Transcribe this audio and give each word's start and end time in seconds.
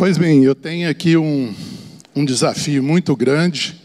Pois 0.00 0.16
bem, 0.16 0.42
eu 0.44 0.54
tenho 0.54 0.88
aqui 0.88 1.14
um, 1.18 1.54
um 2.16 2.24
desafio 2.24 2.82
muito 2.82 3.14
grande, 3.14 3.78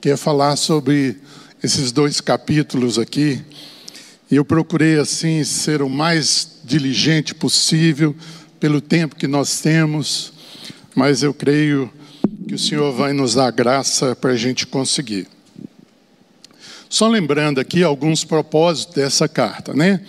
que 0.00 0.08
é 0.08 0.16
falar 0.16 0.54
sobre 0.54 1.16
esses 1.60 1.90
dois 1.90 2.20
capítulos 2.20 3.00
aqui. 3.00 3.42
E 4.30 4.36
eu 4.36 4.44
procurei, 4.44 4.96
assim, 4.96 5.42
ser 5.42 5.82
o 5.82 5.88
mais 5.88 6.60
diligente 6.62 7.34
possível, 7.34 8.14
pelo 8.60 8.80
tempo 8.80 9.16
que 9.16 9.26
nós 9.26 9.60
temos, 9.60 10.32
mas 10.94 11.24
eu 11.24 11.34
creio 11.34 11.90
que 12.46 12.54
o 12.54 12.58
Senhor 12.60 12.92
vai 12.92 13.12
nos 13.12 13.34
dar 13.34 13.50
graça 13.50 14.14
para 14.14 14.30
a 14.30 14.36
gente 14.36 14.68
conseguir. 14.68 15.26
Só 16.88 17.08
lembrando 17.08 17.58
aqui 17.60 17.82
alguns 17.82 18.22
propósitos 18.22 18.94
dessa 18.94 19.26
carta, 19.26 19.74
né? 19.74 20.00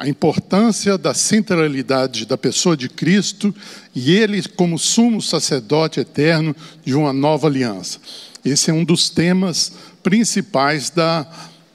A 0.00 0.08
importância 0.08 0.96
da 0.96 1.12
centralidade 1.12 2.24
da 2.24 2.38
pessoa 2.38 2.74
de 2.74 2.88
Cristo 2.88 3.54
e 3.94 4.12
ele 4.12 4.42
como 4.48 4.78
sumo 4.78 5.20
sacerdote 5.20 6.00
eterno 6.00 6.56
de 6.82 6.94
uma 6.94 7.12
nova 7.12 7.48
aliança. 7.48 7.98
Esse 8.42 8.70
é 8.70 8.72
um 8.72 8.82
dos 8.82 9.10
temas 9.10 9.70
principais 10.02 10.88
da, 10.88 11.26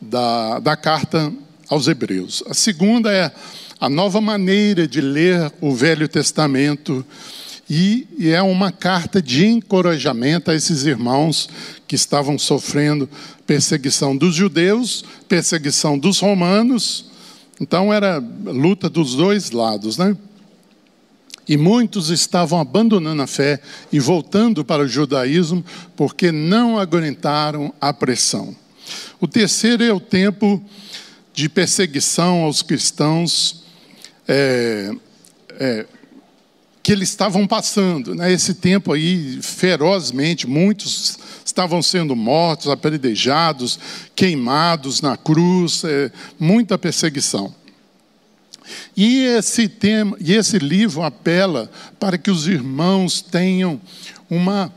da, 0.02 0.58
da 0.58 0.76
carta 0.76 1.32
aos 1.70 1.88
Hebreus. 1.88 2.44
A 2.50 2.56
segunda 2.56 3.14
é 3.14 3.32
a 3.80 3.88
nova 3.88 4.20
maneira 4.20 4.88
de 4.88 5.02
ler 5.02 5.54
o 5.62 5.76
Velho 5.76 6.08
Testamento 6.08 7.06
e, 7.70 8.08
e 8.18 8.30
é 8.32 8.42
uma 8.42 8.72
carta 8.72 9.22
de 9.22 9.46
encorajamento 9.46 10.50
a 10.50 10.56
esses 10.56 10.86
irmãos 10.86 11.48
que 11.88 11.96
estavam 11.96 12.40
sofrendo 12.40 13.08
perseguição 13.46 14.18
dos 14.18 14.34
judeus, 14.34 15.06
perseguição 15.30 15.96
dos 15.96 16.18
romanos. 16.18 17.14
Então 17.60 17.94
era 17.94 18.18
luta 18.18 18.90
dos 18.90 19.16
dois 19.16 19.52
lados, 19.52 19.98
né? 19.98 20.16
E 21.48 21.58
muitos 21.58 22.10
estavam 22.10 22.60
abandonando 22.60 23.22
a 23.22 23.28
fé 23.28 23.62
e 23.92 24.00
voltando 24.00 24.66
para 24.66 24.84
o 24.84 24.88
judaísmo 24.88 25.64
porque 25.96 26.32
não 26.32 26.80
aguentaram 26.80 27.74
a 27.80 27.94
pressão. 27.94 28.56
O 29.22 29.28
terceiro 29.28 29.84
é 29.84 29.94
o 29.94 30.00
tempo 30.00 30.64
de 31.34 31.48
perseguição 31.48 32.44
aos 32.44 32.62
cristãos 32.62 33.64
é, 34.28 34.92
é, 35.60 35.86
que 36.82 36.92
eles 36.92 37.10
estavam 37.10 37.46
passando. 37.46 38.16
Né? 38.16 38.32
Esse 38.32 38.56
tempo 38.56 38.94
aí, 38.94 39.40
ferozmente, 39.42 40.48
muitos 40.48 41.18
estavam 41.56 41.82
sendo 41.82 42.18
mortos, 42.18 42.68
apedrejados, 42.68 43.80
queimados 44.14 45.00
na 45.00 45.16
cruz, 45.16 45.86
é, 45.86 46.12
muita 46.38 46.78
perseguição. 46.78 47.56
E 48.96 49.24
esse 49.24 49.70
tema, 49.70 50.18
e 50.20 50.34
esse 50.34 50.60
livro 50.60 51.02
apela 51.02 51.72
para 51.98 52.18
que 52.18 52.30
os 52.30 52.46
irmãos 52.46 53.22
tenham 53.22 53.80
uma 54.30 54.74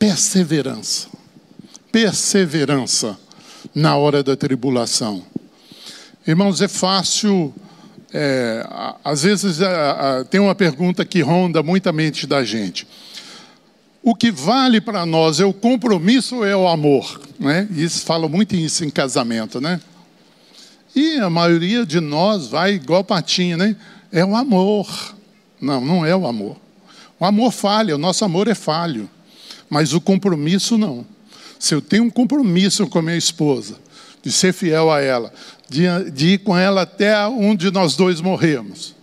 perseverança. 0.00 1.06
Perseverança 1.92 3.16
na 3.72 3.96
hora 3.96 4.20
da 4.22 4.36
tribulação. 4.36 5.24
Irmãos, 6.26 6.60
é 6.60 6.66
fácil 6.66 7.54
é, 8.12 8.66
às 9.04 9.22
vezes 9.22 9.58
tem 10.30 10.40
uma 10.40 10.54
pergunta 10.54 11.04
que 11.04 11.20
ronda 11.20 11.62
muita 11.62 11.92
mente 11.92 12.26
da 12.26 12.42
gente. 12.42 12.86
O 14.08 14.14
que 14.14 14.30
vale 14.30 14.80
para 14.80 15.04
nós 15.04 15.38
é 15.38 15.44
o 15.44 15.52
compromisso 15.52 16.42
é 16.42 16.56
o 16.56 16.66
amor? 16.66 17.20
Né? 17.38 17.68
Isso 17.76 18.06
fala 18.06 18.26
muito 18.26 18.56
isso 18.56 18.82
em 18.82 18.88
casamento, 18.88 19.60
né? 19.60 19.78
E 20.96 21.18
a 21.18 21.28
maioria 21.28 21.84
de 21.84 22.00
nós 22.00 22.46
vai 22.46 22.72
igual 22.72 23.04
patinha, 23.04 23.58
né? 23.58 23.76
É 24.10 24.24
o 24.24 24.34
amor. 24.34 25.14
Não, 25.60 25.84
não 25.84 26.06
é 26.06 26.16
o 26.16 26.26
amor. 26.26 26.56
O 27.20 27.26
amor 27.26 27.52
falha, 27.52 27.96
o 27.96 27.98
nosso 27.98 28.24
amor 28.24 28.48
é 28.48 28.54
falho. 28.54 29.10
Mas 29.68 29.92
o 29.92 30.00
compromisso 30.00 30.78
não. 30.78 31.04
Se 31.58 31.74
eu 31.74 31.82
tenho 31.82 32.04
um 32.04 32.10
compromisso 32.10 32.86
com 32.86 33.00
a 33.00 33.02
minha 33.02 33.18
esposa, 33.18 33.76
de 34.22 34.32
ser 34.32 34.54
fiel 34.54 34.90
a 34.90 35.02
ela, 35.02 35.30
de, 35.68 35.82
de 36.12 36.28
ir 36.28 36.38
com 36.38 36.56
ela 36.56 36.80
até 36.80 37.26
onde 37.26 37.70
nós 37.70 37.94
dois 37.94 38.22
morremos. 38.22 38.94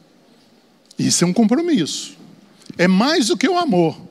Isso 0.98 1.24
é 1.24 1.28
um 1.28 1.34
compromisso. 1.34 2.18
É 2.76 2.88
mais 2.88 3.28
do 3.28 3.38
que 3.38 3.48
o 3.48 3.56
amor. 3.56 4.05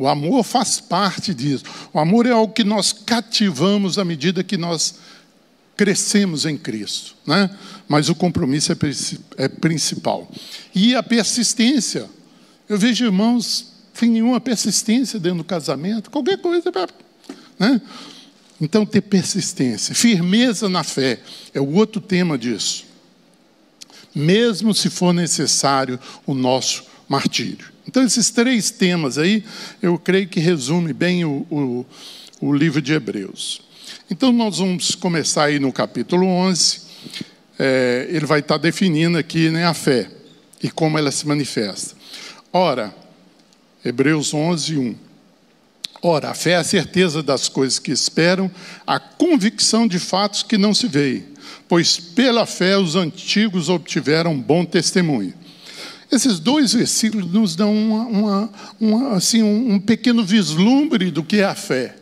O 0.00 0.08
amor 0.08 0.42
faz 0.44 0.80
parte 0.80 1.34
disso. 1.34 1.62
O 1.92 2.00
amor 2.00 2.24
é 2.24 2.30
algo 2.30 2.54
que 2.54 2.64
nós 2.64 2.90
cativamos 2.90 3.98
à 3.98 4.04
medida 4.04 4.42
que 4.42 4.56
nós 4.56 4.94
crescemos 5.76 6.46
em 6.46 6.56
Cristo. 6.56 7.14
Né? 7.26 7.50
Mas 7.86 8.08
o 8.08 8.14
compromisso 8.14 8.72
é, 8.72 8.76
é 9.36 9.46
principal. 9.46 10.26
E 10.74 10.94
a 10.94 11.02
persistência. 11.02 12.08
Eu 12.66 12.78
vejo 12.78 13.04
irmãos 13.04 13.72
sem 13.92 14.08
nenhuma 14.08 14.40
persistência 14.40 15.20
dentro 15.20 15.38
do 15.38 15.44
casamento, 15.44 16.10
qualquer 16.10 16.38
coisa. 16.38 16.72
Né? 17.58 17.78
Então, 18.58 18.86
ter 18.86 19.02
persistência, 19.02 19.94
firmeza 19.94 20.66
na 20.66 20.82
fé, 20.82 21.20
é 21.52 21.60
o 21.60 21.74
outro 21.74 22.00
tema 22.00 22.38
disso. 22.38 22.86
Mesmo 24.14 24.74
se 24.74 24.88
for 24.88 25.12
necessário 25.12 26.00
o 26.24 26.32
nosso 26.32 26.84
martírio. 27.06 27.69
Então, 27.86 28.04
esses 28.04 28.30
três 28.30 28.70
temas 28.70 29.18
aí, 29.18 29.44
eu 29.82 29.98
creio 29.98 30.28
que 30.28 30.40
resume 30.40 30.92
bem 30.92 31.24
o, 31.24 31.46
o, 31.50 31.86
o 32.40 32.52
livro 32.52 32.80
de 32.80 32.92
Hebreus. 32.92 33.62
Então, 34.10 34.32
nós 34.32 34.58
vamos 34.58 34.94
começar 34.94 35.44
aí 35.44 35.58
no 35.58 35.72
capítulo 35.72 36.26
11. 36.26 36.82
É, 37.58 38.06
ele 38.10 38.26
vai 38.26 38.40
estar 38.40 38.58
definindo 38.58 39.18
aqui 39.18 39.50
né, 39.50 39.66
a 39.66 39.74
fé 39.74 40.10
e 40.62 40.70
como 40.70 40.98
ela 40.98 41.10
se 41.10 41.26
manifesta. 41.26 41.94
Ora, 42.52 42.94
Hebreus 43.84 44.34
11, 44.34 44.76
1. 44.76 44.96
Ora, 46.02 46.30
a 46.30 46.34
fé 46.34 46.52
é 46.52 46.56
a 46.56 46.64
certeza 46.64 47.22
das 47.22 47.48
coisas 47.48 47.78
que 47.78 47.90
esperam, 47.90 48.50
a 48.86 48.98
convicção 48.98 49.86
de 49.86 49.98
fatos 49.98 50.42
que 50.42 50.56
não 50.56 50.72
se 50.72 50.86
veem, 50.88 51.24
pois 51.68 51.98
pela 51.98 52.46
fé 52.46 52.78
os 52.78 52.96
antigos 52.96 53.68
obtiveram 53.68 54.38
bom 54.38 54.64
testemunho. 54.64 55.34
Esses 56.10 56.40
dois 56.40 56.72
versículos 56.72 57.30
nos 57.30 57.54
dão 57.54 57.72
uma, 57.72 58.04
uma, 58.06 58.50
uma, 58.80 59.16
assim, 59.16 59.42
um, 59.42 59.74
um 59.74 59.80
pequeno 59.80 60.24
vislumbre 60.24 61.10
do 61.10 61.22
que 61.22 61.36
é 61.36 61.44
a 61.44 61.54
fé. 61.54 61.96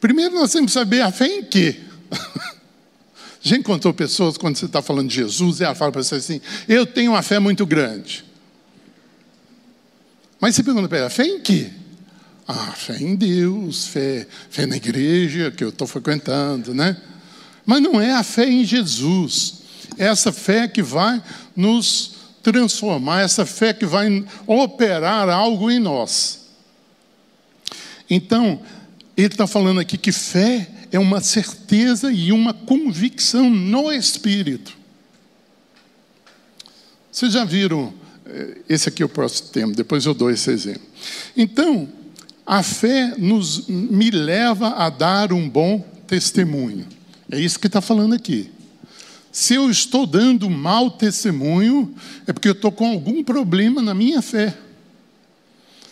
Primeiro 0.00 0.34
nós 0.34 0.52
temos 0.52 0.72
que 0.72 0.78
saber 0.78 1.00
a 1.00 1.12
fé 1.12 1.26
em 1.26 1.44
quê? 1.44 1.80
Já 3.40 3.56
encontrou 3.56 3.94
pessoas, 3.94 4.36
quando 4.36 4.56
você 4.56 4.64
está 4.64 4.82
falando 4.82 5.08
de 5.08 5.14
Jesus, 5.14 5.60
e 5.60 5.64
ela 5.64 5.74
fala 5.74 5.92
para 5.92 6.02
você 6.02 6.16
assim: 6.16 6.40
Eu 6.66 6.86
tenho 6.86 7.12
uma 7.12 7.22
fé 7.22 7.38
muito 7.38 7.64
grande. 7.64 8.24
Mas 10.40 10.56
você 10.56 10.62
pergunta 10.62 10.88
para 10.88 10.98
ela: 10.98 11.10
fé 11.10 11.24
em 11.26 11.40
quê? 11.40 11.70
Ah, 12.48 12.72
fé 12.72 12.98
em 12.98 13.14
Deus, 13.14 13.86
fé, 13.86 14.26
fé 14.50 14.66
na 14.66 14.76
igreja 14.76 15.50
que 15.50 15.62
eu 15.62 15.68
estou 15.68 15.86
frequentando, 15.86 16.74
né? 16.74 16.96
Mas 17.64 17.80
não 17.80 18.00
é 18.00 18.12
a 18.12 18.22
fé 18.22 18.48
em 18.48 18.64
Jesus. 18.64 19.62
É 19.96 20.06
essa 20.06 20.32
fé 20.32 20.66
que 20.66 20.82
vai 20.82 21.22
nos 21.54 22.13
transformar, 22.44 23.22
essa 23.22 23.46
fé 23.46 23.72
que 23.72 23.86
vai 23.86 24.24
operar 24.46 25.28
algo 25.28 25.70
em 25.70 25.78
nós. 25.78 26.44
Então, 28.08 28.60
ele 29.16 29.28
está 29.28 29.46
falando 29.46 29.80
aqui 29.80 29.96
que 29.96 30.12
fé 30.12 30.68
é 30.92 30.98
uma 30.98 31.20
certeza 31.20 32.12
e 32.12 32.30
uma 32.30 32.52
convicção 32.52 33.48
no 33.48 33.90
Espírito. 33.90 34.76
Vocês 37.10 37.32
já 37.32 37.44
viram, 37.44 37.94
eh, 38.26 38.58
esse 38.68 38.88
aqui 38.88 39.02
é 39.02 39.06
o 39.06 39.08
próximo 39.08 39.48
tema, 39.48 39.72
depois 39.72 40.04
eu 40.04 40.14
dou 40.14 40.30
esse 40.30 40.50
exemplo. 40.50 40.82
Então, 41.36 41.88
a 42.44 42.62
fé 42.62 43.14
nos, 43.16 43.66
me 43.68 44.10
leva 44.10 44.70
a 44.70 44.90
dar 44.90 45.32
um 45.32 45.48
bom 45.48 45.78
testemunho. 46.06 46.86
É 47.30 47.40
isso 47.40 47.58
que 47.58 47.66
está 47.66 47.80
falando 47.80 48.14
aqui. 48.14 48.50
Se 49.34 49.54
eu 49.54 49.68
estou 49.68 50.06
dando 50.06 50.48
mau 50.48 50.88
testemunho, 50.88 51.92
é 52.24 52.32
porque 52.32 52.46
eu 52.46 52.52
estou 52.52 52.70
com 52.70 52.86
algum 52.86 53.24
problema 53.24 53.82
na 53.82 53.92
minha 53.92 54.22
fé. 54.22 54.56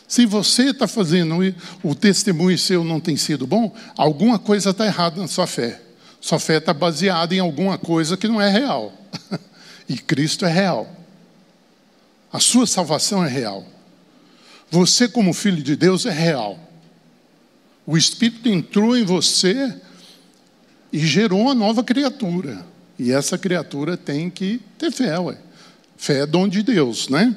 Se 0.07 0.25
você 0.25 0.71
está 0.71 0.87
fazendo 0.87 1.35
o 1.83 1.93
testemunho 1.93 2.57
seu 2.57 2.85
não 2.85 3.01
tem 3.01 3.17
sido 3.17 3.45
bom, 3.45 3.75
alguma 3.97 4.39
coisa 4.39 4.71
está 4.71 4.87
errada 4.87 5.21
na 5.21 5.27
sua 5.27 5.49
fé. 5.49 5.83
Sua 6.21 6.39
fé 6.39 6.59
está 6.59 6.73
baseada 6.73 7.35
em 7.35 7.41
alguma 7.41 7.77
coisa 7.77 8.17
que 8.17 8.29
não 8.29 8.41
é 8.41 8.49
real. 8.49 8.97
E 9.89 9.99
Cristo 9.99 10.47
é 10.47 10.49
real. 10.49 10.89
A 12.33 12.39
sua 12.39 12.65
salvação 12.65 13.25
é 13.25 13.29
real. 13.29 13.67
Você, 14.71 15.09
como 15.09 15.35
filho 15.35 15.61
de 15.61 15.75
Deus, 15.75 16.07
é 16.07 16.13
real. 16.13 16.57
O 17.85 17.99
Espírito 17.99 18.49
entrou 18.49 18.97
em 18.97 19.05
você 19.05 19.75
e 20.93 21.01
gerou 21.01 21.41
uma 21.41 21.55
nova 21.55 21.83
criatura. 21.83 22.72
E 23.03 23.11
essa 23.11 23.37
criatura 23.37 23.97
tem 23.97 24.31
que 24.31 24.61
ter 24.79 24.93
fé, 24.93 25.19
ué. 25.19 25.37
Fé 25.97 26.21
é 26.21 26.27
dom 26.27 26.47
de 26.47 26.63
Deus, 26.63 27.09
né? 27.09 27.37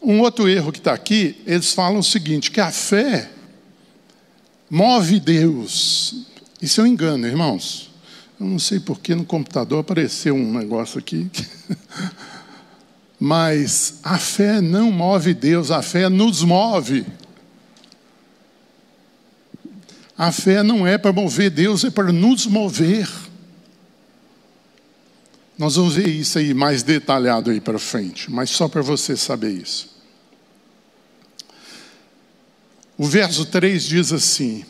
Um 0.00 0.20
outro 0.20 0.48
erro 0.48 0.72
que 0.72 0.78
está 0.78 0.94
aqui, 0.94 1.36
eles 1.46 1.74
falam 1.74 1.98
o 1.98 2.02
seguinte: 2.02 2.50
que 2.50 2.58
a 2.58 2.72
fé 2.72 3.30
move 4.70 5.20
Deus. 5.20 6.24
Isso 6.62 6.80
é 6.80 6.84
um 6.84 6.86
engano, 6.86 7.26
irmãos. 7.26 7.90
Eu 8.40 8.46
não 8.46 8.58
sei 8.58 8.80
porque 8.80 9.14
no 9.14 9.26
computador 9.26 9.80
apareceu 9.80 10.34
um 10.34 10.54
negócio 10.54 10.98
aqui. 10.98 11.30
Mas 13.20 14.00
a 14.02 14.16
fé 14.16 14.62
não 14.62 14.90
move 14.90 15.34
Deus, 15.34 15.70
a 15.70 15.82
fé 15.82 16.08
nos 16.08 16.42
move. 16.42 17.04
A 20.16 20.32
fé 20.32 20.62
não 20.62 20.86
é 20.86 20.96
para 20.96 21.12
mover 21.12 21.50
Deus, 21.50 21.84
é 21.84 21.90
para 21.90 22.10
nos 22.10 22.46
mover. 22.46 23.08
Nós 25.58 25.76
vamos 25.76 25.94
ver 25.94 26.08
isso 26.08 26.38
aí 26.38 26.54
mais 26.54 26.82
detalhado 26.82 27.50
aí 27.50 27.60
para 27.60 27.78
frente, 27.78 28.30
mas 28.30 28.50
só 28.50 28.68
para 28.68 28.82
você 28.82 29.16
saber 29.16 29.52
isso. 29.52 29.94
O 32.96 33.06
verso 33.06 33.44
3 33.44 33.84
diz 33.84 34.12
assim: 34.12 34.64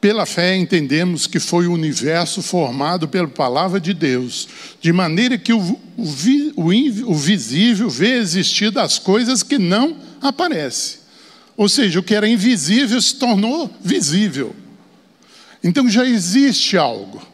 Pela 0.00 0.26
fé 0.26 0.56
entendemos 0.56 1.26
que 1.26 1.38
foi 1.38 1.66
o 1.68 1.72
universo 1.72 2.42
formado 2.42 3.08
pela 3.08 3.28
palavra 3.28 3.80
de 3.80 3.94
Deus, 3.94 4.48
de 4.80 4.92
maneira 4.92 5.38
que 5.38 5.52
o, 5.52 5.60
o, 5.60 6.02
o, 6.56 7.12
o 7.12 7.14
visível 7.14 7.88
vê 7.88 8.18
existir 8.18 8.70
das 8.72 8.98
coisas 8.98 9.44
que 9.44 9.58
não 9.58 9.96
aparecem. 10.20 11.05
Ou 11.56 11.68
seja, 11.68 12.00
o 12.00 12.02
que 12.02 12.14
era 12.14 12.28
invisível 12.28 13.00
se 13.00 13.14
tornou 13.16 13.74
visível. 13.80 14.54
Então 15.62 15.88
já 15.88 16.04
existe 16.04 16.76
algo. 16.76 17.26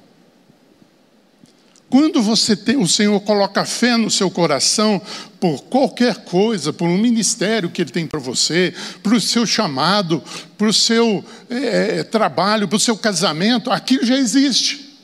Quando 1.93 2.23
você 2.23 2.57
tem, 2.57 2.79
o 2.79 2.89
Senhor 2.89 3.21
coloca 3.21 3.67
fé 3.67 3.99
no 3.99 4.11
seu 4.11 4.31
coração 4.31 4.99
por 5.39 5.65
qualquer 5.65 6.25
coisa, 6.25 6.73
por 6.73 6.89
um 6.89 6.97
ministério 6.97 7.69
que 7.69 7.83
Ele 7.83 7.91
tem 7.91 8.07
para 8.07 8.19
você, 8.19 8.73
para 9.03 9.15
o 9.15 9.21
seu 9.21 9.45
chamado, 9.45 10.23
para 10.57 10.69
o 10.69 10.73
seu 10.73 11.23
é, 11.51 11.99
é, 11.99 12.03
trabalho, 12.03 12.67
para 12.67 12.77
o 12.77 12.81
seu 12.81 12.97
casamento, 12.97 13.71
aquilo 13.71 14.07
já 14.07 14.17
existe. 14.17 14.97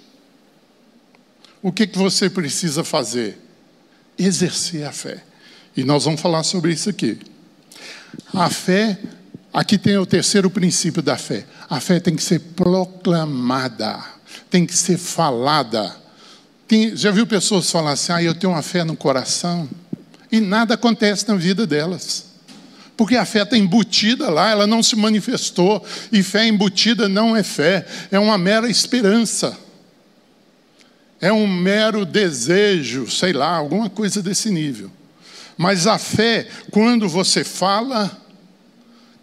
O 1.61 1.71
que, 1.71 1.87
que 1.87 1.99
você 1.99 2.31
precisa 2.31 2.83
fazer? 2.83 3.39
Exercer 4.19 4.87
a 4.87 4.93
fé. 4.93 5.23
E 5.77 5.85
nós 5.85 6.07
vamos 6.07 6.23
falar 6.23 6.43
sobre 6.43 6.73
isso 6.73 6.89
aqui. 6.89 7.19
A 8.35 8.51
fé, 8.51 8.99
aqui 9.53 9.79
tem 9.79 9.97
o 9.99 10.07
terceiro 10.07 10.51
princípio 10.51 11.03
da 11.03 11.17
fé. 11.17 11.47
A 11.69 11.81
fé 11.81 12.01
tem 12.01 12.15
que 12.15 12.23
ser 12.23 12.41
proclamada, 12.41 13.99
tem 14.51 14.67
que 14.67 14.75
ser 14.75 14.99
falada 14.99 16.09
tem, 16.69 16.95
já 16.95 17.11
viu 17.11 17.27
pessoas 17.27 17.71
falar 17.71 17.93
assim: 17.93 18.13
ah, 18.13 18.23
eu 18.23 18.35
tenho 18.35 18.53
uma 18.53 18.61
fé 18.61 18.85
no 18.85 18.95
coração, 18.95 19.67
e 20.31 20.39
nada 20.39 20.75
acontece 20.75 21.27
na 21.27 21.35
vida 21.35 21.67
delas. 21.67 22.29
Porque 22.95 23.17
a 23.17 23.25
fé 23.25 23.43
está 23.43 23.57
embutida 23.57 24.29
lá, 24.29 24.51
ela 24.51 24.67
não 24.67 24.83
se 24.83 24.95
manifestou, 24.95 25.83
e 26.13 26.23
fé 26.23 26.47
embutida 26.47 27.09
não 27.09 27.35
é 27.35 27.43
fé, 27.43 27.87
é 28.11 28.19
uma 28.19 28.37
mera 28.37 28.69
esperança. 28.69 29.57
É 31.21 31.33
um 31.33 31.47
mero 31.47 32.05
desejo, 32.05 33.11
sei 33.11 33.33
lá, 33.33 33.57
alguma 33.57 33.89
coisa 33.89 34.23
desse 34.23 34.51
nível. 34.51 34.91
Mas 35.59 35.89
a 35.89 35.99
fé, 35.99 36.47
quando 36.71 37.09
você 37.09 37.43
fala, 37.43 38.17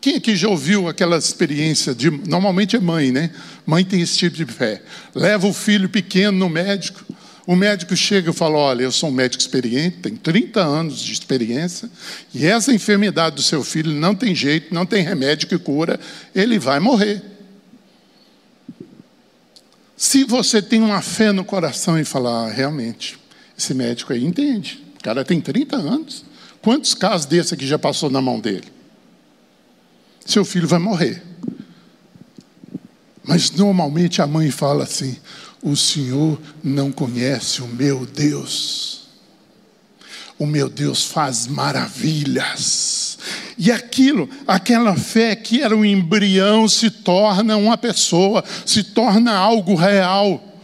quem 0.01 0.17
aqui 0.17 0.35
já 0.35 0.49
ouviu 0.49 0.89
aquela 0.89 1.17
experiência 1.17 1.95
de. 1.95 2.11
Normalmente 2.11 2.75
é 2.75 2.79
mãe, 2.79 3.11
né? 3.11 3.31
Mãe 3.65 3.85
tem 3.85 4.01
esse 4.01 4.17
tipo 4.17 4.35
de 4.35 4.45
fé. 4.45 4.83
Leva 5.15 5.47
o 5.47 5.53
filho 5.53 5.89
pequeno 5.89 6.37
no 6.37 6.49
médico, 6.49 7.03
o 7.47 7.55
médico 7.55 7.95
chega 7.95 8.29
e 8.29 8.33
fala: 8.33 8.57
Olha, 8.57 8.83
eu 8.83 8.91
sou 8.91 9.09
um 9.09 9.13
médico 9.13 9.41
experiente, 9.41 9.97
tenho 10.01 10.17
30 10.17 10.61
anos 10.61 10.99
de 10.99 11.13
experiência, 11.13 11.89
e 12.33 12.45
essa 12.45 12.73
enfermidade 12.73 13.37
do 13.37 13.41
seu 13.41 13.63
filho 13.63 13.91
não 13.91 14.13
tem 14.13 14.35
jeito, 14.35 14.71
não 14.73 14.85
tem 14.85 15.01
remédio 15.03 15.47
que 15.47 15.57
cura, 15.57 15.99
ele 16.35 16.59
vai 16.59 16.79
morrer. 16.79 17.23
Se 19.97 20.25
você 20.25 20.61
tem 20.61 20.81
uma 20.81 21.01
fé 21.01 21.31
no 21.31 21.45
coração 21.45 21.97
e 21.97 22.03
falar, 22.03 22.47
ah, 22.47 22.51
realmente, 22.51 23.17
esse 23.57 23.73
médico 23.73 24.11
aí 24.11 24.23
entende, 24.23 24.84
cara 25.05 25.23
tem 25.23 25.39
30 25.39 25.75
anos, 25.75 26.25
quantos 26.63 26.95
casos 26.95 27.27
desse 27.27 27.53
aqui 27.53 27.67
já 27.67 27.77
passou 27.77 28.09
na 28.09 28.19
mão 28.19 28.39
dele? 28.39 28.65
Seu 30.25 30.43
filho 30.43 30.67
vai 30.67 30.79
morrer. 30.79 31.21
Mas 33.23 33.51
normalmente 33.51 34.19
a 34.19 34.25
mãe 34.25 34.49
fala 34.49 34.83
assim: 34.83 35.15
o 35.61 35.75
Senhor 35.75 36.41
não 36.63 36.91
conhece 36.91 37.61
o 37.61 37.67
meu 37.67 38.03
Deus. 38.03 39.05
O 40.39 40.47
meu 40.47 40.67
Deus 40.67 41.03
faz 41.03 41.45
maravilhas. 41.45 43.19
E 43.59 43.71
aquilo, 43.71 44.27
aquela 44.47 44.95
fé 44.95 45.35
que 45.35 45.61
era 45.61 45.77
um 45.77 45.85
embrião, 45.85 46.67
se 46.67 46.89
torna 46.89 47.55
uma 47.57 47.77
pessoa, 47.77 48.43
se 48.65 48.83
torna 48.83 49.35
algo 49.35 49.75
real. 49.75 50.54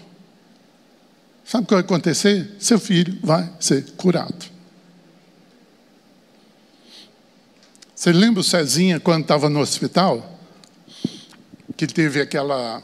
Sabe 1.51 1.65
o 1.65 1.67
que 1.67 1.73
vai 1.73 1.83
acontecer? 1.83 2.49
Seu 2.59 2.79
filho 2.79 3.19
vai 3.21 3.51
ser 3.59 3.83
curado. 3.97 4.45
Você 7.93 8.13
lembra 8.13 8.39
o 8.39 8.43
Cezinha 8.43 9.01
quando 9.01 9.23
estava 9.23 9.49
no 9.49 9.59
hospital? 9.59 10.39
Que 11.75 11.85
teve 11.87 12.21
aquela 12.21 12.81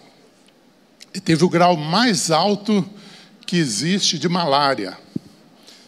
teve 1.24 1.46
o 1.46 1.50
grau 1.50 1.78
mais 1.78 2.30
alto 2.30 2.86
que 3.46 3.56
existe 3.56 4.20
de 4.20 4.28
malária. 4.28 4.98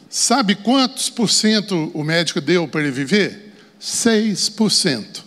Sabe 0.10 0.56
quantos 0.56 1.10
por 1.10 1.30
cento 1.30 1.92
o 1.94 2.02
médico 2.02 2.40
deu 2.40 2.66
para 2.66 2.80
ele 2.80 2.92
viver? 2.92 3.58
6%. 3.82 5.22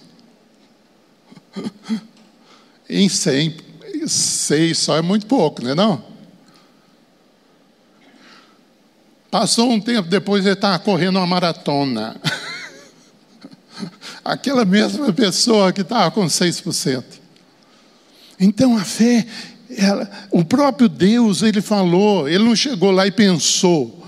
em 2.89 3.11
100, 3.11 3.57
6 4.07 4.79
só 4.79 4.97
é 4.97 5.03
muito 5.03 5.27
pouco, 5.27 5.63
não 5.63 5.73
é 5.73 5.75
não? 5.75 6.12
Passou 9.33 9.71
um 9.71 9.81
tempo 9.81 10.11
depois 10.11 10.45
ele 10.45 10.53
estava 10.53 10.79
correndo 10.79 11.17
uma 11.17 11.27
maratona. 11.27 12.15
Aquela 14.23 14.63
mesma 14.63 15.11
pessoa 15.11 15.73
que 15.73 15.81
estava 15.81 16.11
com 16.11 16.27
6%. 16.27 17.03
Então 18.39 18.77
a 18.77 18.85
fé 18.85 19.27
ela, 19.71 20.11
o 20.31 20.45
próprio 20.45 20.87
Deus, 20.87 21.41
ele 21.41 21.63
falou, 21.63 22.29
ele 22.29 22.45
não 22.45 22.55
chegou 22.55 22.91
lá 22.91 23.07
e 23.07 23.11
pensou: 23.11 24.07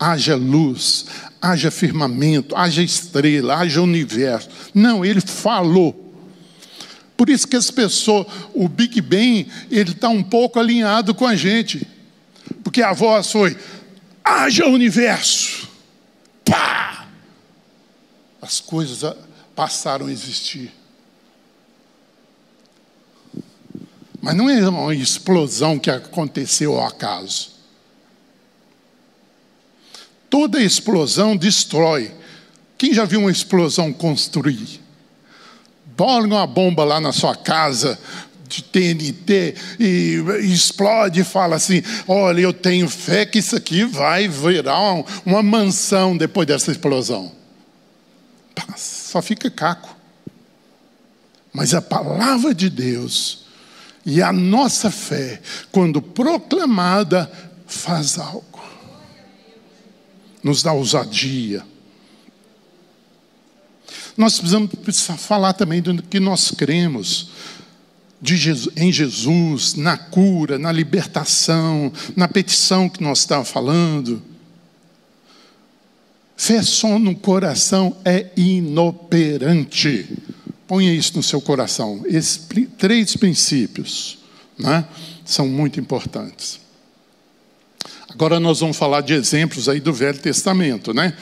haja 0.00 0.34
luz, 0.36 1.04
haja 1.38 1.70
firmamento, 1.70 2.56
haja 2.56 2.82
estrela, 2.82 3.56
haja 3.56 3.82
universo. 3.82 4.48
Não, 4.72 5.04
ele 5.04 5.20
falou. 5.20 5.98
Por 7.14 7.28
isso 7.28 7.46
que 7.46 7.56
as 7.56 7.70
pessoas, 7.70 8.26
o 8.54 8.66
Big 8.70 9.02
Bang, 9.02 9.46
ele 9.70 9.90
está 9.90 10.08
um 10.08 10.22
pouco 10.22 10.58
alinhado 10.58 11.14
com 11.14 11.26
a 11.26 11.36
gente. 11.36 11.86
Porque 12.64 12.80
a 12.80 12.94
voz 12.94 13.30
foi: 13.30 13.54
haja 14.24 14.66
universo. 14.66 15.68
Pá! 16.44 17.06
As 18.40 18.60
coisas 18.60 19.14
passaram 19.54 20.06
a 20.06 20.12
existir. 20.12 20.72
Mas 24.20 24.36
não 24.36 24.48
é 24.48 24.68
uma 24.68 24.94
explosão 24.94 25.78
que 25.78 25.90
aconteceu 25.90 26.78
ao 26.78 26.86
acaso. 26.86 27.50
Toda 30.30 30.62
explosão 30.62 31.36
destrói. 31.36 32.14
Quem 32.78 32.94
já 32.94 33.04
viu 33.04 33.20
uma 33.20 33.30
explosão 33.30 33.92
construir? 33.92 34.80
Bola 35.96 36.24
uma 36.24 36.46
bomba 36.46 36.84
lá 36.84 37.00
na 37.00 37.12
sua 37.12 37.36
casa 37.36 37.98
de 38.48 38.62
TNT 38.62 39.54
e, 39.78 40.22
explode 40.42 41.20
e 41.20 41.24
fala 41.24 41.56
assim: 41.56 41.82
Olha, 42.06 42.40
eu 42.40 42.52
tenho 42.52 42.88
fé 42.88 43.24
que 43.24 43.38
isso 43.38 43.56
aqui 43.56 43.84
vai 43.84 44.28
virar 44.28 44.94
um, 44.94 45.04
uma 45.24 45.42
mansão 45.42 46.16
depois 46.16 46.46
dessa 46.46 46.70
explosão. 46.70 47.32
Só 48.76 49.22
fica 49.22 49.50
caco. 49.50 49.96
Mas 51.52 51.74
a 51.74 51.82
palavra 51.82 52.54
de 52.54 52.70
Deus 52.70 53.44
e 54.04 54.22
a 54.22 54.32
nossa 54.32 54.90
fé, 54.90 55.40
quando 55.70 56.02
proclamada, 56.02 57.30
faz 57.66 58.18
algo. 58.18 58.60
Nos 60.42 60.62
dá 60.62 60.72
ousadia. 60.72 61.64
Nós 64.16 64.38
precisamos 64.38 64.70
falar 65.18 65.52
também 65.52 65.80
do 65.80 66.02
que 66.02 66.20
nós 66.20 66.50
cremos 66.50 67.30
Jesus, 68.24 68.74
em 68.76 68.92
Jesus, 68.92 69.74
na 69.74 69.96
cura, 69.96 70.58
na 70.58 70.70
libertação, 70.70 71.92
na 72.14 72.28
petição 72.28 72.88
que 72.88 73.02
nós 73.02 73.18
estávamos 73.18 73.50
falando. 73.50 74.22
Fé 76.36 76.62
só 76.62 76.98
no 76.98 77.14
coração 77.14 77.96
é 78.04 78.30
inoperante. 78.36 80.08
Ponha 80.66 80.92
isso 80.94 81.16
no 81.16 81.22
seu 81.22 81.40
coração. 81.40 82.02
Esses 82.06 82.48
três 82.78 83.16
princípios 83.16 84.18
né, 84.58 84.84
são 85.24 85.48
muito 85.48 85.80
importantes. 85.80 86.60
Agora 88.08 88.38
nós 88.38 88.60
vamos 88.60 88.76
falar 88.76 89.00
de 89.00 89.14
exemplos 89.14 89.68
aí 89.68 89.80
do 89.80 89.92
Velho 89.92 90.18
Testamento, 90.18 90.92
né? 90.92 91.16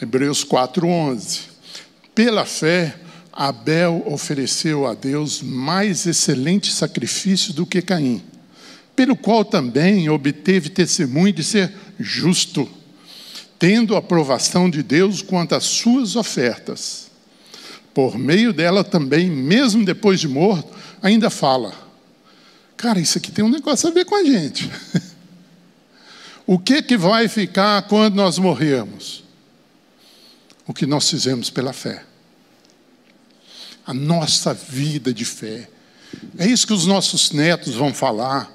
Hebreus 0.00 0.44
4:11. 0.44 1.40
Pela 2.14 2.44
fé, 2.46 2.96
Abel 3.40 4.02
ofereceu 4.04 4.86
a 4.86 4.92
Deus 4.92 5.40
mais 5.40 6.04
excelente 6.04 6.70
sacrifício 6.70 7.54
do 7.54 7.64
que 7.64 7.80
Caim, 7.80 8.22
pelo 8.94 9.16
qual 9.16 9.46
também 9.46 10.10
obteve 10.10 10.68
testemunho 10.68 11.32
de 11.32 11.42
ser 11.42 11.72
justo, 11.98 12.68
tendo 13.58 13.96
aprovação 13.96 14.68
de 14.68 14.82
Deus 14.82 15.22
quanto 15.22 15.54
às 15.54 15.64
suas 15.64 16.16
ofertas. 16.16 17.10
Por 17.94 18.18
meio 18.18 18.52
dela 18.52 18.84
também, 18.84 19.30
mesmo 19.30 19.86
depois 19.86 20.20
de 20.20 20.28
morto, 20.28 20.70
ainda 21.00 21.30
fala. 21.30 21.72
Cara, 22.76 23.00
isso 23.00 23.16
aqui 23.16 23.32
tem 23.32 23.42
um 23.42 23.48
negócio 23.48 23.88
a 23.88 23.90
ver 23.90 24.04
com 24.04 24.16
a 24.16 24.22
gente. 24.22 24.70
o 26.46 26.58
que 26.58 26.82
que 26.82 26.98
vai 26.98 27.26
ficar 27.26 27.88
quando 27.88 28.16
nós 28.16 28.36
morrermos? 28.36 29.24
O 30.66 30.74
que 30.74 30.84
nós 30.84 31.08
fizemos 31.08 31.48
pela 31.48 31.72
fé. 31.72 32.09
A 33.90 33.92
nossa 33.92 34.54
vida 34.54 35.12
de 35.12 35.24
fé. 35.24 35.68
É 36.38 36.46
isso 36.46 36.64
que 36.64 36.72
os 36.72 36.86
nossos 36.86 37.32
netos 37.32 37.74
vão 37.74 37.92
falar. 37.92 38.48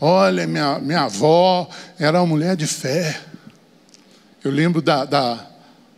Olha, 0.00 0.46
minha, 0.46 0.78
minha 0.78 1.02
avó 1.02 1.68
era 1.98 2.18
uma 2.18 2.26
mulher 2.26 2.56
de 2.56 2.66
fé. 2.66 3.20
Eu 4.42 4.50
lembro 4.50 4.80
da, 4.80 5.04
da, 5.04 5.46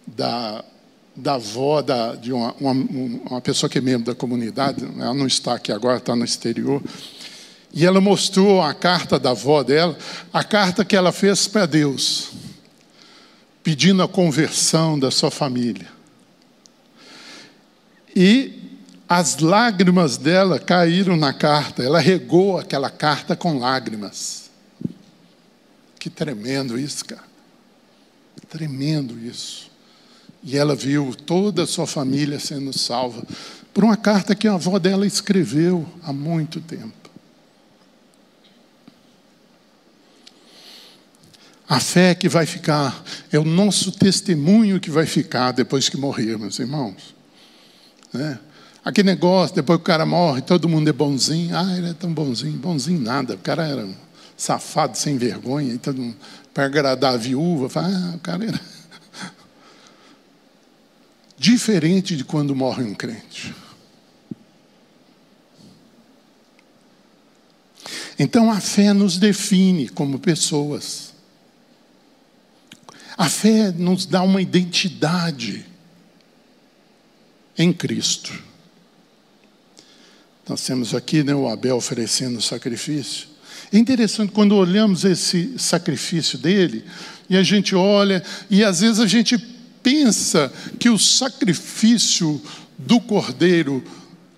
da, 0.04 0.64
da 1.14 1.34
avó 1.34 1.80
da, 1.82 2.16
de 2.16 2.32
uma, 2.32 2.52
uma, 2.58 2.72
uma, 2.72 3.40
pessoa 3.40 3.70
que 3.70 3.78
é 3.78 3.80
membro 3.80 4.06
da 4.06 4.14
comunidade, 4.16 4.84
ela 4.84 5.14
não 5.14 5.28
está 5.28 5.54
aqui 5.54 5.70
agora, 5.70 5.98
está 5.98 6.16
no 6.16 6.24
exterior, 6.24 6.82
e 7.72 7.86
ela 7.86 8.00
mostrou 8.00 8.60
a 8.60 8.74
carta 8.74 9.20
da 9.20 9.30
avó 9.30 9.62
dela, 9.62 9.96
a 10.32 10.42
carta 10.42 10.84
que 10.84 10.96
ela 10.96 11.12
fez 11.12 11.46
para 11.46 11.64
Deus, 11.64 12.32
pedindo 13.62 14.02
a 14.02 14.08
conversão 14.08 14.98
da 14.98 15.12
sua 15.12 15.30
família. 15.30 15.86
E 18.16 18.59
as 19.12 19.38
lágrimas 19.38 20.16
dela 20.16 20.60
caíram 20.60 21.16
na 21.16 21.32
carta, 21.32 21.82
ela 21.82 21.98
regou 21.98 22.56
aquela 22.56 22.88
carta 22.88 23.34
com 23.34 23.58
lágrimas. 23.58 24.48
Que 25.98 26.08
tremendo 26.08 26.78
isso, 26.78 27.04
cara. 27.04 27.24
Tremendo 28.48 29.18
isso. 29.18 29.68
E 30.44 30.56
ela 30.56 30.76
viu 30.76 31.12
toda 31.26 31.64
a 31.64 31.66
sua 31.66 31.88
família 31.88 32.38
sendo 32.38 32.72
salva 32.72 33.26
por 33.74 33.82
uma 33.82 33.96
carta 33.96 34.32
que 34.32 34.46
a 34.46 34.54
avó 34.54 34.78
dela 34.78 35.04
escreveu 35.04 35.84
há 36.04 36.12
muito 36.12 36.60
tempo. 36.60 37.10
A 41.68 41.80
fé 41.80 42.14
que 42.14 42.28
vai 42.28 42.46
ficar, 42.46 43.02
é 43.32 43.40
o 43.40 43.44
nosso 43.44 43.90
testemunho 43.90 44.78
que 44.78 44.90
vai 44.90 45.04
ficar 45.04 45.50
depois 45.50 45.88
que 45.88 45.96
morrermos, 45.96 46.60
irmãos. 46.60 47.12
Né? 48.12 48.38
Aquele 48.90 49.06
negócio, 49.06 49.54
depois 49.54 49.76
que 49.76 49.82
o 49.82 49.84
cara 49.84 50.04
morre, 50.04 50.42
todo 50.42 50.68
mundo 50.68 50.90
é 50.90 50.92
bonzinho. 50.92 51.56
Ah, 51.56 51.78
ele 51.78 51.90
é 51.90 51.94
tão 51.94 52.12
bonzinho. 52.12 52.58
Bonzinho 52.58 53.00
nada. 53.00 53.34
O 53.34 53.38
cara 53.38 53.64
era 53.64 53.86
um 53.86 53.94
safado, 54.36 54.98
sem 54.98 55.16
vergonha. 55.16 55.74
E 55.74 55.78
mundo 55.78 56.12
para 56.52 56.64
agradar 56.64 57.14
a 57.14 57.16
viúva. 57.16 57.68
Fala, 57.68 57.86
ah, 57.86 58.16
o 58.16 58.18
cara 58.18 58.44
era. 58.44 58.60
Diferente 61.38 62.16
de 62.16 62.24
quando 62.24 62.56
morre 62.56 62.82
um 62.82 62.92
crente. 62.92 63.54
Então 68.18 68.50
a 68.50 68.60
fé 68.60 68.92
nos 68.92 69.18
define 69.18 69.88
como 69.88 70.18
pessoas. 70.18 71.14
A 73.16 73.28
fé 73.28 73.70
nos 73.70 74.04
dá 74.04 74.22
uma 74.22 74.42
identidade 74.42 75.64
em 77.56 77.72
Cristo. 77.72 78.49
Nós 80.50 80.62
temos 80.62 80.96
aqui 80.96 81.22
né, 81.22 81.32
o 81.32 81.48
Abel 81.48 81.76
oferecendo 81.76 82.42
sacrifício. 82.42 83.28
É 83.72 83.78
interessante 83.78 84.32
quando 84.32 84.56
olhamos 84.56 85.04
esse 85.04 85.54
sacrifício 85.56 86.36
dele, 86.36 86.84
e 87.28 87.36
a 87.36 87.42
gente 87.44 87.76
olha, 87.76 88.20
e 88.50 88.64
às 88.64 88.80
vezes 88.80 88.98
a 88.98 89.06
gente 89.06 89.38
pensa 89.80 90.52
que 90.76 90.90
o 90.90 90.98
sacrifício 90.98 92.42
do 92.76 92.98
cordeiro 92.98 93.80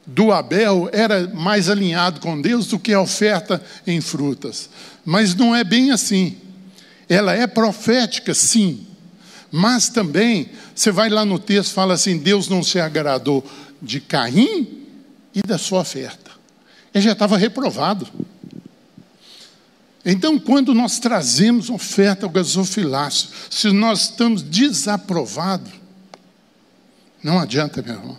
do 0.07 0.31
Abel 0.33 0.91
era 0.93 1.29
mais 1.29 1.71
alinhado 1.71 2.21
com 2.21 2.39
Deus 2.39 2.67
do 2.67 2.79
que 2.79 2.93
a 2.93 3.01
oferta 3.01 3.63
em 3.87 4.03
frutas. 4.03 4.69
Mas 5.07 5.35
não 5.35 5.57
é 5.57 5.65
bem 5.65 5.93
assim. 5.93 6.37
Ela 7.09 7.33
é 7.33 7.47
profética, 7.47 8.35
sim. 8.35 8.87
Mas 9.51 9.89
também, 9.89 10.51
você 10.75 10.91
vai 10.91 11.09
lá 11.09 11.25
no 11.25 11.39
texto 11.39 11.73
fala 11.73 11.95
assim: 11.95 12.19
Deus 12.19 12.49
não 12.49 12.63
se 12.63 12.79
agradou 12.79 13.43
de 13.81 13.99
Caim 13.99 14.82
e 15.35 15.43
da 15.43 15.59
sua 15.59 15.81
oferta. 15.81 16.31
Ele 16.95 17.05
já 17.05 17.13
estava 17.13 17.37
reprovado. 17.37 18.07
Então, 20.05 20.39
quando 20.39 20.75
nós 20.75 20.99
trazemos 20.99 21.71
oferta 21.71 22.27
ao 22.27 22.31
gasofilácio, 22.31 23.29
se 23.51 23.71
nós 23.71 24.03
estamos 24.03 24.43
desaprovados, 24.43 25.73
não 27.23 27.39
adianta, 27.39 27.81
meu 27.81 27.95
irmão. 27.95 28.19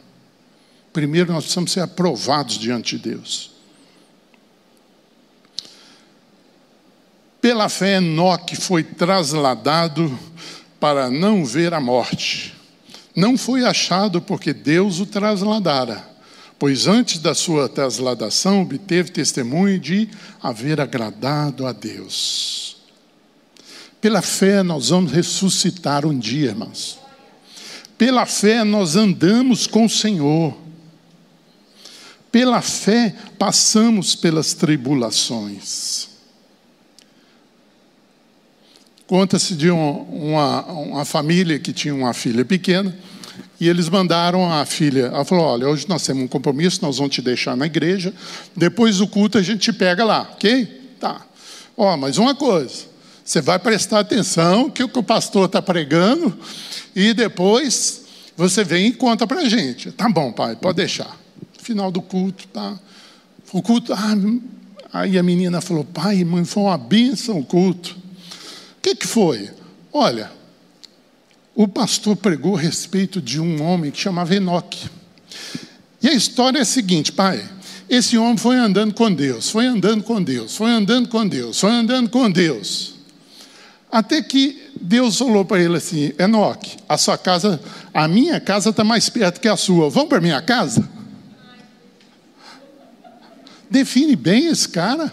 Primeiro 0.93 1.33
nós 1.33 1.43
precisamos 1.43 1.71
ser 1.71 1.81
aprovados 1.81 2.57
diante 2.57 2.97
de 2.97 3.09
Deus. 3.09 3.51
Pela 7.41 7.67
fé, 7.67 7.97
Enoque 7.97 8.55
foi 8.55 8.83
trasladado 8.83 10.17
para 10.79 11.09
não 11.09 11.43
ver 11.43 11.73
a 11.73 11.81
morte. 11.81 12.53
Não 13.13 13.37
foi 13.37 13.65
achado 13.65 14.21
porque 14.21 14.53
Deus 14.53 14.99
o 14.99 15.05
trasladara 15.05 16.12
pois 16.63 16.87
antes 16.87 17.19
da 17.19 17.35
sua 17.35 17.67
trasladação 17.67 18.61
obteve 18.61 19.11
testemunho 19.11 19.77
de 19.77 20.07
haver 20.41 20.79
agradado 20.79 21.67
a 21.67 21.73
Deus. 21.73 22.77
Pela 23.99 24.21
fé 24.21 24.63
nós 24.63 24.87
vamos 24.87 25.11
ressuscitar 25.11 26.05
um 26.05 26.17
dia, 26.17 26.51
irmãos. 26.51 26.97
Pela 27.97 28.25
fé 28.25 28.63
nós 28.63 28.95
andamos 28.95 29.67
com 29.67 29.83
o 29.83 29.89
Senhor. 29.89 30.57
Pela 32.31 32.61
fé 32.61 33.13
passamos 33.37 34.15
pelas 34.15 34.53
tribulações. 34.53 36.07
Conta-se 39.05 39.53
de 39.53 39.69
uma, 39.69 40.63
uma 40.63 41.03
família 41.03 41.59
que 41.59 41.73
tinha 41.73 41.93
uma 41.93 42.13
filha 42.13 42.45
pequena 42.45 42.97
e 43.63 43.69
eles 43.69 43.87
mandaram 43.87 44.51
a 44.51 44.65
filha, 44.65 45.05
ela 45.05 45.23
falou: 45.23 45.45
Olha, 45.45 45.69
hoje 45.69 45.85
nós 45.87 46.05
temos 46.05 46.23
um 46.23 46.27
compromisso, 46.27 46.79
nós 46.81 46.97
vamos 46.97 47.15
te 47.15 47.21
deixar 47.21 47.55
na 47.55 47.65
igreja, 47.65 48.13
depois 48.53 48.97
do 48.97 49.07
culto 49.07 49.37
a 49.37 49.41
gente 49.41 49.59
te 49.61 49.71
pega 49.71 50.03
lá, 50.03 50.23
ok? 50.33 50.65
Tá. 50.99 51.25
Ó, 51.77 51.95
mas 51.95 52.17
uma 52.17 52.35
coisa, 52.35 52.85
você 53.23 53.39
vai 53.39 53.57
prestar 53.57 54.01
atenção 54.01 54.69
que 54.69 54.83
o 54.83 54.89
que 54.89 54.99
o 54.99 55.03
pastor 55.03 55.45
está 55.45 55.61
pregando 55.61 56.37
e 56.93 57.13
depois 57.13 58.03
você 58.35 58.65
vem 58.65 58.87
e 58.87 58.91
conta 58.91 59.25
para 59.25 59.39
a 59.39 59.49
gente. 59.49 59.93
Tá 59.93 60.09
bom, 60.09 60.33
pai, 60.33 60.57
pode 60.57 60.75
deixar. 60.75 61.17
Final 61.59 61.89
do 61.89 62.01
culto, 62.01 62.45
tá? 62.47 62.77
O 63.53 63.61
culto, 63.61 63.93
ah, 63.93 64.13
aí 64.91 65.17
a 65.17 65.23
menina 65.23 65.61
falou: 65.61 65.85
Pai, 65.85 66.21
mãe, 66.25 66.43
foi 66.43 66.63
uma 66.63 66.77
bênção 66.77 67.39
o 67.39 67.45
culto. 67.45 67.91
O 68.77 68.81
que, 68.81 68.93
que 68.93 69.07
foi? 69.07 69.49
Olha, 69.93 70.29
o 71.55 71.67
pastor 71.67 72.15
pregou 72.15 72.55
a 72.55 72.59
respeito 72.59 73.21
de 73.21 73.39
um 73.39 73.61
homem 73.61 73.91
que 73.91 73.99
chamava 73.99 74.35
Enoque. 74.35 74.89
E 76.01 76.09
a 76.09 76.13
história 76.13 76.59
é 76.59 76.61
a 76.61 76.65
seguinte, 76.65 77.11
pai. 77.11 77.47
Esse 77.89 78.17
homem 78.17 78.37
foi 78.37 78.55
andando 78.55 78.93
com 78.93 79.13
Deus, 79.13 79.49
foi 79.49 79.65
andando 79.65 80.03
com 80.03 80.21
Deus, 80.21 80.55
foi 80.55 80.71
andando 80.71 81.09
com 81.09 81.27
Deus, 81.27 81.59
foi 81.59 81.71
andando 81.71 82.09
com 82.09 82.29
Deus. 82.29 82.95
Até 83.91 84.21
que 84.21 84.71
Deus 84.81 85.17
falou 85.17 85.45
para 85.45 85.61
ele 85.61 85.77
assim: 85.77 86.11
Enoque, 86.17 86.77
a 86.89 86.97
sua 86.97 87.17
casa, 87.17 87.61
a 87.93 88.07
minha 88.07 88.39
casa 88.41 88.71
está 88.71 88.83
mais 88.83 89.09
perto 89.09 89.39
que 89.39 89.47
a 89.47 89.55
sua. 89.55 89.89
Vamos 89.91 90.09
para 90.09 90.19
minha 90.19 90.41
casa? 90.41 90.89
Define 93.69 94.15
bem 94.15 94.47
esse 94.47 94.67
cara. 94.67 95.11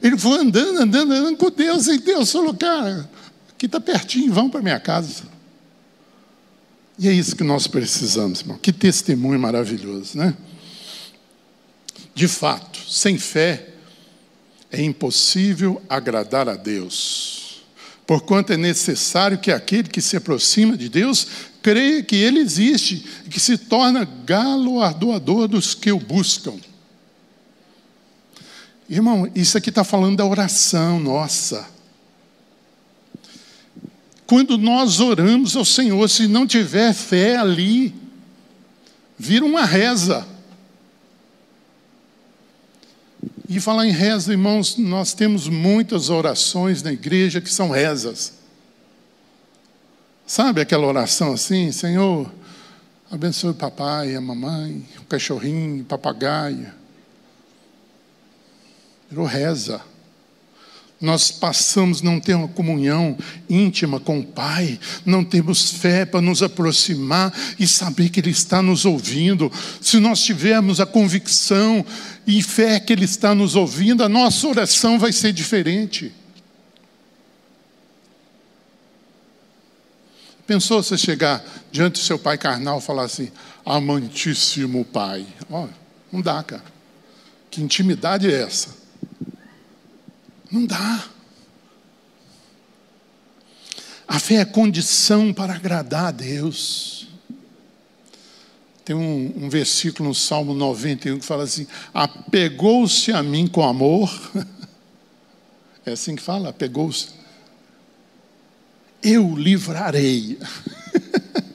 Ele 0.00 0.16
foi 0.16 0.38
andando, 0.38 0.78
andando, 0.78 1.12
andando 1.12 1.36
com 1.36 1.50
Deus, 1.50 1.88
e 1.88 1.98
Deus 1.98 2.30
falou: 2.30 2.54
cara, 2.54 3.10
aqui 3.50 3.66
está 3.66 3.80
pertinho, 3.80 4.32
vamos 4.32 4.52
para 4.52 4.62
minha 4.62 4.78
casa. 4.78 5.31
E 6.98 7.08
é 7.08 7.12
isso 7.12 7.34
que 7.34 7.42
nós 7.42 7.66
precisamos, 7.66 8.40
irmão. 8.40 8.58
Que 8.58 8.72
testemunho 8.72 9.38
maravilhoso, 9.38 10.16
né? 10.16 10.36
De 12.14 12.28
fato, 12.28 12.78
sem 12.88 13.18
fé 13.18 13.68
é 14.70 14.82
impossível 14.82 15.82
agradar 15.88 16.48
a 16.48 16.54
Deus. 16.54 17.62
Porquanto 18.06 18.52
é 18.52 18.56
necessário 18.56 19.38
que 19.38 19.50
aquele 19.50 19.88
que 19.88 20.00
se 20.00 20.16
aproxima 20.16 20.76
de 20.76 20.88
Deus 20.88 21.26
creia 21.62 22.02
que 22.02 22.16
Ele 22.16 22.40
existe 22.40 23.06
e 23.24 23.28
que 23.28 23.40
se 23.40 23.56
torna 23.56 24.04
galardoador 24.04 25.48
dos 25.48 25.74
que 25.74 25.92
o 25.92 25.98
buscam. 25.98 26.54
Irmão, 28.88 29.30
isso 29.34 29.56
aqui 29.56 29.70
está 29.70 29.84
falando 29.84 30.16
da 30.16 30.26
oração 30.26 31.00
nossa. 31.00 31.66
Quando 34.26 34.56
nós 34.56 35.00
oramos 35.00 35.56
ao 35.56 35.64
Senhor, 35.64 36.08
se 36.08 36.26
não 36.26 36.46
tiver 36.46 36.92
fé 36.94 37.36
ali, 37.36 37.94
vira 39.18 39.44
uma 39.44 39.64
reza. 39.64 40.26
E 43.48 43.60
falar 43.60 43.86
em 43.86 43.92
reza, 43.92 44.32
irmãos, 44.32 44.76
nós 44.78 45.12
temos 45.12 45.48
muitas 45.48 46.08
orações 46.08 46.82
na 46.82 46.92
igreja 46.92 47.40
que 47.40 47.52
são 47.52 47.68
rezas. 47.68 48.32
Sabe 50.26 50.62
aquela 50.62 50.86
oração 50.86 51.34
assim, 51.34 51.70
Senhor, 51.70 52.32
abençoe 53.10 53.50
o 53.50 53.54
papai, 53.54 54.14
a 54.14 54.20
mamãe, 54.20 54.88
o 54.98 55.04
cachorrinho, 55.04 55.82
o 55.82 55.84
papagaio. 55.84 56.72
Virou 59.10 59.26
reza. 59.26 59.82
Nós 61.02 61.32
passamos 61.32 62.00
a 62.00 62.04
não 62.04 62.20
ter 62.20 62.34
uma 62.34 62.46
comunhão 62.46 63.18
íntima 63.50 63.98
com 63.98 64.20
o 64.20 64.24
Pai, 64.24 64.78
não 65.04 65.24
temos 65.24 65.72
fé 65.72 66.06
para 66.06 66.20
nos 66.20 66.44
aproximar 66.44 67.34
e 67.58 67.66
saber 67.66 68.08
que 68.08 68.20
Ele 68.20 68.30
está 68.30 68.62
nos 68.62 68.84
ouvindo. 68.84 69.50
Se 69.80 69.98
nós 69.98 70.22
tivermos 70.22 70.78
a 70.78 70.86
convicção 70.86 71.84
e 72.24 72.40
fé 72.40 72.78
que 72.78 72.92
Ele 72.92 73.04
está 73.04 73.34
nos 73.34 73.56
ouvindo, 73.56 74.04
a 74.04 74.08
nossa 74.08 74.46
oração 74.46 74.96
vai 74.96 75.10
ser 75.10 75.32
diferente. 75.32 76.12
Pensou 80.46 80.80
você 80.80 80.96
chegar 80.96 81.44
diante 81.72 81.94
do 81.94 82.04
seu 82.04 82.18
pai 82.18 82.38
carnal 82.38 82.78
e 82.78 82.82
falar 82.82 83.04
assim: 83.04 83.32
amantíssimo 83.66 84.84
pai? 84.84 85.26
Ó, 85.50 85.66
não 86.12 86.20
dá, 86.20 86.44
cara. 86.44 86.64
Que 87.50 87.60
intimidade 87.60 88.32
é 88.32 88.42
essa? 88.42 88.81
Não 90.52 90.66
dá. 90.66 91.08
A 94.06 94.18
fé 94.18 94.34
é 94.34 94.44
condição 94.44 95.32
para 95.32 95.54
agradar 95.54 96.08
a 96.08 96.10
Deus. 96.10 97.08
Tem 98.84 98.94
um, 98.94 99.44
um 99.44 99.48
versículo 99.48 100.10
no 100.10 100.14
Salmo 100.14 100.52
91 100.52 101.20
que 101.20 101.24
fala 101.24 101.44
assim: 101.44 101.66
apegou-se 101.94 103.10
a 103.10 103.22
mim 103.22 103.46
com 103.46 103.62
amor. 103.64 104.12
É 105.84 105.90
assim 105.90 106.14
que 106.14 106.22
fala, 106.22 106.50
apegou-se. 106.50 107.08
Eu 109.02 109.34
livrarei. 109.34 110.38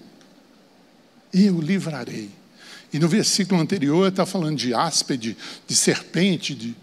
Eu 1.34 1.62
livrarei. 1.62 2.30
E 2.92 3.00
no 3.00 3.08
versículo 3.08 3.62
anterior 3.62 4.10
está 4.10 4.25
falando 4.25 4.58
de 4.58 4.74
áspide, 4.74 5.38
de 5.66 5.75
serpente, 5.77 6.54
de 6.54 6.75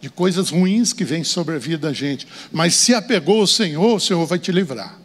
de 0.00 0.08
coisas 0.08 0.50
ruins 0.50 0.92
que 0.92 1.04
vêm 1.04 1.22
sobre 1.22 1.56
a 1.56 1.58
vida 1.58 1.88
da 1.88 1.92
gente. 1.92 2.26
Mas 2.50 2.74
se 2.74 2.94
apegou 2.94 3.40
ao 3.40 3.46
Senhor, 3.46 3.96
o 3.96 4.00
Senhor 4.00 4.24
vai 4.26 4.38
te 4.38 4.50
livrar. 4.50 4.98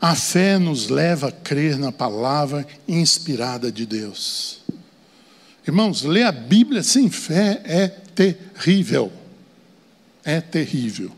A 0.00 0.16
fé 0.16 0.58
nos 0.58 0.88
leva 0.88 1.28
a 1.28 1.32
crer 1.32 1.78
na 1.78 1.92
palavra 1.92 2.66
inspirada 2.88 3.70
de 3.70 3.86
Deus. 3.86 4.60
Irmãos, 5.66 6.02
ler 6.02 6.24
a 6.24 6.32
Bíblia 6.32 6.82
sem 6.82 7.08
fé 7.08 7.62
é 7.64 7.86
terrível. 7.86 9.12
É 10.24 10.40
terrível. 10.40 11.12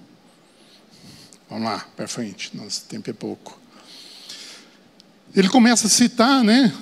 Vamos 1.48 1.64
lá, 1.64 1.86
para 1.96 2.06
frente, 2.06 2.54
nosso 2.54 2.84
tempo 2.84 3.08
é 3.08 3.12
pouco. 3.12 3.58
Ele 5.34 5.48
começa 5.48 5.86
a 5.86 5.90
citar, 5.90 6.44
né? 6.44 6.72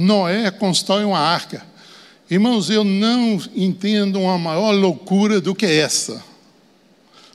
Noé 0.00 0.48
constrói 0.52 1.02
uma 1.02 1.18
arca. 1.18 1.60
Irmãos, 2.30 2.70
eu 2.70 2.84
não 2.84 3.42
entendo 3.52 4.20
uma 4.20 4.38
maior 4.38 4.70
loucura 4.70 5.40
do 5.40 5.56
que 5.56 5.66
essa. 5.66 6.22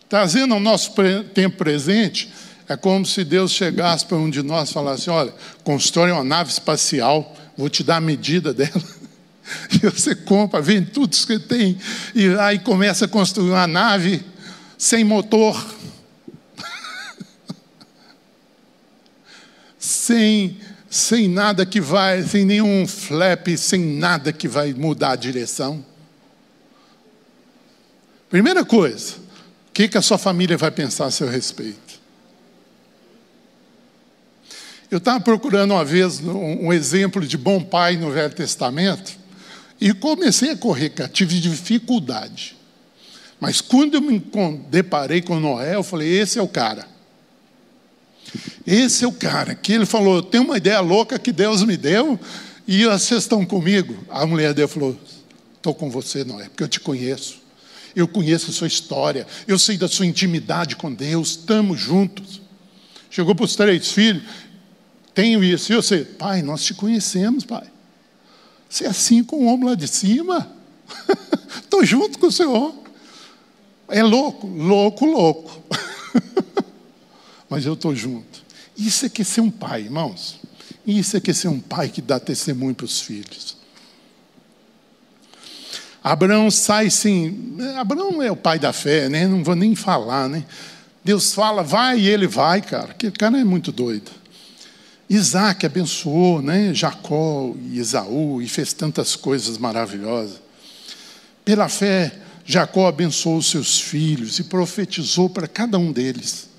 Trazendo 0.08 0.54
ao 0.54 0.62
nosso 0.62 0.94
tempo 1.34 1.58
presente, 1.58 2.32
é 2.70 2.78
como 2.78 3.06
se 3.06 3.26
Deus 3.26 3.52
chegasse 3.52 4.06
para 4.06 4.16
um 4.16 4.30
de 4.30 4.42
nós 4.42 4.70
e 4.70 4.74
falasse: 4.74 5.10
Olha, 5.10 5.34
constrói 5.62 6.14
uma 6.14 6.24
nave 6.24 6.52
espacial, 6.52 7.36
vou 7.58 7.68
te 7.68 7.84
dar 7.84 7.98
a 7.98 8.02
medida 8.02 8.54
dela. 8.54 8.72
E 9.74 9.90
você 9.90 10.16
compra, 10.16 10.62
vende 10.62 10.92
tudo 10.92 11.18
que 11.28 11.38
tem, 11.38 11.78
e 12.16 12.34
aí 12.40 12.60
começa 12.60 13.04
a 13.04 13.10
construir 13.10 13.50
uma 13.50 13.68
nave 13.68 14.24
sem 14.78 15.04
motor, 15.04 15.62
sem 19.78 20.58
sem 20.94 21.28
nada 21.28 21.66
que 21.66 21.82
vai, 21.82 22.22
sem 22.22 22.46
nenhum 22.46 22.86
flap, 22.86 23.48
sem 23.58 23.80
nada 23.80 24.32
que 24.32 24.48
vai 24.48 24.76
mudar 24.76 25.14
a 25.14 25.16
direção. 25.16 25.84
Primeira 28.30 28.64
coisa, 28.64 29.16
o 29.70 29.72
que, 29.74 29.88
que 29.88 29.98
a 29.98 30.04
sua 30.04 30.20
família 30.20 30.56
vai 30.56 30.70
pensar 30.70 31.08
a 31.08 31.12
seu 31.12 31.28
respeito? 31.28 32.00
Eu 34.92 35.00
estava 35.00 35.20
procurando 35.20 35.72
uma 35.72 35.84
vez 35.84 36.20
um 36.20 36.72
exemplo 36.72 37.26
de 37.26 37.40
bom 37.40 37.60
pai 37.64 37.98
no 37.98 38.12
Velho 38.12 38.36
Testamento 38.36 39.18
e 39.82 39.96
comecei 39.96 40.52
a 40.52 40.56
correr, 40.56 40.92
cara, 40.92 41.10
tive 41.10 41.40
dificuldade. 41.40 42.56
Mas 43.40 43.62
quando 43.62 43.96
eu 43.96 44.02
me 44.02 44.20
deparei 44.70 45.24
com 45.24 45.40
Noé, 45.40 45.74
eu 45.74 45.82
falei: 45.82 46.20
esse 46.20 46.38
é 46.38 46.42
o 46.42 46.48
cara. 46.48 46.93
Esse 48.66 49.06
é 49.06 49.08
o 49.08 49.12
cara 49.12 49.56
que 49.56 49.74
ele 49.74 49.86
falou: 49.86 50.22
tem 50.22 50.42
uma 50.42 50.58
ideia 50.58 50.80
louca 50.80 51.20
que 51.20 51.32
Deus 51.32 51.64
me 51.64 51.78
deu 51.78 52.20
e 52.68 52.86
vocês 52.86 53.24
estão 53.24 53.46
comigo. 53.46 53.96
A 54.10 54.26
mulher 54.26 54.54
dele 54.54 54.68
falou: 54.68 54.98
estou 55.56 55.74
com 55.74 55.90
você, 55.90 56.24
não 56.24 56.40
é? 56.40 56.46
Porque 56.46 56.64
eu 56.64 56.68
te 56.68 56.80
conheço. 56.80 57.42
Eu 57.96 58.08
conheço 58.08 58.50
a 58.50 58.54
sua 58.54 58.68
história, 58.68 59.28
eu 59.48 59.60
sei 59.60 59.78
da 59.78 59.88
sua 59.88 60.08
intimidade 60.08 60.76
com 60.76 60.92
Deus, 60.92 61.32
estamos 61.32 61.80
juntos. 61.80 62.42
Chegou 63.08 63.36
para 63.36 63.46
os 63.46 63.56
três 63.56 63.92
filhos, 63.92 64.24
tenho 65.14 65.44
isso, 65.44 65.72
e 65.72 65.76
você, 65.76 66.00
pai, 66.00 66.42
nós 66.42 66.64
te 66.64 66.74
conhecemos, 66.74 67.46
pai. 67.46 67.68
Você 68.68 68.86
é 68.86 68.88
assim 68.88 69.24
com 69.24 69.36
o 69.36 69.46
homem 69.46 69.70
lá 69.70 69.76
de 69.76 69.88
cima. 69.88 70.52
Estou 71.62 71.86
junto 71.86 72.18
com 72.18 72.26
o 72.26 72.32
Senhor. 72.32 72.74
É 73.88 74.02
louco, 74.02 74.48
louco, 74.48 75.06
louco. 75.06 75.64
Mas 77.54 77.68
eu 77.68 77.74
estou 77.74 77.96
junto. 77.96 78.44
Isso 78.76 79.06
é 79.06 79.10
que 79.10 79.22
é 79.22 79.26
ser 79.26 79.42
um 79.42 79.52
pai, 79.52 79.82
irmãos. 79.82 80.40
Isso 80.88 81.16
é 81.16 81.20
que 81.20 81.30
é 81.30 81.34
ser 81.36 81.50
um 81.50 81.60
pai 81.60 81.88
que 81.88 82.02
dá 82.02 82.20
testemunho 82.20 82.74
para 82.74 82.86
os 82.86 83.00
filhos. 83.00 83.56
Abraão 86.04 86.50
sai 86.50 86.90
sem. 86.90 87.56
Abraão 87.78 88.24
é 88.24 88.32
o 88.32 88.36
pai 88.36 88.58
da 88.58 88.74
fé, 88.74 89.08
né? 89.08 89.28
Não 89.28 89.44
vou 89.44 89.54
nem 89.54 89.76
falar, 89.76 90.28
né? 90.28 90.44
Deus 91.06 91.36
fala, 91.36 91.62
vai 91.62 92.00
e 92.00 92.10
ele 92.10 92.26
vai, 92.26 92.60
cara. 92.60 92.90
Aquele 92.90 93.12
cara 93.12 93.38
é 93.38 93.44
muito 93.44 93.72
doido. 93.72 94.10
Isaac 95.08 95.64
abençoou, 95.64 96.42
né? 96.42 96.74
Jacó 96.74 97.54
e 97.70 97.78
Esaú 97.78 98.42
e 98.42 98.48
fez 98.48 98.74
tantas 98.74 99.16
coisas 99.16 99.60
maravilhosas. 99.60 100.42
Pela 101.46 101.70
fé, 101.70 102.18
Jacó 102.44 102.88
abençoou 102.88 103.44
seus 103.44 103.80
filhos 103.80 104.40
e 104.40 104.44
profetizou 104.44 105.30
para 105.30 105.48
cada 105.48 105.78
um 105.78 105.92
deles 105.92 106.52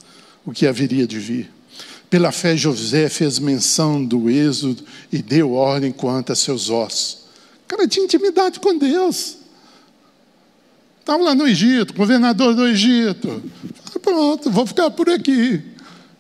o 0.45 0.53
que 0.53 0.67
haveria 0.67 1.07
de 1.07 1.19
vir. 1.19 1.51
Pela 2.11 2.31
fé, 2.31 2.57
José 2.57 3.09
fez 3.09 3.39
menção 3.39 4.05
do 4.05 4.31
êxodo 4.31 4.85
e 5.11 5.19
deu 5.21 5.53
ordem 5.53 5.91
quanto 5.91 6.33
a 6.33 6.37
seus 6.37 6.71
ossos. 6.71 7.25
Cara 7.67 7.89
tinha 7.89 8.05
intimidade 8.05 8.61
com 8.61 8.79
Deus. 8.79 9.39
Estava 11.01 11.23
lá 11.23 11.35
no 11.35 11.47
Egito, 11.47 11.93
governador 11.93 12.55
do 12.55 12.67
Egito. 12.67 13.43
Pronto, 14.01 14.51
vou 14.51 14.67
ficar 14.67 14.91
por 14.91 15.09
aqui. 15.11 15.63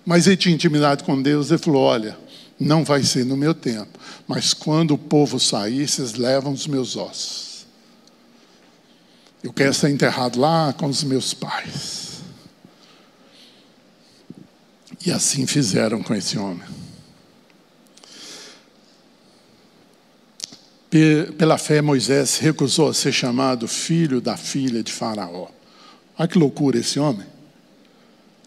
Mas 0.04 0.26
ele 0.26 0.36
tinha 0.36 0.54
intimidade 0.54 1.04
com 1.04 1.20
Deus. 1.20 1.50
Ele 1.50 1.58
falou: 1.58 1.82
Olha, 1.82 2.18
não 2.58 2.84
vai 2.84 3.02
ser 3.02 3.24
no 3.24 3.36
meu 3.36 3.54
tempo, 3.54 3.98
mas 4.26 4.52
quando 4.52 4.92
o 4.92 4.98
povo 4.98 5.40
sair, 5.40 5.88
vocês 5.88 6.14
levam 6.14 6.52
os 6.52 6.66
meus 6.66 6.96
ossos. 6.96 7.66
Eu 9.42 9.52
quero 9.52 9.74
ser 9.74 9.90
enterrado 9.90 10.40
lá 10.40 10.72
com 10.72 10.86
os 10.86 11.04
meus 11.04 11.34
pais. 11.34 12.03
E 15.04 15.12
assim 15.12 15.46
fizeram 15.46 16.02
com 16.02 16.14
esse 16.14 16.38
homem. 16.38 16.66
Pela 21.36 21.58
fé, 21.58 21.82
Moisés 21.82 22.38
recusou 22.38 22.94
ser 22.94 23.12
chamado 23.12 23.66
filho 23.66 24.20
da 24.20 24.36
filha 24.36 24.82
de 24.82 24.92
Faraó. 24.92 25.48
Olha 26.16 26.28
que 26.28 26.38
loucura 26.38 26.78
esse 26.78 27.00
homem. 27.00 27.26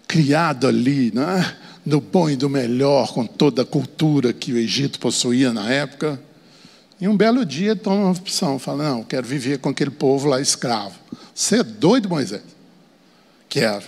Criado 0.08 0.66
ali, 0.66 1.12
né? 1.14 1.58
no 1.88 2.02
bom 2.02 2.30
e 2.30 2.36
do 2.36 2.50
melhor, 2.50 3.14
com 3.14 3.26
toda 3.26 3.62
a 3.62 3.66
cultura 3.66 4.34
que 4.34 4.52
o 4.52 4.58
Egito 4.58 5.00
possuía 5.00 5.54
na 5.54 5.72
época. 5.72 6.22
E 7.00 7.08
um 7.08 7.16
belo 7.16 7.46
dia 7.46 7.78
toma 7.78 8.04
uma 8.04 8.12
opção, 8.12 8.60
fala, 8.60 8.90
não, 8.90 9.04
quero 9.04 9.26
viver 9.26 9.60
com 9.60 9.70
aquele 9.70 9.92
povo 9.92 10.28
lá 10.28 10.42
escravo. 10.42 11.00
Você 11.34 11.60
é 11.60 11.64
doido, 11.64 12.10
Moisés? 12.10 12.42
Quero. 13.48 13.86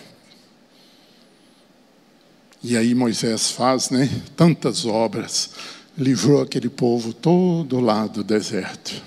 E 2.62 2.76
aí 2.76 2.94
Moisés 2.94 3.52
faz 3.52 3.90
né, 3.90 4.10
tantas 4.36 4.86
obras, 4.86 5.52
livrou 5.98 6.42
aquele 6.42 6.68
povo 6.68 7.14
todo 7.14 7.80
lá 7.80 8.06
do 8.06 8.22
deserto, 8.22 9.02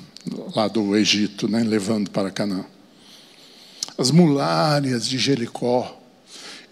lá 0.57 0.69
do 0.69 0.97
Egito, 0.97 1.47
né, 1.47 1.63
levando 1.63 2.11
para 2.11 2.31
Canaã. 2.31 2.65
As 3.99 4.11
muralhas 4.11 5.07
de 5.07 5.19
Jericó, 5.19 6.01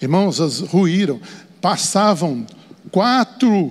irmãos, 0.01 0.41
as 0.41 0.61
ruíram, 0.61 1.21
passavam 1.61 2.47
quatro 2.91 3.71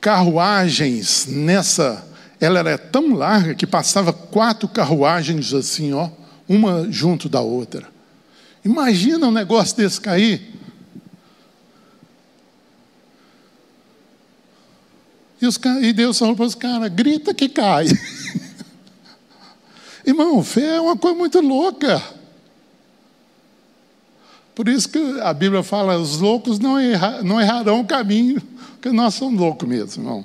carruagens 0.00 1.26
nessa, 1.26 2.06
ela 2.40 2.60
era 2.60 2.78
tão 2.78 3.14
larga 3.14 3.52
que 3.52 3.66
passava 3.66 4.12
quatro 4.12 4.68
carruagens 4.68 5.52
assim, 5.52 5.92
ó, 5.92 6.08
uma 6.48 6.86
junto 6.88 7.28
da 7.28 7.40
outra. 7.40 7.88
Imagina 8.64 9.26
um 9.26 9.32
negócio 9.32 9.76
desse 9.76 10.00
cair. 10.00 10.57
E, 15.40 15.46
os, 15.46 15.58
e 15.82 15.92
Deus 15.92 16.18
falou 16.18 16.34
para 16.34 16.46
os 16.46 16.54
caras: 16.54 16.92
grita 16.92 17.32
que 17.32 17.48
cai. 17.48 17.86
Irmão, 20.04 20.42
fé 20.42 20.76
é 20.76 20.80
uma 20.80 20.96
coisa 20.96 21.16
muito 21.16 21.40
louca. 21.40 22.02
Por 24.54 24.68
isso 24.68 24.88
que 24.88 24.98
a 25.20 25.32
Bíblia 25.32 25.62
fala: 25.62 25.98
os 25.98 26.18
loucos 26.18 26.58
não, 26.58 26.78
erra, 26.78 27.22
não 27.22 27.40
errarão 27.40 27.80
o 27.80 27.86
caminho, 27.86 28.42
porque 28.72 28.90
nós 28.90 29.14
somos 29.14 29.40
loucos 29.40 29.68
mesmo, 29.68 30.02
irmão. 30.02 30.24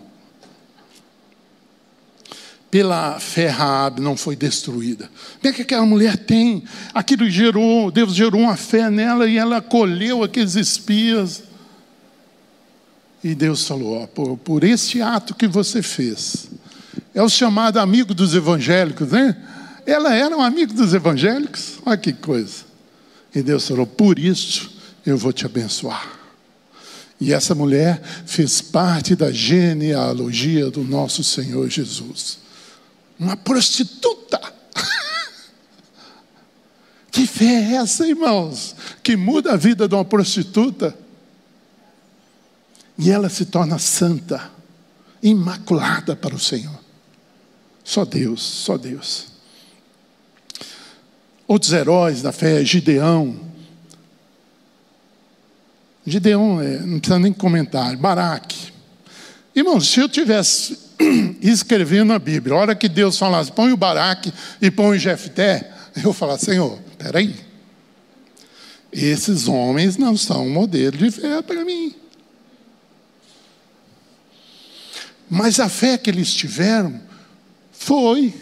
Pela 2.71 3.19
fé, 3.19 3.49
Raab 3.49 4.02
não 4.02 4.17
foi 4.17 4.36
destruída. 4.36 5.08
O 5.38 5.39
que 5.39 5.62
aquela 5.62 5.86
mulher 5.86 6.17
tem? 6.17 6.63
Aquilo 6.91 7.30
gerou, 7.30 7.91
Deus 7.91 8.15
gerou 8.15 8.41
uma 8.41 8.58
fé 8.58 8.89
nela 8.89 9.30
e 9.30 9.38
ela 9.38 9.58
acolheu 9.58 10.23
aqueles 10.23 10.56
espias. 10.56 11.43
E 13.23 13.33
Deus 13.33 13.65
falou: 13.65 14.01
ó, 14.01 14.07
por, 14.07 14.38
por 14.38 14.63
esse 14.63 15.01
ato 15.01 15.33
que 15.33 15.47
você 15.47 15.81
fez, 15.81 16.49
é 17.13 17.21
o 17.21 17.29
chamado 17.29 17.79
amigo 17.79 18.13
dos 18.13 18.36
evangélicos, 18.36 19.12
né? 19.12 19.38
Ela 19.86 20.13
era 20.13 20.36
um 20.36 20.41
amigo 20.41 20.73
dos 20.73 20.93
evangélicos, 20.93 21.79
olha 21.86 21.97
que 21.97 22.12
coisa. 22.12 22.65
E 23.33 23.41
Deus 23.41 23.67
falou: 23.67 23.88
por 23.88 24.19
isso 24.19 24.71
eu 25.05 25.17
vou 25.17 25.31
te 25.31 25.45
abençoar. 25.45 26.19
E 27.19 27.31
essa 27.31 27.55
mulher 27.55 28.01
fez 28.25 28.59
parte 28.59 29.15
da 29.15 29.31
genealogia 29.31 30.69
do 30.69 30.83
nosso 30.83 31.23
Senhor 31.23 31.69
Jesus. 31.69 32.39
Uma 33.17 33.38
prostituta. 33.38 34.41
que 37.09 37.25
fé 37.25 37.45
é 37.45 37.75
essa, 37.75 38.05
irmãos? 38.05 38.75
Que 39.01 39.15
muda 39.15 39.53
a 39.53 39.55
vida 39.55 39.88
de 39.88 39.95
uma 39.95 40.03
prostituta? 40.03 40.93
E 42.97 43.10
ela 43.10 43.29
se 43.29 43.45
torna 43.45 43.79
santa, 43.79 44.51
imaculada 45.21 46.15
para 46.15 46.36
o 46.36 46.39
Senhor. 46.39 46.79
Só 47.84 48.06
Deus, 48.06 48.41
só 48.41 48.77
Deus. 48.77 49.27
Outros 51.47 51.73
heróis 51.73 52.21
da 52.21 52.32
fé, 52.32 52.63
Gideão. 52.63 53.39
Gideão, 56.06 56.62
é, 56.62 56.79
não 56.79 56.99
precisa 56.99 57.19
nem 57.19 57.34
comentar, 57.34 57.95
Baraque. 57.97 58.71
Irmãos, 59.56 59.88
se 59.88 59.99
eu 59.99 60.10
tivesse 60.10 60.77
escrevendo 61.41 62.13
a 62.13 62.19
Bíblia, 62.19 62.56
a 62.56 62.60
hora 62.60 62.75
que 62.75 62.89
Deus 62.89 63.17
falasse, 63.17 63.51
põe 63.51 63.71
o 63.71 63.77
Baraque 63.77 64.34
e 64.62 64.71
põe 64.71 64.97
o 64.97 64.99
Jefté, 64.99 65.71
eu 66.03 66.13
falar, 66.13 66.38
Senhor, 66.38 66.79
peraí. 66.97 67.36
Esses 68.91 69.47
homens 69.47 69.97
não 69.97 70.15
são 70.15 70.45
um 70.45 70.49
modelo 70.49 70.97
de 70.97 71.12
fé 71.12 71.41
para 71.41 71.65
mim. 71.65 71.95
Mas 75.29 75.59
a 75.59 75.69
fé 75.69 75.97
que 75.97 76.09
eles 76.09 76.33
tiveram 76.33 76.99
foi. 77.71 78.33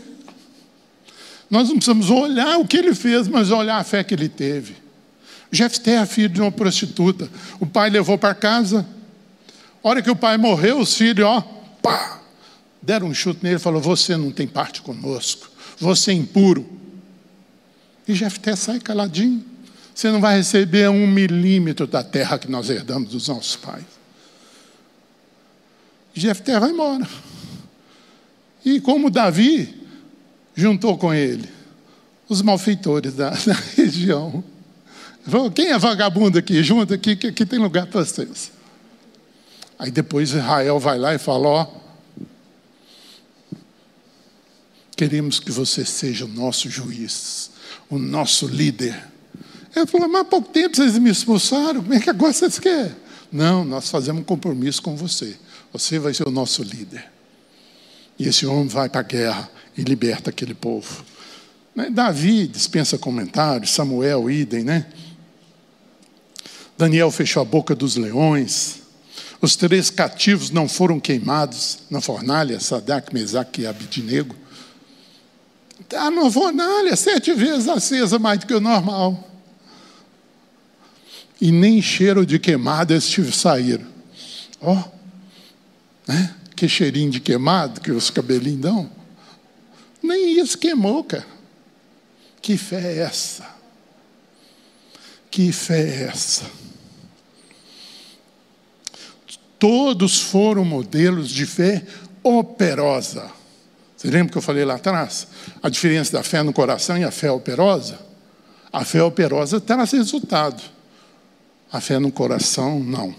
Nós 1.49 1.67
não 1.67 1.75
precisamos 1.75 2.09
olhar 2.09 2.57
o 2.57 2.67
que 2.67 2.77
ele 2.77 2.95
fez, 2.95 3.27
mas 3.27 3.51
olhar 3.51 3.77
a 3.77 3.83
fé 3.83 4.03
que 4.03 4.13
ele 4.13 4.29
teve. 4.29 4.75
Jefté 5.51 5.95
é 5.95 6.05
filho 6.05 6.29
de 6.29 6.41
uma 6.41 6.51
prostituta. 6.51 7.29
O 7.59 7.65
pai 7.65 7.89
levou 7.89 8.17
para 8.17 8.33
casa. 8.33 8.87
A 9.83 9.89
hora 9.89 10.01
que 10.01 10.09
o 10.09 10.15
pai 10.15 10.37
morreu, 10.37 10.79
os 10.79 10.95
filhos, 10.95 11.25
ó, 11.25 11.41
pá, 11.81 12.21
deram 12.81 13.07
um 13.07 13.13
chute 13.13 13.43
nele 13.43 13.57
e 13.57 13.59
falou: 13.59 13.81
Você 13.81 14.15
não 14.15 14.31
tem 14.31 14.47
parte 14.47 14.81
conosco, 14.81 15.49
você 15.77 16.11
é 16.11 16.13
impuro. 16.13 16.67
E 18.07 18.13
Jefté 18.13 18.55
sai 18.55 18.79
caladinho. 18.79 19.43
Você 19.93 20.09
não 20.09 20.21
vai 20.21 20.37
receber 20.37 20.89
um 20.89 21.05
milímetro 21.05 21.85
da 21.85 22.01
terra 22.01 22.39
que 22.39 22.49
nós 22.49 22.69
herdamos 22.69 23.09
dos 23.09 23.27
nossos 23.27 23.57
pais. 23.57 23.83
Jefté 26.13 26.59
vai 26.59 26.71
embora. 26.71 27.07
E 28.63 28.79
como 28.79 29.09
Davi 29.09 29.81
juntou 30.55 30.97
com 30.97 31.13
ele 31.13 31.49
os 32.31 32.41
malfeitores 32.41 33.13
da, 33.13 33.31
da 33.45 33.53
região. 33.75 34.43
Quem 35.53 35.67
é 35.67 35.77
vagabundo 35.77 36.37
aqui? 36.37 36.63
Junta 36.63 36.95
aqui, 36.95 37.15
que 37.15 37.27
aqui 37.27 37.45
tem 37.45 37.59
lugar 37.59 37.85
para 37.87 38.03
vocês. 38.03 38.51
Aí 39.77 39.91
depois 39.91 40.29
Israel 40.29 40.79
vai 40.79 40.97
lá 40.97 41.13
e 41.13 41.17
fala: 41.17 41.47
Ó, 41.47 41.67
queremos 44.95 45.39
que 45.39 45.51
você 45.51 45.83
seja 45.83 46.25
o 46.25 46.27
nosso 46.27 46.69
juiz, 46.69 47.51
o 47.89 47.99
nosso 47.99 48.47
líder. 48.47 49.11
Ele 49.75 49.85
falou: 49.85 50.07
Mas 50.07 50.21
há 50.21 50.25
pouco 50.25 50.49
tempo 50.49 50.75
vocês 50.75 50.97
me 50.97 51.09
expulsaram, 51.09 51.81
como 51.81 51.93
é 51.93 51.99
que 51.99 52.09
agora 52.09 52.33
vocês 52.33 52.57
querem? 52.57 52.95
Não, 53.31 53.63
nós 53.63 53.89
fazemos 53.89 54.21
um 54.21 54.25
compromisso 54.25 54.81
com 54.81 54.95
você. 54.95 55.37
Você 55.73 55.99
vai 55.99 56.13
ser 56.13 56.27
o 56.27 56.31
nosso 56.31 56.63
líder. 56.63 57.09
E 58.19 58.27
esse 58.27 58.45
homem 58.45 58.67
vai 58.67 58.89
para 58.89 59.01
a 59.01 59.03
guerra 59.03 59.49
e 59.77 59.81
liberta 59.81 60.29
aquele 60.29 60.53
povo. 60.53 61.03
Né? 61.75 61.89
Davi 61.89 62.47
dispensa 62.47 62.97
comentários, 62.97 63.71
Samuel, 63.71 64.29
idem, 64.29 64.63
né? 64.63 64.85
Daniel 66.77 67.11
fechou 67.11 67.41
a 67.41 67.45
boca 67.45 67.75
dos 67.75 67.95
leões. 67.95 68.81
Os 69.41 69.55
três 69.55 69.89
cativos 69.89 70.51
não 70.51 70.67
foram 70.67 70.99
queimados 70.99 71.79
na 71.89 72.01
fornalha, 72.01 72.59
Sadak, 72.59 73.13
Mesaque 73.13 73.61
e 73.61 73.67
Abidinego. 73.67 74.35
Está 75.79 76.11
na 76.11 76.29
fornalha, 76.29 76.95
sete 76.95 77.33
vezes 77.33 77.67
acesa 77.67 78.19
mais 78.19 78.39
do 78.39 78.45
que 78.45 78.53
o 78.53 78.59
normal. 78.59 79.27
E 81.39 81.51
nem 81.51 81.81
cheiro 81.81 82.25
de 82.25 82.37
queimado 82.37 82.93
eles 82.93 83.11
saíram. 83.33 83.87
Ó, 84.61 84.73
oh, 84.73 85.00
né? 86.11 86.35
Que 86.55 86.67
cheirinho 86.67 87.09
de 87.09 87.19
queimado 87.19 87.79
que 87.79 87.91
os 87.91 88.09
cabelinhos 88.09 88.61
dão. 88.61 88.89
Nem 90.03 90.39
isso 90.39 90.57
queimou, 90.57 91.03
cara. 91.03 91.25
Que 92.41 92.57
fé 92.57 92.81
é 92.81 92.97
essa? 92.99 93.47
Que 95.29 95.51
fé 95.51 95.79
é 95.79 96.03
essa? 96.03 96.45
Todos 99.57 100.19
foram 100.19 100.65
modelos 100.65 101.29
de 101.29 101.45
fé 101.45 101.85
operosa. 102.23 103.31
Você 103.95 104.09
lembra 104.09 104.31
que 104.31 104.37
eu 104.37 104.41
falei 104.41 104.65
lá 104.65 104.75
atrás? 104.75 105.27
A 105.61 105.69
diferença 105.69 106.11
da 106.11 106.23
fé 106.23 106.41
no 106.41 106.51
coração 106.51 106.97
e 106.97 107.03
a 107.03 107.11
fé 107.11 107.31
operosa? 107.31 107.99
A 108.73 108.83
fé 108.83 109.03
operosa 109.03 109.61
traz 109.61 109.91
resultado. 109.91 110.61
A 111.71 111.79
fé 111.79 111.99
no 111.99 112.11
coração, 112.11 112.79
não. 112.79 113.15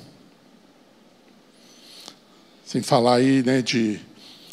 Sem 2.72 2.80
falar 2.80 3.16
aí 3.16 3.42
né, 3.42 3.60
de 3.60 4.00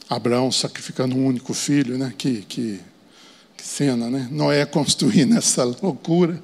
Abraão 0.09 0.51
sacrificando 0.51 1.15
um 1.15 1.25
único 1.25 1.53
filho, 1.53 1.97
né? 1.97 2.13
Que, 2.17 2.41
que, 2.41 2.81
que 3.55 3.65
cena, 3.65 4.09
né? 4.09 4.27
Noé 4.29 4.65
construindo 4.65 5.37
essa 5.39 5.63
loucura. 5.63 6.43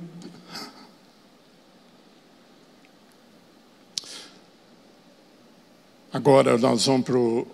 Agora 6.14 6.58
nós 6.58 6.86
vamos 6.86 7.04
para 7.04 7.18
o 7.18 7.46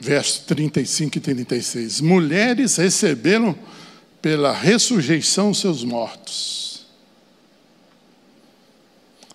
verso 0.00 0.42
35 0.46 1.18
e 1.18 1.20
36. 1.20 2.00
Mulheres 2.00 2.78
receberam 2.78 3.56
pela 4.20 4.52
ressurreição 4.52 5.54
seus 5.54 5.84
mortos. 5.84 6.84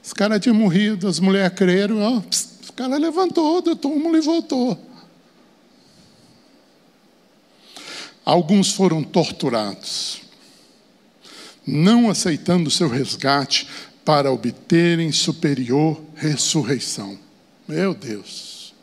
Os 0.04 0.12
caras 0.12 0.42
tinham 0.42 0.54
morrido, 0.54 1.08
as 1.08 1.22
mulheres 1.22 1.58
creram, 1.58 2.02
ó, 2.02 2.22
cara 2.78 2.96
levantou 2.98 3.60
do 3.60 3.76
túmulo 3.76 4.16
e 4.16 4.22
voltou. 4.22 4.80
Alguns 8.24 8.72
foram 8.72 9.04
torturados, 9.04 10.22
não 11.66 12.10
aceitando 12.10 12.70
seu 12.70 12.88
resgate 12.88 13.68
para 14.06 14.32
obterem 14.32 15.12
superior 15.12 16.00
ressurreição. 16.16 17.18
Meu 17.68 17.96
Deus. 17.96 18.74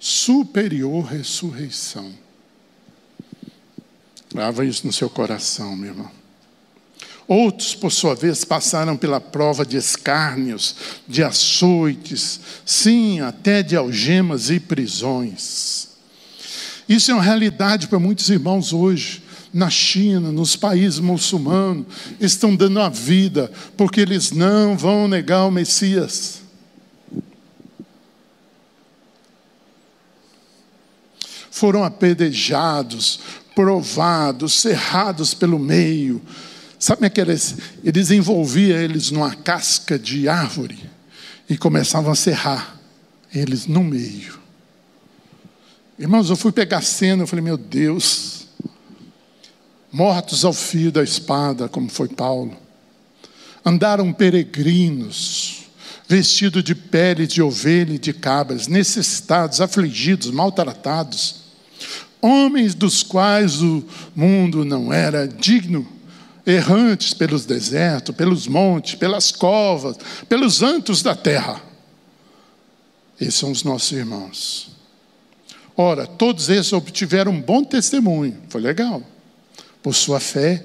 Superior 0.00 1.04
ressurreição. 1.04 2.14
Grava 4.32 4.64
isso 4.64 4.86
no 4.86 4.92
seu 4.92 5.10
coração, 5.10 5.76
meu 5.76 5.90
irmão. 5.90 6.25
Outros, 7.28 7.74
por 7.74 7.90
sua 7.90 8.14
vez, 8.14 8.44
passaram 8.44 8.96
pela 8.96 9.20
prova 9.20 9.66
de 9.66 9.76
escárnios, 9.76 10.76
de 11.08 11.24
açoites, 11.24 12.40
sim, 12.64 13.20
até 13.20 13.62
de 13.62 13.74
algemas 13.76 14.48
e 14.48 14.60
prisões. 14.60 15.88
Isso 16.88 17.10
é 17.10 17.14
uma 17.14 17.22
realidade 17.22 17.88
para 17.88 17.98
muitos 17.98 18.30
irmãos 18.30 18.72
hoje. 18.72 19.24
Na 19.52 19.70
China, 19.70 20.30
nos 20.30 20.54
países 20.54 21.00
muçulmanos, 21.00 21.86
estão 22.20 22.54
dando 22.54 22.80
a 22.80 22.88
vida, 22.88 23.50
porque 23.76 24.00
eles 24.00 24.30
não 24.30 24.76
vão 24.76 25.08
negar 25.08 25.46
o 25.46 25.50
Messias. 25.50 26.42
Foram 31.50 31.82
apedrejados 31.82 33.18
provados, 33.56 34.60
cerrados 34.60 35.32
pelo 35.32 35.58
meio. 35.58 36.20
Sabe 36.86 37.04
aqueles? 37.04 37.56
Eles 37.82 38.12
envolviam 38.12 38.78
eles 38.78 39.10
numa 39.10 39.34
casca 39.34 39.98
de 39.98 40.28
árvore 40.28 40.78
e 41.50 41.58
começavam 41.58 42.12
a 42.12 42.14
serrar 42.14 42.78
eles 43.34 43.66
no 43.66 43.82
meio. 43.82 44.38
Irmãos, 45.98 46.30
eu 46.30 46.36
fui 46.36 46.52
pegar 46.52 46.78
a 46.78 46.82
cena, 46.82 47.24
eu 47.24 47.26
falei, 47.26 47.44
meu 47.44 47.56
Deus, 47.56 48.46
mortos 49.90 50.44
ao 50.44 50.52
fio 50.52 50.92
da 50.92 51.02
espada, 51.02 51.68
como 51.68 51.90
foi 51.90 52.06
Paulo. 52.06 52.56
Andaram 53.64 54.12
peregrinos, 54.12 55.64
vestidos 56.08 56.62
de 56.62 56.76
pele 56.76 57.26
de 57.26 57.42
ovelha 57.42 57.94
e 57.94 57.98
de 57.98 58.12
cabras, 58.12 58.68
necessitados, 58.68 59.60
afligidos, 59.60 60.30
maltratados, 60.30 61.46
homens 62.22 62.76
dos 62.76 63.02
quais 63.02 63.60
o 63.60 63.82
mundo 64.14 64.64
não 64.64 64.92
era 64.92 65.26
digno, 65.26 65.95
errantes 66.46 67.12
pelos 67.12 67.44
desertos, 67.44 68.14
pelos 68.14 68.46
montes, 68.46 68.94
pelas 68.94 69.32
covas, 69.32 69.96
pelos 70.28 70.62
antos 70.62 71.02
da 71.02 71.14
terra. 71.14 71.60
Esses 73.20 73.34
são 73.34 73.50
os 73.50 73.64
nossos 73.64 73.90
irmãos. 73.90 74.70
Ora, 75.76 76.06
todos 76.06 76.48
esses 76.48 76.72
obtiveram 76.72 77.32
um 77.32 77.40
bom 77.40 77.64
testemunho, 77.64 78.38
foi 78.48 78.60
legal. 78.60 79.02
Por 79.82 79.94
sua 79.94 80.20
fé, 80.20 80.64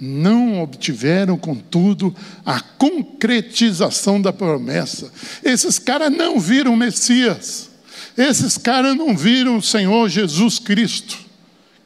não 0.00 0.62
obtiveram, 0.62 1.36
contudo, 1.36 2.14
a 2.44 2.60
concretização 2.60 4.20
da 4.20 4.32
promessa. 4.32 5.10
Esses 5.42 5.78
caras 5.78 6.12
não 6.12 6.38
viram 6.38 6.74
o 6.74 6.76
Messias. 6.76 7.70
Esses 8.16 8.56
caras 8.56 8.96
não 8.96 9.16
viram 9.16 9.56
o 9.56 9.62
Senhor 9.62 10.08
Jesus 10.08 10.58
Cristo, 10.58 11.18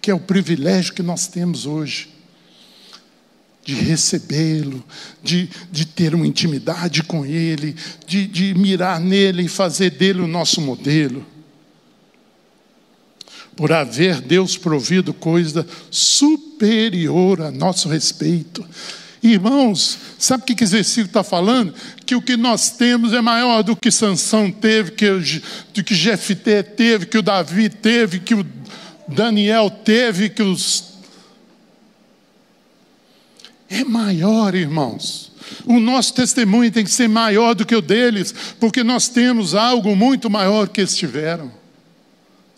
que 0.01 0.11
é 0.11 0.15
o 0.15 0.21
privilégio 0.21 0.93
que 0.93 1.03
nós 1.03 1.27
temos 1.27 1.67
hoje 1.67 2.20
de 3.71 3.77
recebê-lo, 3.77 4.83
de, 5.23 5.49
de 5.71 5.87
ter 5.87 6.13
uma 6.13 6.27
intimidade 6.27 7.05
com 7.05 7.25
Ele, 7.25 7.77
de, 8.05 8.27
de 8.27 8.53
mirar 8.55 8.99
nele 8.99 9.45
e 9.45 9.49
fazer 9.49 9.91
dele 9.91 10.21
o 10.21 10.27
nosso 10.27 10.61
modelo. 10.61 11.25
Por 13.55 13.73
haver 13.73 14.21
Deus 14.21 14.57
provido 14.57 15.15
coisa 15.15 15.65
superior 15.89 17.43
a 17.43 17.51
nosso 17.53 17.89
respeito. 17.89 18.67
Irmãos, 19.23 19.99
sabe 20.19 20.43
o 20.43 20.47
que 20.47 20.65
esse 20.65 20.73
versículo 20.73 21.07
está 21.07 21.23
falando? 21.23 21.73
Que 22.05 22.17
o 22.17 22.23
que 22.23 22.37
nós 22.37 22.71
temos 22.71 23.13
é 23.13 23.21
maior 23.21 23.63
do 23.63 23.77
que 23.77 23.91
Sansão 23.91 24.51
teve, 24.51 24.93
que 24.93 25.07
do 25.75 25.85
que 25.85 25.95
Jefté 25.95 26.63
teve, 26.63 27.07
que 27.07 27.19
o 27.19 27.23
Davi 27.23 27.69
teve, 27.69 28.19
que 28.19 28.35
o 28.35 28.45
Daniel 29.07 29.71
teve, 29.71 30.29
que 30.29 30.43
os 30.43 30.90
é 33.71 33.85
maior, 33.85 34.55
irmãos. 34.57 35.31
O 35.65 35.79
nosso 35.79 36.13
testemunho 36.13 36.73
tem 36.73 36.85
que 36.85 36.91
ser 36.91 37.09
maior 37.09 37.55
do 37.55 37.65
que 37.65 37.75
o 37.75 37.81
deles, 37.81 38.35
porque 38.59 38.83
nós 38.83 39.09
temos 39.09 39.55
algo 39.55 39.95
muito 39.95 40.29
maior 40.29 40.69
que 40.69 40.81
eles 40.81 40.97
tiveram. 40.97 41.53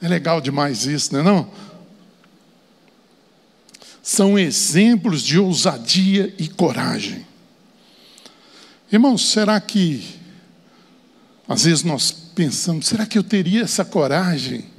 É 0.01 0.09
legal 0.09 0.41
demais 0.41 0.87
isso, 0.87 1.13
não 1.13 1.21
é 1.21 1.23
não? 1.23 1.51
São 4.03 4.39
exemplos 4.39 5.23
de 5.23 5.39
ousadia 5.39 6.35
e 6.39 6.49
coragem. 6.49 7.25
Irmãos, 8.91 9.31
será 9.31 9.61
que 9.61 10.03
às 11.47 11.65
vezes 11.65 11.85
nós 11.85 12.11
pensamos, 12.11 12.87
será 12.87 13.05
que 13.05 13.19
eu 13.19 13.23
teria 13.23 13.63
essa 13.63 13.85
coragem? 13.85 14.72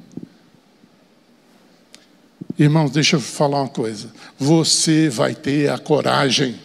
Irmãos, 2.57 2.91
deixa 2.91 3.15
eu 3.15 3.19
falar 3.19 3.61
uma 3.61 3.69
coisa. 3.69 4.11
Você 4.37 5.09
vai 5.09 5.33
ter 5.33 5.71
a 5.71 5.77
coragem. 5.77 6.59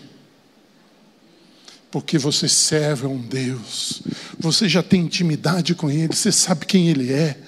Porque 1.90 2.18
você 2.18 2.46
serve 2.48 3.06
a 3.06 3.08
um 3.08 3.18
Deus. 3.18 4.02
Você 4.38 4.68
já 4.68 4.82
tem 4.82 5.00
intimidade 5.00 5.74
com 5.74 5.90
Ele. 5.90 6.14
Você 6.14 6.30
sabe 6.30 6.66
quem 6.66 6.88
Ele 6.88 7.12
é. 7.12 7.38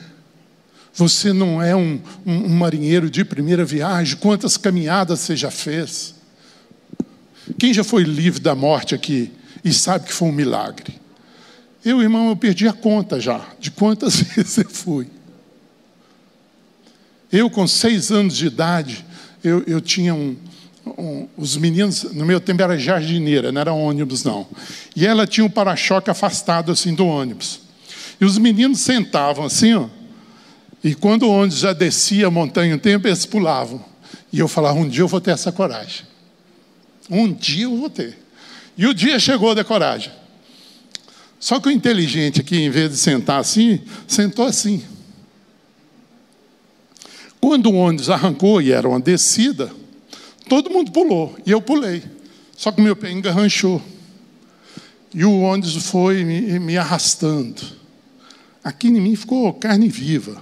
Você 0.94 1.32
não 1.32 1.62
é 1.62 1.76
um, 1.76 2.00
um, 2.26 2.46
um 2.46 2.48
marinheiro 2.48 3.10
de 3.10 3.24
primeira 3.24 3.64
viagem. 3.64 4.16
Quantas 4.16 4.56
caminhadas 4.56 5.20
você 5.20 5.36
já 5.36 5.50
fez? 5.50 6.14
Quem 7.58 7.74
já 7.74 7.84
foi 7.84 8.04
livre 8.04 8.40
da 8.40 8.54
morte 8.54 8.94
aqui 8.94 9.30
e 9.62 9.72
sabe 9.72 10.06
que 10.06 10.12
foi 10.12 10.28
um 10.28 10.32
milagre? 10.32 10.98
Eu, 11.84 12.02
irmão, 12.02 12.28
eu 12.28 12.36
perdi 12.36 12.66
a 12.68 12.72
conta 12.72 13.20
já 13.20 13.46
de 13.58 13.70
quantas 13.70 14.20
vezes 14.20 14.56
eu 14.58 14.68
fui. 14.68 15.08
Eu, 17.32 17.48
com 17.48 17.66
seis 17.66 18.10
anos 18.10 18.36
de 18.36 18.46
idade, 18.46 19.04
eu, 19.42 19.62
eu 19.66 19.80
tinha 19.80 20.14
um, 20.14 20.36
um, 20.86 21.28
Os 21.36 21.56
meninos, 21.56 22.02
no 22.12 22.26
meu 22.26 22.40
tempo 22.40 22.62
era 22.62 22.78
jardineira, 22.78 23.52
não 23.52 23.60
era 23.60 23.72
ônibus, 23.72 24.24
não. 24.24 24.46
E 24.96 25.06
ela 25.06 25.26
tinha 25.26 25.44
um 25.44 25.50
para-choque 25.50 26.10
afastado 26.10 26.72
assim 26.72 26.94
do 26.94 27.06
ônibus. 27.06 27.60
E 28.20 28.24
os 28.24 28.36
meninos 28.38 28.80
sentavam 28.80 29.44
assim, 29.44 29.74
ó. 29.74 29.88
E 30.82 30.94
quando 30.94 31.24
o 31.24 31.30
ônibus 31.30 31.58
já 31.58 31.72
descia 31.72 32.26
a 32.26 32.30
montanha 32.30 32.74
um 32.74 32.78
tempo, 32.78 33.06
eles 33.06 33.26
pulavam. 33.26 33.84
E 34.32 34.38
eu 34.38 34.48
falava: 34.48 34.78
um 34.78 34.88
dia 34.88 35.02
eu 35.02 35.08
vou 35.08 35.20
ter 35.20 35.30
essa 35.30 35.52
coragem. 35.52 36.06
Um 37.08 37.32
dia 37.32 37.64
eu 37.64 37.76
vou 37.76 37.90
ter. 37.90 38.18
E 38.76 38.86
o 38.86 38.94
dia 38.94 39.18
chegou 39.18 39.54
da 39.54 39.64
coragem. 39.64 40.12
Só 41.38 41.58
que 41.58 41.68
o 41.68 41.70
inteligente 41.70 42.40
aqui, 42.40 42.56
em 42.56 42.70
vez 42.70 42.90
de 42.90 42.96
sentar 42.98 43.40
assim, 43.40 43.80
sentou 44.06 44.46
assim. 44.46 44.82
Quando 47.50 47.66
o 47.66 47.74
ônibus 47.74 48.08
arrancou 48.08 48.62
e 48.62 48.70
era 48.70 48.88
uma 48.88 49.00
descida, 49.00 49.72
todo 50.48 50.70
mundo 50.70 50.92
pulou 50.92 51.36
e 51.44 51.50
eu 51.50 51.60
pulei. 51.60 52.00
Só 52.56 52.70
que 52.70 52.80
meu 52.80 52.94
pé 52.94 53.10
engarranchou. 53.10 53.82
E 55.12 55.24
o 55.24 55.40
ônibus 55.40 55.74
foi 55.86 56.22
me, 56.22 56.60
me 56.60 56.78
arrastando. 56.78 57.60
Aqui 58.62 58.86
em 58.86 59.00
mim 59.00 59.16
ficou 59.16 59.52
carne 59.52 59.88
viva. 59.88 60.40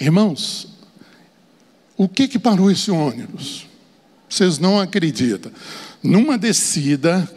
Irmãos, 0.00 0.66
o 1.94 2.08
que 2.08 2.26
que 2.26 2.38
parou 2.38 2.70
esse 2.70 2.90
ônibus? 2.90 3.66
Vocês 4.30 4.58
não 4.58 4.80
acreditam. 4.80 5.52
Numa 6.02 6.38
descida, 6.38 7.30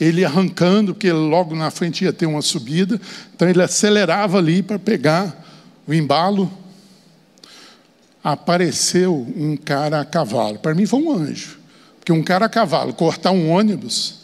ele 0.00 0.24
arrancando, 0.24 0.94
porque 0.94 1.12
logo 1.12 1.54
na 1.54 1.70
frente 1.70 2.04
ia 2.04 2.12
ter 2.12 2.24
uma 2.24 2.40
subida, 2.40 2.98
então 3.34 3.50
ele 3.50 3.62
acelerava 3.62 4.38
ali 4.38 4.62
para 4.62 4.78
pegar 4.78 5.41
o 5.86 5.92
embalo, 5.92 6.50
apareceu 8.22 9.14
um 9.36 9.56
cara 9.56 10.00
a 10.00 10.04
cavalo. 10.04 10.58
Para 10.58 10.74
mim 10.74 10.86
foi 10.86 11.00
um 11.00 11.12
anjo. 11.12 11.58
Porque 11.98 12.12
um 12.12 12.22
cara 12.22 12.46
a 12.46 12.48
cavalo 12.48 12.92
cortar 12.92 13.30
um 13.30 13.50
ônibus, 13.50 14.20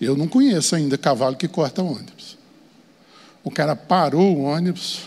eu 0.00 0.16
não 0.16 0.28
conheço 0.28 0.76
ainda 0.76 0.98
cavalo 0.98 1.36
que 1.36 1.48
corta 1.48 1.82
ônibus. 1.82 2.36
O 3.42 3.50
cara 3.50 3.74
parou 3.74 4.36
o 4.36 4.42
ônibus, 4.42 5.04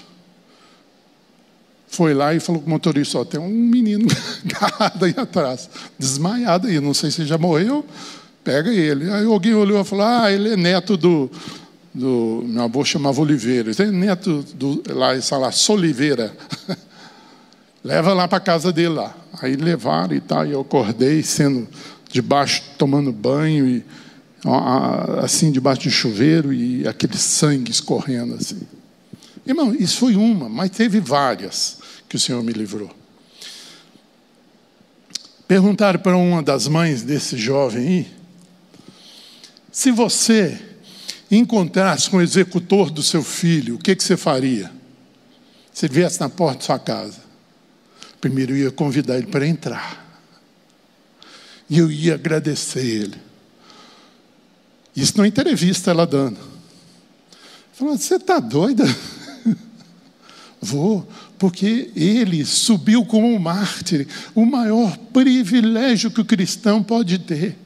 foi 1.88 2.14
lá 2.14 2.34
e 2.34 2.40
falou 2.40 2.62
com 2.62 2.68
o 2.68 2.70
motorista: 2.72 3.24
tem 3.26 3.40
um 3.40 3.50
menino 3.50 4.08
agarrado 4.44 5.06
aí 5.06 5.14
atrás, 5.16 5.70
desmaiado 6.00 6.68
aí, 6.68 6.80
não 6.80 6.94
sei 6.94 7.12
se 7.12 7.26
já 7.26 7.38
morreu, 7.38 7.86
pega 8.44 8.72
ele. 8.72 9.12
Aí 9.12 9.26
alguém 9.26 9.54
olhou 9.54 9.80
e 9.80 9.84
falou: 9.84 10.06
ah, 10.06 10.32
ele 10.32 10.54
é 10.54 10.58
neto 10.58 10.98
do, 10.98 11.30
do 11.94 12.44
meu 12.46 12.64
avô 12.64 12.86
chamava 12.86 13.20
Oliveira, 13.22 13.72
é 13.78 13.86
neto 13.86 14.44
do 14.54 14.82
lá, 14.90 15.16
está 15.16 15.38
lá, 15.38 15.52
Soliveira. 15.52 16.36
Leva 17.84 18.14
lá 18.14 18.28
para 18.28 18.40
casa 18.40 18.72
dele 18.72 18.90
lá. 18.90 19.16
Aí 19.42 19.56
levaram 19.56 20.16
e 20.16 20.22
tal, 20.22 20.46
e 20.46 20.52
eu 20.52 20.62
acordei 20.62 21.24
sendo 21.24 21.68
debaixo, 22.12 22.62
tomando 22.78 23.12
banho 23.12 23.68
e 23.68 23.84
assim 25.22 25.52
debaixo 25.52 25.82
de 25.82 25.92
chuveiro 25.92 26.52
e 26.52 26.88
aquele 26.88 27.18
sangue 27.18 27.72
escorrendo 27.72 28.36
assim. 28.36 28.62
Irmão, 29.46 29.74
isso 29.74 29.98
foi 29.98 30.16
uma, 30.16 30.48
mas 30.48 30.70
teve 30.72 31.00
várias 31.00 31.80
que 32.08 32.16
o 32.16 32.20
Senhor 32.20 32.44
me 32.44 32.54
livrou. 32.54 32.90
Perguntaram 35.48 36.00
para 36.00 36.16
uma 36.16 36.42
das 36.42 36.68
mães 36.68 37.02
desse 37.02 37.38
jovem 37.38 37.88
aí, 37.88 38.08
se 39.72 39.92
você 39.92 40.60
encontrasse 41.38 42.10
com 42.10 42.18
o 42.18 42.22
executor 42.22 42.92
do 42.92 43.02
seu 43.02 43.24
filho, 43.24 43.76
o 43.76 43.80
que, 43.80 43.96
que 43.96 44.04
você 44.04 44.18
faria? 44.18 44.72
Se 45.74 45.86
ele 45.86 45.94
viesse 45.94 46.20
na 46.20 46.30
porta 46.30 46.60
da 46.60 46.66
sua 46.66 46.80
casa, 46.80 47.22
primeiro 48.20 48.54
eu 48.54 48.66
ia 48.66 48.72
convidar 48.72 49.18
ele 49.18 49.28
para 49.28 49.48
entrar. 49.48 50.02
E 51.70 51.78
eu 51.78 51.90
ia 51.90 52.16
agradecer 52.16 52.86
ele. 52.86 53.16
Isso 54.94 55.18
não 55.18 55.26
entrevista 55.26 55.92
ela 55.92 56.06
dando. 56.06 56.38
Falando, 57.72 57.98
você 57.98 58.16
está 58.16 58.40
doida? 58.40 58.84
Vou, 60.62 61.08
porque 61.40 61.92
ele 61.96 62.46
subiu 62.46 63.06
como 63.06 63.26
um 63.34 63.40
mártir, 63.40 64.06
o 64.36 64.46
maior 64.46 64.98
privilégio 65.14 66.12
que 66.12 66.22
o 66.22 66.26
cristão 66.26 66.84
pode 66.84 67.18
ter. 67.20 67.58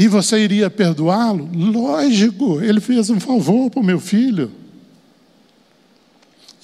E 0.00 0.08
você 0.08 0.38
iria 0.38 0.70
perdoá-lo? 0.70 1.50
Lógico, 1.52 2.58
ele 2.62 2.80
fez 2.80 3.10
um 3.10 3.20
favor 3.20 3.68
para 3.68 3.80
o 3.80 3.84
meu 3.84 4.00
filho. 4.00 4.50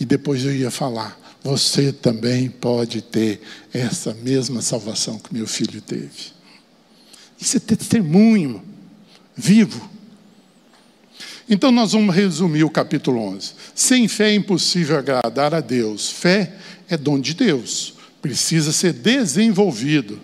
E 0.01 0.07
depois 0.07 0.43
eu 0.43 0.57
ia 0.57 0.71
falar: 0.71 1.21
você 1.45 1.93
também 1.93 2.49
pode 2.49 3.03
ter 3.03 3.43
essa 3.75 4.15
mesma 4.15 4.63
salvação 4.63 5.19
que 5.19 5.35
meu 5.35 5.47
filho 5.47 5.83
teve. 5.83 6.33
Isso 7.39 7.59
é 7.59 7.61
testemunho 7.61 8.63
vivo. 9.37 9.87
Então 11.47 11.71
nós 11.71 11.93
vamos 11.93 12.15
resumir 12.15 12.65
o 12.65 12.71
capítulo 12.71 13.21
11. 13.21 13.53
Sem 13.75 14.09
fé 14.09 14.31
é 14.31 14.35
impossível 14.35 14.97
agradar 14.97 15.55
a 15.55 15.61
Deus. 15.61 16.11
Fé 16.11 16.55
é 16.89 16.97
dom 16.97 17.21
de 17.21 17.35
Deus, 17.35 17.97
precisa 18.23 18.73
ser 18.73 18.95
desenvolvido. 18.95 20.19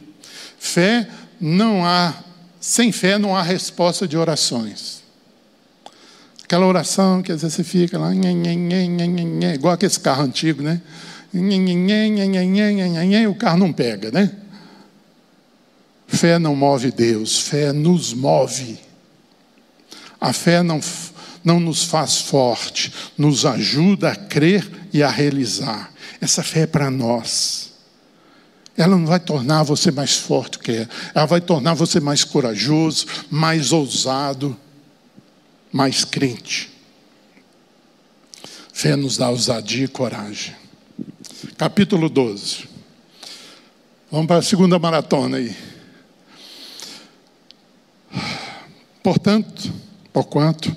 Fé 0.58 1.06
não 1.38 1.84
há, 1.84 2.31
sem 2.62 2.92
fé 2.92 3.18
não 3.18 3.36
há 3.36 3.42
resposta 3.42 4.06
de 4.06 4.16
orações. 4.16 5.02
Aquela 6.44 6.64
oração 6.64 7.20
que 7.20 7.32
às 7.32 7.42
vezes 7.42 7.56
você 7.56 7.64
fica 7.64 7.98
lá, 7.98 8.12
igual 9.52 9.74
aquele 9.74 9.92
carro 9.96 10.22
antigo, 10.22 10.62
né? 10.62 10.80
o 13.26 13.34
carro 13.34 13.58
não 13.58 13.72
pega, 13.72 14.12
né? 14.12 14.30
Fé 16.06 16.38
não 16.38 16.54
move 16.54 16.92
Deus, 16.92 17.40
fé 17.40 17.72
nos 17.72 18.14
move. 18.14 18.78
A 20.20 20.32
fé 20.32 20.62
não, 20.62 20.78
não 21.42 21.58
nos 21.58 21.82
faz 21.82 22.20
forte, 22.20 22.92
nos 23.18 23.44
ajuda 23.44 24.12
a 24.12 24.16
crer 24.16 24.70
e 24.92 25.02
a 25.02 25.10
realizar. 25.10 25.92
Essa 26.20 26.44
fé 26.44 26.60
é 26.60 26.66
para 26.66 26.88
nós. 26.92 27.61
Ela 28.76 28.96
não 28.96 29.06
vai 29.06 29.20
tornar 29.20 29.62
você 29.62 29.90
mais 29.90 30.16
forte 30.16 30.58
que 30.58 30.72
é, 30.72 30.88
ela 31.14 31.26
vai 31.26 31.40
tornar 31.40 31.74
você 31.74 32.00
mais 32.00 32.24
corajoso, 32.24 33.06
mais 33.30 33.72
ousado, 33.72 34.56
mais 35.70 36.04
crente. 36.04 36.70
Fé 38.72 38.96
nos 38.96 39.16
dá 39.16 39.28
ousadia 39.28 39.84
e 39.84 39.88
coragem 39.88 40.62
capítulo 41.56 42.08
12. 42.08 42.64
Vamos 44.10 44.26
para 44.26 44.38
a 44.38 44.42
segunda 44.42 44.78
maratona 44.78 45.36
aí. 45.36 45.56
Portanto, 49.02 49.72
porquanto, 50.12 50.76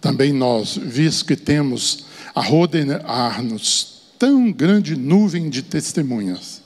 também 0.00 0.32
nós, 0.32 0.76
visto 0.76 1.24
que 1.24 1.36
temos 1.36 2.04
a 2.34 2.40
rodear-nos 2.40 4.02
tão 4.18 4.52
grande 4.52 4.94
nuvem 4.94 5.48
de 5.48 5.62
testemunhas, 5.62 6.62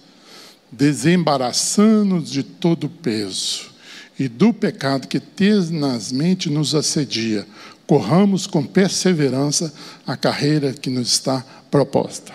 desembaraçando-nos 0.72 2.30
de 2.30 2.42
todo 2.42 2.88
peso 2.88 3.70
e 4.18 4.28
do 4.28 4.52
pecado 4.52 5.08
que 5.08 5.18
tenazmente 5.18 6.50
nos 6.50 6.74
assedia, 6.74 7.46
corramos 7.86 8.46
com 8.46 8.64
perseverança 8.64 9.72
a 10.06 10.16
carreira 10.16 10.72
que 10.72 10.90
nos 10.90 11.12
está 11.12 11.44
proposta. 11.70 12.32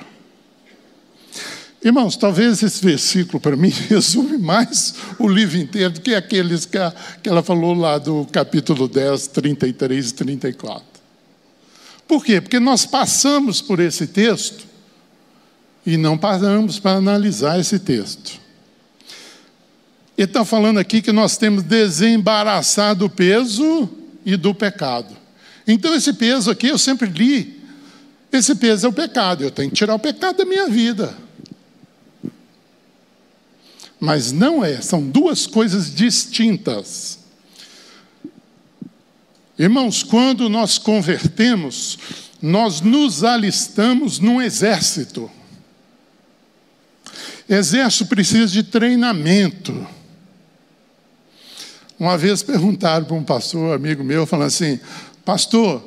Irmãos, 1.83 2.17
talvez 2.17 2.63
esse 2.63 2.83
versículo 2.83 3.39
para 3.39 3.55
mim 3.55 3.69
resume 3.87 4.39
mais 4.39 4.95
o 5.19 5.27
livro 5.27 5.57
inteiro 5.57 5.93
do 5.93 6.01
que 6.01 6.15
aqueles 6.15 6.65
que, 6.65 6.79
a, 6.79 6.91
que 7.21 7.29
ela 7.29 7.43
falou 7.43 7.75
lá 7.75 7.99
do 7.99 8.27
capítulo 8.31 8.87
10, 8.87 9.27
33 9.27 10.09
e 10.09 10.13
34. 10.15 10.83
Por 12.07 12.25
quê? 12.25 12.41
Porque 12.41 12.59
nós 12.59 12.87
passamos 12.87 13.61
por 13.61 13.79
esse 13.79 14.07
texto 14.07 14.64
e 15.85 15.97
não 15.97 16.17
paramos 16.17 16.79
para 16.79 16.97
analisar 16.97 17.59
esse 17.59 17.77
texto. 17.77 18.39
Ele 20.17 20.25
está 20.27 20.43
falando 20.43 20.79
aqui 20.79 21.01
que 21.01 21.11
nós 21.11 21.37
temos 21.37 21.61
desembaraçado 21.61 23.05
o 23.05 23.09
peso 23.09 23.89
e 24.25 24.35
do 24.35 24.55
pecado. 24.55 25.15
Então, 25.67 25.93
esse 25.93 26.13
peso 26.13 26.49
aqui, 26.49 26.67
eu 26.67 26.77
sempre 26.77 27.07
li, 27.07 27.61
esse 28.31 28.55
peso 28.55 28.85
é 28.85 28.89
o 28.89 28.93
pecado, 28.93 29.43
eu 29.43 29.51
tenho 29.51 29.69
que 29.69 29.75
tirar 29.75 29.95
o 29.95 29.99
pecado 29.99 30.37
da 30.37 30.45
minha 30.45 30.67
vida. 30.67 31.15
Mas 33.99 34.31
não 34.31 34.63
é, 34.63 34.81
são 34.81 35.01
duas 35.07 35.45
coisas 35.47 35.93
distintas. 35.93 37.19
Irmãos, 39.57 40.03
quando 40.03 40.49
nós 40.49 40.77
convertemos, 40.77 41.97
nós 42.41 42.81
nos 42.81 43.23
alistamos 43.23 44.19
num 44.19 44.41
exército. 44.41 45.31
Exército 47.47 48.07
precisa 48.07 48.47
de 48.47 48.63
treinamento. 48.63 49.87
Uma 51.99 52.17
vez 52.17 52.43
perguntaram 52.43 53.05
para 53.05 53.15
um 53.15 53.23
pastor, 53.23 53.75
amigo 53.75 54.03
meu, 54.03 54.25
falando 54.25 54.47
assim: 54.47 54.79
Pastor, 55.23 55.83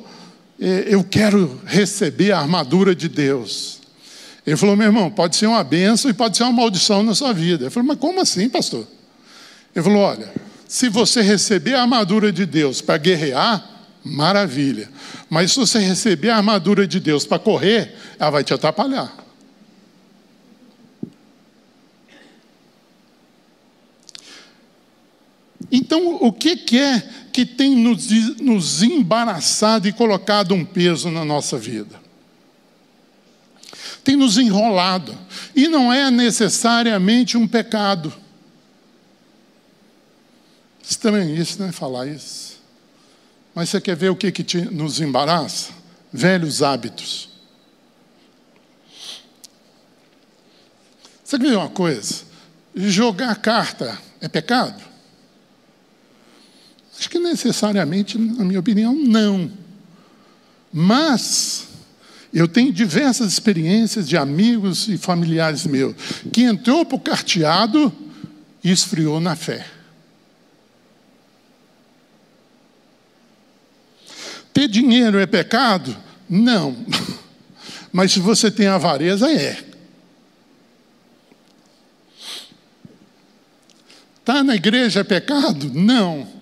eh, 0.59 0.85
eu 0.87 1.03
quero 1.03 1.59
receber 1.65 2.31
a 2.31 2.39
armadura 2.39 2.95
de 2.95 3.07
Deus. 3.07 3.79
Ele 4.45 4.57
falou, 4.57 4.75
meu 4.75 4.87
irmão, 4.87 5.11
pode 5.11 5.35
ser 5.35 5.45
uma 5.45 5.63
benção 5.63 6.09
e 6.09 6.13
pode 6.13 6.35
ser 6.35 6.43
uma 6.43 6.51
maldição 6.51 7.03
na 7.03 7.13
sua 7.13 7.33
vida. 7.33 7.65
Eu 7.65 7.71
falei, 7.71 7.87
mas 7.87 7.99
como 7.99 8.19
assim, 8.19 8.49
pastor? 8.49 8.87
Ele 9.75 9.83
falou, 9.83 10.01
olha, 10.01 10.33
se 10.67 10.89
você 10.89 11.21
receber 11.21 11.75
a 11.75 11.81
armadura 11.81 12.31
de 12.31 12.45
Deus 12.45 12.81
para 12.81 12.97
guerrear, 12.97 13.63
maravilha. 14.03 14.89
Mas 15.29 15.51
se 15.51 15.59
você 15.59 15.79
receber 15.79 16.29
a 16.29 16.37
armadura 16.37 16.87
de 16.87 16.99
Deus 16.99 17.25
para 17.25 17.37
correr, 17.37 17.95
ela 18.17 18.31
vai 18.31 18.43
te 18.43 18.53
atrapalhar. 18.53 19.15
Então, 25.71 26.15
o 26.15 26.33
que 26.33 26.77
é 26.77 27.01
que 27.31 27.45
tem 27.45 27.75
nos, 27.75 28.09
nos 28.39 28.83
embaraçado 28.83 29.87
e 29.87 29.93
colocado 29.93 30.53
um 30.53 30.65
peso 30.65 31.11
na 31.11 31.23
nossa 31.23 31.57
vida? 31.57 31.99
tem 34.09 34.15
nos 34.15 34.39
enrolado. 34.39 35.15
E 35.55 35.67
não 35.67 35.93
é 35.93 36.09
necessariamente 36.09 37.37
um 37.37 37.47
pecado. 37.47 38.11
Estranho 40.81 41.35
isso, 41.35 41.61
né? 41.61 41.71
Falar 41.71 42.07
isso. 42.07 42.59
Mas 43.53 43.69
você 43.69 43.79
quer 43.79 43.95
ver 43.95 44.09
o 44.09 44.15
que, 44.15 44.31
que 44.31 44.43
te, 44.43 44.61
nos 44.61 44.99
embaraça? 44.99 45.71
Velhos 46.11 46.63
hábitos. 46.63 47.29
Você 51.23 51.37
quer 51.37 51.49
ver 51.49 51.57
uma 51.57 51.69
coisa? 51.69 52.23
Jogar 52.75 53.35
carta 53.35 53.95
é 54.19 54.27
pecado? 54.27 54.88
Acho 56.99 57.09
que 57.09 57.17
necessariamente, 57.17 58.17
na 58.17 58.43
minha 58.43 58.59
opinião, 58.59 58.93
não. 58.93 59.49
Mas 60.71 61.69
eu 62.33 62.45
tenho 62.45 62.73
diversas 62.73 63.31
experiências 63.31 64.07
de 64.07 64.17
amigos 64.17 64.89
e 64.89 64.97
familiares 64.97 65.65
meus 65.65 65.95
que 66.33 66.43
entrou 66.43 66.85
para 66.85 66.97
o 66.97 66.99
carteado 66.99 67.91
e 68.61 68.69
esfriou 68.69 69.21
na 69.21 69.33
fé. 69.37 69.65
Ter 74.53 74.67
dinheiro 74.67 75.17
é 75.19 75.25
pecado? 75.25 75.95
Não. 76.29 76.75
Mas 77.93 78.11
se 78.11 78.19
você 78.19 78.51
tem 78.51 78.67
avareza, 78.67 79.31
é. 79.31 79.51
Estar 84.19 84.33
tá 84.33 84.43
na 84.43 84.53
igreja 84.53 84.99
é 84.99 85.03
pecado? 85.05 85.71
Não. 85.73 86.38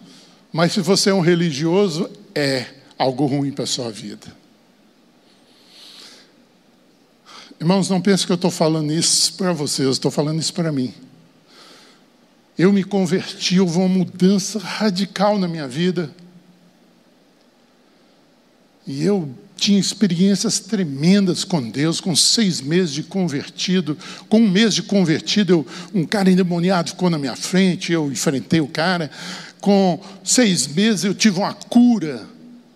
Mas 0.52 0.74
se 0.74 0.82
você 0.82 1.10
é 1.10 1.14
um 1.14 1.20
religioso, 1.20 2.10
é 2.34 2.66
algo 2.98 3.26
ruim 3.26 3.52
para 3.52 3.64
a 3.64 3.68
sua 3.68 3.92
vida. 3.92 4.36
Irmãos, 7.60 7.90
não 7.90 8.00
pense 8.00 8.26
que 8.26 8.32
eu 8.32 8.36
estou 8.36 8.52
falando 8.52 8.92
isso 8.92 9.34
para 9.34 9.52
vocês, 9.52 9.86
eu 9.86 9.92
estou 9.92 10.12
falando 10.12 10.40
isso 10.40 10.54
para 10.54 10.72
mim. 10.72 10.94
Eu 12.58 12.72
me 12.72 12.84
converti, 12.84 13.60
houve 13.60 13.78
uma 13.78 13.88
mudança 13.88 14.60
radical 14.60 15.38
na 15.38 15.48
minha 15.48 15.68
vida. 15.68 16.12
E 18.86 19.04
eu 19.04 19.30
tinha 19.56 19.80
experiências 19.80 20.60
tremendas 20.60 21.44
com 21.44 21.68
Deus, 21.68 22.00
com 22.00 22.16
seis 22.16 22.62
meses 22.62 22.94
de 22.94 23.04
convertido. 23.04 23.98
Com 24.30 24.40
um 24.40 24.50
mês 24.50 24.74
de 24.74 24.84
convertido, 24.84 25.54
eu, 25.54 25.68
um 25.94 26.06
cara 26.06 26.32
endemoniado 26.32 26.92
ficou 26.92 27.10
na 27.10 27.18
minha 27.18 27.36
frente, 27.36 27.92
eu 27.92 28.12
enfrentei 28.12 28.62
o 28.62 28.68
cara. 28.68 29.12
Com 29.60 30.00
seis 30.24 30.68
meses, 30.68 31.04
eu 31.04 31.14
tive 31.14 31.40
uma 31.40 31.54
cura 31.54 32.28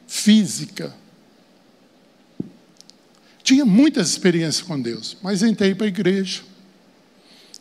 física. 0.07 0.93
Tinha 3.43 3.65
muitas 3.65 4.09
experiências 4.09 4.65
com 4.65 4.79
Deus, 4.79 5.17
mas 5.21 5.41
entrei 5.41 5.73
para 5.73 5.85
a 5.85 5.89
igreja. 5.89 6.41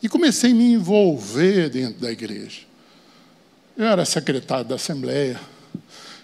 E 0.03 0.09
comecei 0.09 0.53
a 0.53 0.55
me 0.55 0.73
envolver 0.73 1.69
dentro 1.71 2.01
da 2.01 2.11
igreja. 2.11 2.61
Eu 3.77 3.87
era 3.87 4.05
secretário 4.05 4.65
da 4.65 4.75
Assembleia, 4.75 5.41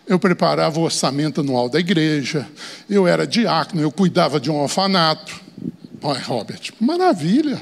eu 0.07 0.19
preparava 0.19 0.79
o 0.79 0.85
orçamento 0.85 1.41
anual 1.41 1.69
da 1.69 1.81
igreja, 1.81 2.49
eu 2.89 3.07
era 3.07 3.27
diácono, 3.27 3.83
eu 3.83 3.91
cuidava 3.91 4.39
de 4.39 4.51
um 4.51 4.57
orfanato. 4.57 5.41
Pai 6.01 6.21
Robert, 6.23 6.73
maravilha! 6.79 7.61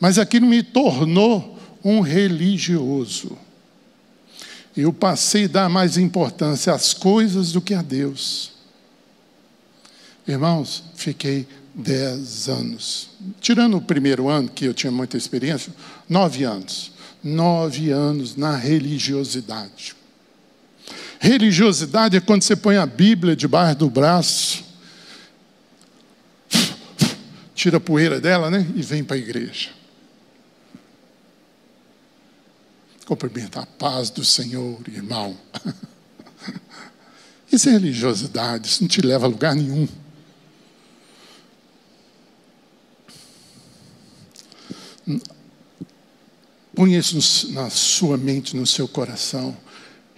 Mas 0.00 0.18
aquilo 0.18 0.46
me 0.46 0.62
tornou 0.62 1.58
um 1.84 2.00
religioso. 2.00 3.36
Eu 4.76 4.92
passei 4.92 5.44
a 5.46 5.48
dar 5.48 5.68
mais 5.68 5.96
importância 5.96 6.72
às 6.72 6.92
coisas 6.92 7.52
do 7.52 7.60
que 7.60 7.72
a 7.72 7.80
Deus. 7.80 8.52
Irmãos, 10.28 10.84
fiquei 10.94 11.46
dez 11.74 12.48
anos. 12.48 13.08
Tirando 13.40 13.76
o 13.76 13.80
primeiro 13.80 14.28
ano, 14.28 14.48
que 14.48 14.64
eu 14.64 14.74
tinha 14.74 14.90
muita 14.90 15.16
experiência, 15.16 15.72
nove 16.08 16.44
anos. 16.44 16.92
Nove 17.22 17.90
anos 17.90 18.36
na 18.36 18.54
religiosidade. 18.54 19.96
Religiosidade 21.18 22.16
é 22.16 22.20
quando 22.20 22.42
você 22.42 22.54
põe 22.54 22.76
a 22.76 22.86
Bíblia 22.86 23.34
debaixo 23.34 23.78
do 23.78 23.90
braço, 23.90 24.64
tira 27.54 27.78
a 27.78 27.80
poeira 27.80 28.20
dela, 28.20 28.50
né? 28.50 28.66
E 28.76 28.82
vem 28.82 29.02
para 29.02 29.16
a 29.16 29.18
igreja. 29.18 29.70
Cumprimenta 33.06 33.60
a 33.60 33.66
paz 33.66 34.10
do 34.10 34.24
Senhor, 34.24 34.80
irmão. 34.88 35.38
Isso 37.50 37.68
é 37.68 37.72
religiosidade, 37.72 38.68
isso 38.68 38.82
não 38.82 38.88
te 38.88 39.00
leva 39.00 39.24
a 39.24 39.28
lugar 39.28 39.54
nenhum. 39.54 39.88
Põe 46.74 46.96
isso 46.96 47.52
na 47.52 47.70
sua 47.70 48.18
mente, 48.18 48.56
no 48.56 48.66
seu 48.66 48.88
coração. 48.88 49.56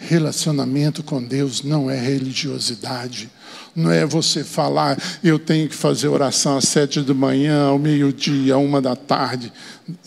Relacionamento 0.00 1.02
com 1.02 1.20
Deus 1.20 1.64
não 1.64 1.90
é 1.90 2.00
religiosidade. 2.00 3.28
Não 3.74 3.90
é 3.90 4.06
você 4.06 4.44
falar, 4.44 4.96
eu 5.22 5.38
tenho 5.38 5.68
que 5.68 5.74
fazer 5.74 6.06
oração 6.06 6.56
às 6.56 6.66
sete 6.68 7.00
da 7.00 7.12
manhã, 7.12 7.66
ao 7.66 7.78
meio-dia, 7.78 8.54
à 8.54 8.58
uma 8.58 8.80
da 8.80 8.94
tarde. 8.94 9.52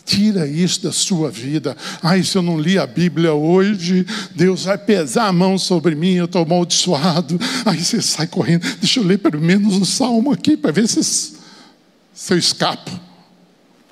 Tira 0.06 0.48
isso 0.48 0.84
da 0.84 0.94
sua 0.94 1.30
vida. 1.30 1.76
Ai, 2.02 2.24
se 2.24 2.38
eu 2.38 2.42
não 2.42 2.60
li 2.60 2.78
a 2.80 2.88
Bíblia 2.88 3.34
hoje, 3.34 4.06
Deus 4.34 4.64
vai 4.64 4.78
pesar 4.78 5.28
a 5.28 5.34
mão 5.34 5.58
sobre 5.58 5.94
mim, 5.94 6.14
eu 6.14 6.26
estou 6.26 6.42
amaldiçoado. 6.42 7.38
Aí 7.66 7.84
você 7.84 8.02
sai 8.02 8.28
correndo. 8.28 8.66
Deixa 8.78 9.00
eu 9.00 9.04
ler 9.04 9.20
pelo 9.20 9.42
menos 9.42 9.76
um 9.76 9.86
salmo 9.86 10.32
aqui 10.32 10.56
para 10.56 10.72
ver 10.72 10.88
se, 10.88 11.04
se 11.04 11.36
eu 12.30 12.38
escapo. 12.38 12.92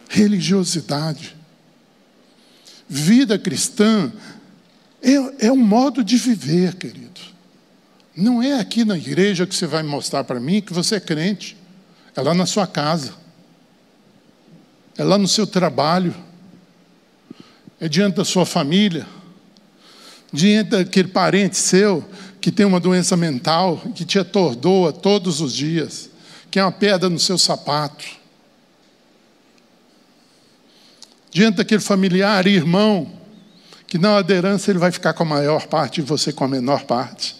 Religiosidade. 0.10 1.36
Vida 2.88 3.38
cristã 3.38 4.12
é, 5.02 5.48
é 5.48 5.52
um 5.52 5.58
modo 5.58 6.04
de 6.04 6.18
viver, 6.18 6.76
querido. 6.76 7.22
Não 8.16 8.44
é 8.44 8.60
aqui 8.60 8.84
na 8.84 8.98
igreja 8.98 9.48
que 9.48 9.56
você 9.56 9.66
vai 9.66 9.82
mostrar 9.82 10.24
para 10.24 10.40
mim 10.40 10.62
que 10.62 10.74
você 10.74 10.96
é 10.96 11.00
crente. 11.00 11.56
É 12.16 12.22
lá 12.22 12.34
na 12.34 12.46
sua 12.46 12.68
casa. 12.68 13.14
É 14.98 15.04
lá 15.04 15.18
no 15.18 15.28
seu 15.28 15.48
trabalho. 15.48 16.14
É 17.80 17.88
diante 17.88 18.16
da 18.16 18.26
sua 18.26 18.46
família. 18.46 19.08
Diante 20.34 20.72
daquele 20.72 21.08
parente 21.08 21.58
seu 21.58 22.08
que 22.42 22.52
tem 22.52 22.66
uma 22.66 22.80
doença 22.80 23.18
mental, 23.18 23.78
que 23.94 24.06
te 24.06 24.18
atordoa 24.18 24.94
todos 24.94 25.42
os 25.42 25.54
dias, 25.54 26.10
que 26.50 26.58
é 26.58 26.64
uma 26.64 26.72
pedra 26.72 27.10
no 27.10 27.20
seu 27.20 27.38
sapato. 27.38 28.06
Diante 31.32 31.58
daquele 31.58 31.82
familiar, 31.82 32.48
irmão, 32.48 33.19
que 33.90 33.98
na 33.98 34.18
aderência 34.18 34.72
ele 34.72 34.78
vai 34.78 34.92
ficar 34.92 35.14
com 35.14 35.24
a 35.24 35.26
maior 35.26 35.66
parte 35.66 36.00
e 36.00 36.04
você 36.04 36.32
com 36.32 36.44
a 36.44 36.48
menor 36.48 36.84
parte. 36.84 37.36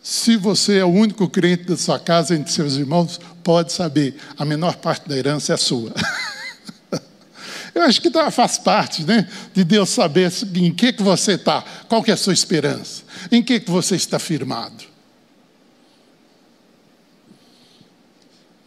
Se 0.00 0.36
você 0.36 0.78
é 0.78 0.84
o 0.84 0.88
único 0.88 1.28
crente 1.28 1.64
da 1.64 1.76
sua 1.76 1.98
casa 1.98 2.36
entre 2.36 2.52
seus 2.52 2.76
irmãos, 2.76 3.18
pode 3.42 3.72
saber, 3.72 4.16
a 4.38 4.44
menor 4.44 4.76
parte 4.76 5.08
da 5.08 5.16
herança 5.16 5.52
é 5.52 5.56
sua. 5.56 5.92
Eu 7.74 7.82
acho 7.82 8.00
que 8.00 8.08
tá, 8.08 8.30
faz 8.30 8.56
parte, 8.56 9.04
né? 9.04 9.28
De 9.52 9.64
Deus 9.64 9.90
saber 9.90 10.32
em 10.54 10.72
que, 10.72 10.92
que 10.92 11.02
você 11.02 11.32
está, 11.32 11.62
qual 11.88 12.00
que 12.00 12.12
é 12.12 12.14
a 12.14 12.16
sua 12.16 12.32
esperança, 12.32 13.02
em 13.30 13.42
que, 13.42 13.58
que 13.58 13.70
você 13.70 13.96
está 13.96 14.20
firmado. 14.20 14.84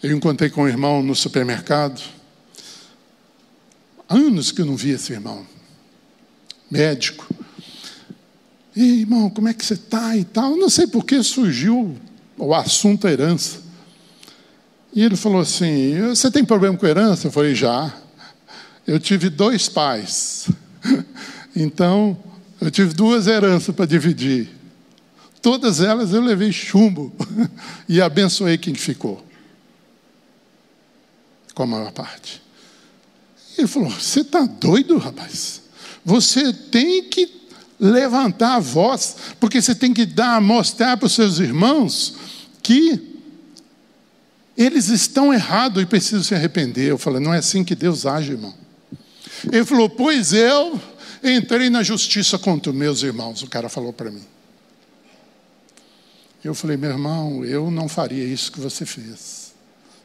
Eu 0.04 0.16
encontrei 0.16 0.50
com 0.50 0.64
um 0.64 0.68
irmão 0.68 1.02
no 1.02 1.16
supermercado 1.16 2.19
anos 4.10 4.52
que 4.52 4.62
eu 4.62 4.66
não 4.66 4.76
via 4.76 4.96
esse 4.96 5.14
irmão, 5.14 5.46
médico. 6.70 7.28
E 8.76 9.02
irmão, 9.02 9.30
como 9.30 9.48
é 9.48 9.54
que 9.54 9.64
você 9.66 9.76
está 9.76 10.18
e 10.18 10.26
tal? 10.26 10.56
Não 10.58 10.70
sei 10.70 10.88
por 10.88 11.06
que 11.06 11.22
surgiu 11.22 11.96
o 12.38 12.54
assunto 12.54 13.08
herança. 13.08 13.60
E 14.94 15.04
ele 15.04 15.16
falou 15.16 15.42
assim: 15.42 16.00
Você 16.10 16.32
tem 16.32 16.44
problema 16.44 16.78
com 16.78 16.86
herança? 16.86 17.28
Eu 17.28 17.32
falei: 17.32 17.54
Já. 17.54 17.94
Eu 18.88 19.00
tive 19.00 19.30
dois 19.30 19.70
pais. 19.70 20.50
Então, 21.56 22.18
eu 22.62 22.70
tive 22.70 22.94
duas 22.94 23.26
heranças 23.28 23.76
para 23.76 23.86
dividir. 23.86 24.50
Todas 25.42 25.82
elas 25.82 26.14
eu 26.14 26.22
levei 26.22 26.52
chumbo 26.52 27.12
e 27.90 28.00
abençoei 28.00 28.58
quem 28.58 28.76
ficou. 28.76 29.22
Com 31.54 31.64
a 31.64 31.68
maior 31.68 31.92
parte. 31.92 32.42
Ele 33.60 33.68
falou: 33.68 33.90
Você 33.90 34.22
está 34.22 34.46
doido, 34.46 34.98
rapaz? 34.98 35.62
Você 36.04 36.54
tem 36.54 37.04
que 37.04 37.30
levantar 37.80 38.56
a 38.56 38.60
voz, 38.60 39.18
porque 39.40 39.62
você 39.62 39.76
tem 39.76 39.94
que 39.94 40.06
dar, 40.06 40.42
mostrar 40.42 40.98
para 40.98 41.08
os 41.08 41.14
seus 41.14 41.40
irmãos 41.40 42.16
que 42.64 43.18
eles 44.58 44.88
estão 44.88 45.34
errados 45.34 45.84
e 45.84 45.86
precisam 45.86 46.24
se 46.24 46.34
arrepender. 46.34 46.90
Eu 46.90 46.98
falei: 46.98 47.20
Não 47.20 47.34
é 47.34 47.40
assim 47.40 47.64
que 47.64 47.76
Deus 47.76 48.06
age, 48.06 48.32
irmão. 48.32 48.54
Ele 49.52 49.66
falou: 49.66 49.90
Pois 49.90 50.32
eu 50.32 50.80
entrei 51.22 51.70
na 51.70 51.84
justiça 51.84 52.40
contra 52.40 52.72
meus 52.72 53.04
irmãos. 53.04 53.42
O 53.42 53.48
cara 53.48 53.68
falou 53.68 53.92
para 53.92 54.10
mim. 54.10 54.24
Eu 56.42 56.56
falei: 56.56 56.78
Meu 56.78 56.92
irmão, 56.92 57.44
eu 57.44 57.70
não 57.70 57.90
faria 57.90 58.24
isso 58.24 58.54
que 58.54 58.60
você 58.62 58.86
fez. 58.86 59.54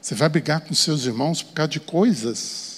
Você 0.03 0.17
vai 0.17 0.29
brigar 0.29 0.61
com 0.61 0.75
seus 0.75 1.07
irmãos 1.07 1.41
por 1.41 1.53
causa 1.53 1.71
de 1.71 1.81
coisas 1.81 2.74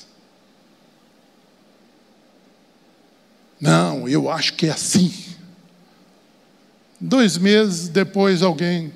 Não, 3.60 4.08
eu 4.08 4.30
acho 4.30 4.54
que 4.54 4.66
é 4.66 4.70
assim. 4.70 5.12
Dois 7.00 7.38
meses 7.38 7.88
depois, 7.88 8.42
alguém 8.42 8.92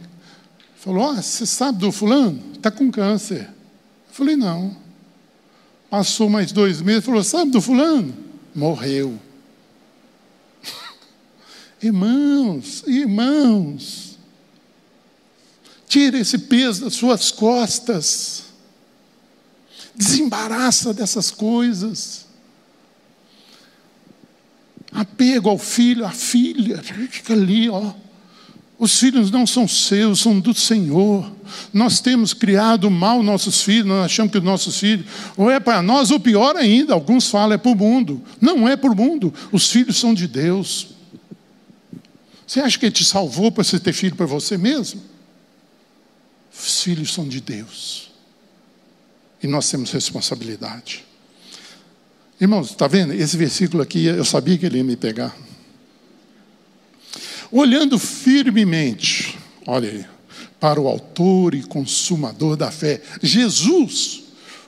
falou: 0.77 1.11
ah, 1.11 1.23
Você 1.23 1.47
sabe 1.47 1.79
do 1.79 1.91
fulano? 1.91 2.43
Está 2.55 2.71
com 2.71 2.91
câncer. 2.91 3.43
Eu 3.43 4.15
falei: 4.15 4.37
Não. 4.37 4.77
Passou 5.89 6.29
mais 6.29 6.53
dois 6.53 6.81
meses, 6.81 7.05
falou: 7.05 7.25
Sabe 7.25 7.51
do 7.51 7.61
fulano? 7.61 8.15
Morreu. 8.55 9.19
irmãos, 11.83 12.83
irmãos, 12.87 14.19
tira 15.89 16.19
esse 16.19 16.39
peso 16.39 16.85
das 16.85 16.95
suas 16.95 17.31
costas. 17.31 18.45
Desembaraça 19.95 20.95
dessas 20.95 21.31
coisas 21.31 22.30
apego 24.93 25.49
ao 25.49 25.59
filho, 25.59 26.05
à 26.05 26.11
filha, 26.11 26.82
fica 26.82 27.32
ali, 27.32 27.68
ó. 27.68 27.93
Os 28.78 28.99
filhos 28.99 29.30
não 29.30 29.47
são 29.47 29.68
seus, 29.68 30.20
são 30.20 30.41
do 30.41 30.55
Senhor. 30.55 31.30
Nós 31.70 32.01
temos 32.01 32.32
criado 32.32 32.91
mal 32.91 33.22
nossos 33.22 33.61
filhos, 33.61 33.86
nós 33.86 34.07
achamos 34.07 34.32
que 34.32 34.38
os 34.38 34.45
nossos 34.45 34.78
filhos, 34.78 35.05
ou 35.36 35.51
é 35.51 35.61
para 35.61 35.82
nós, 35.82 36.11
ou 36.11 36.18
pior 36.18 36.57
ainda, 36.57 36.95
alguns 36.95 37.28
falam 37.28 37.53
é 37.53 37.59
para 37.59 37.70
o 37.70 37.76
mundo. 37.76 38.22
Não 38.41 38.66
é 38.66 38.76
para 38.76 38.91
o 38.91 38.97
mundo, 38.97 39.34
os 39.53 39.70
filhos 39.70 39.99
são 39.99 40.14
de 40.14 40.26
Deus. 40.26 40.88
Você 42.47 42.61
acha 42.61 42.78
que 42.78 42.86
Ele 42.86 42.93
te 42.93 43.05
salvou 43.05 43.53
para 43.53 43.62
você 43.62 43.78
ter 43.78 43.93
filho 43.93 44.16
para 44.16 44.24
você 44.24 44.57
mesmo? 44.57 45.03
Os 46.51 46.82
filhos 46.82 47.12
são 47.12 47.28
de 47.28 47.41
Deus. 47.41 48.11
E 49.43 49.47
nós 49.47 49.68
temos 49.68 49.91
responsabilidade. 49.91 51.05
Irmãos, 52.41 52.70
está 52.70 52.86
vendo? 52.86 53.12
Esse 53.12 53.36
versículo 53.36 53.82
aqui, 53.82 54.07
eu 54.07 54.24
sabia 54.24 54.57
que 54.57 54.64
ele 54.64 54.78
ia 54.78 54.84
me 54.84 54.97
pegar. 54.97 55.36
Olhando 57.53 57.99
firmemente, 57.99 59.38
olha 59.66 59.91
aí, 59.91 60.07
para 60.59 60.80
o 60.80 60.88
autor 60.88 61.55
e 61.55 61.62
consumador 61.62 62.57
da 62.57 62.70
fé, 62.70 63.03
Jesus, 63.22 64.22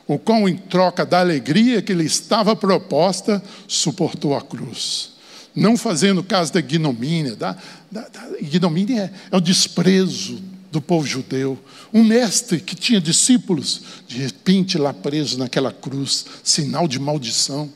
o 0.06 0.18
qual, 0.18 0.46
em 0.46 0.56
troca 0.56 1.06
da 1.06 1.20
alegria 1.20 1.80
que 1.80 1.94
lhe 1.94 2.04
estava 2.04 2.54
proposta, 2.54 3.42
suportou 3.66 4.36
a 4.36 4.42
cruz. 4.42 5.12
Não 5.54 5.74
fazendo 5.74 6.22
caso 6.22 6.52
da 6.52 6.58
ignomínia, 6.58 7.36
da, 7.36 7.56
da, 7.90 8.02
da 8.02 8.38
ignomínia 8.38 9.10
é, 9.30 9.34
é 9.34 9.36
o 9.36 9.40
desprezo 9.40 10.51
do 10.72 10.80
povo 10.80 11.06
judeu. 11.06 11.62
Um 11.92 12.02
mestre 12.02 12.58
que 12.58 12.74
tinha 12.74 12.98
discípulos, 12.98 13.82
de 14.08 14.16
repente 14.16 14.78
lá 14.78 14.94
preso 14.94 15.38
naquela 15.38 15.70
cruz, 15.70 16.24
sinal 16.42 16.88
de 16.88 16.98
maldição. 16.98 17.70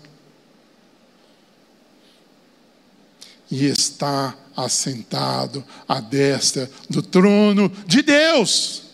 E 3.51 3.67
está 3.67 4.35
assentado 4.57 5.63
à 5.87 6.01
destra 6.01 6.69
do 6.89 7.03
trono 7.03 7.71
de 7.87 8.03
Deus. 8.03 8.85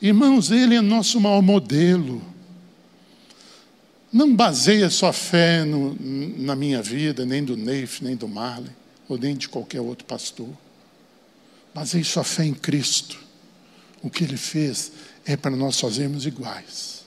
Irmãos, 0.00 0.50
Ele 0.50 0.76
é 0.76 0.80
nosso 0.80 1.20
maior 1.20 1.42
modelo. 1.42 2.22
Não 4.10 4.34
baseia 4.34 4.88
sua 4.88 5.12
fé 5.12 5.64
no, 5.64 5.94
na 6.38 6.56
minha 6.56 6.80
vida, 6.80 7.26
nem 7.26 7.44
do 7.44 7.56
Neif, 7.56 8.02
nem 8.02 8.16
do 8.16 8.26
Marley. 8.26 8.77
Ou 9.08 9.16
nem 9.16 9.36
de 9.36 9.48
qualquer 9.48 9.80
outro 9.80 10.04
pastor. 10.04 10.48
Baseie 11.74 12.04
sua 12.04 12.24
fé 12.24 12.44
em 12.44 12.54
Cristo. 12.54 13.18
O 14.02 14.10
que 14.10 14.24
ele 14.24 14.36
fez 14.36 14.92
é 15.24 15.36
para 15.36 15.56
nós 15.56 15.80
fazermos 15.80 16.26
iguais. 16.26 17.04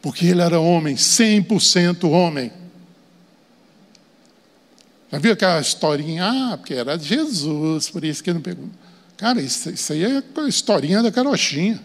Porque 0.00 0.26
ele 0.26 0.42
era 0.42 0.60
homem, 0.60 0.96
100% 0.96 2.08
homem. 2.10 2.52
Já 5.10 5.18
viu 5.18 5.32
aquela 5.32 5.60
historinha? 5.60 6.24
Ah, 6.26 6.56
porque 6.58 6.74
era 6.74 6.98
Jesus, 6.98 7.88
por 7.88 8.04
isso 8.04 8.22
que 8.22 8.30
ele 8.30 8.34
não 8.34 8.42
pegou. 8.42 8.68
Cara, 9.16 9.40
isso, 9.40 9.70
isso 9.70 9.92
aí 9.92 10.02
é 10.02 10.22
a 10.36 10.48
historinha 10.48 11.02
da 11.02 11.12
carochinha. 11.12 11.80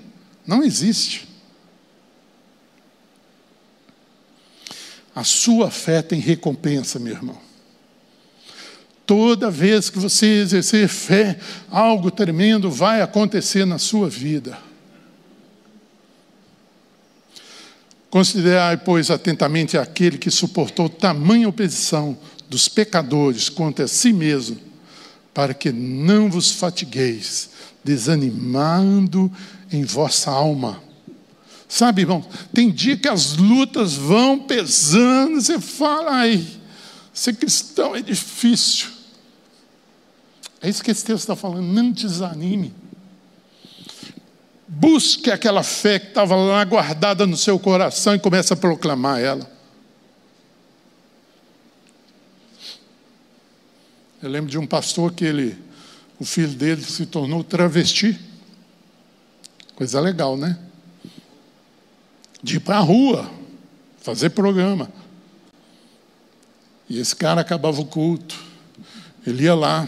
Não 0.45 0.64
existe. 0.64 1.28
A 5.14 5.24
sua 5.24 5.70
fé 5.70 6.01
tem 6.01 6.20
recompensa, 6.20 6.97
meu 6.97 7.14
irmão. 7.14 7.49
Toda 9.10 9.49
vez 9.49 9.89
que 9.89 9.97
você 9.97 10.28
exercer 10.28 10.88
fé, 10.88 11.39
algo 11.72 12.12
tremendo 12.12 12.70
vai 12.70 13.01
acontecer 13.01 13.66
na 13.66 13.80
sua 13.80 14.07
vida. 14.07 14.55
Considerai, 18.12 18.78
pois, 18.78 19.10
atentamente 19.10 19.80
aquele 19.80 20.20
que 20.20 20.30
suportou 20.30 20.88
tamanha 20.88 21.49
oposição 21.49 22.16
dos 22.47 22.68
pecadores 22.68 23.49
contra 23.49 23.88
si 23.88 24.14
mesmo, 24.14 24.60
para 25.34 25.55
que 25.55 25.72
não 25.72 26.30
vos 26.30 26.51
fatigueis, 26.51 27.49
desanimando 27.84 29.32
em 29.72 29.84
vossa 29.84 30.30
alma. 30.30 30.84
Sabe, 31.68 32.03
irmão, 32.03 32.24
tem 32.53 32.70
dia 32.70 32.95
que 32.95 33.07
as 33.07 33.38
lutas 33.38 33.95
vão 33.95 34.38
pesando, 34.38 35.41
você 35.41 35.60
fala, 35.60 36.12
ai, 36.12 36.45
ser 37.12 37.34
cristão 37.34 37.95
é 37.95 38.03
difícil. 38.03 38.99
É 40.62 40.70
isso 40.70 40.84
que 40.84 40.91
esse 40.91 41.03
texto 41.03 41.20
está 41.20 41.36
falando, 41.36 41.66
não 41.66 41.91
desanime. 41.91 42.74
Busque 44.68 45.32
aquela 45.32 45.64
fé 45.64 45.99
que 45.99 46.07
estava 46.07 46.36
lá 46.36 46.64
guardada 46.64 47.26
no 47.26 47.38
seu 47.38 47.57
coração 47.57 48.14
e 48.14 48.20
comece 48.20 48.53
a 48.53 48.57
proclamar 48.57 49.20
ela. 49.20 49.49
Eu 54.22 54.30
lembro 54.30 54.51
de 54.51 54.60
um 54.60 54.68
pastor 54.68 55.14
que 55.14 55.24
ele, 55.24 55.57
o 56.20 56.26
filho 56.26 56.53
dele 56.53 56.84
se 56.84 57.05
tornou 57.05 57.43
travesti. 57.43 58.20
Coisa 59.76 59.99
legal, 60.01 60.36
né? 60.36 60.60
de 62.41 62.57
ir 62.57 62.60
para 62.60 62.78
a 62.78 62.82
rua, 62.82 63.30
fazer 63.99 64.30
programa. 64.30 64.89
E 66.89 66.99
esse 66.99 67.16
cara 67.16 67.41
acabava 67.41 67.80
o 67.82 67.86
culto, 67.86 68.41
ele 69.28 69.43
ia 69.43 69.53
lá, 69.53 69.88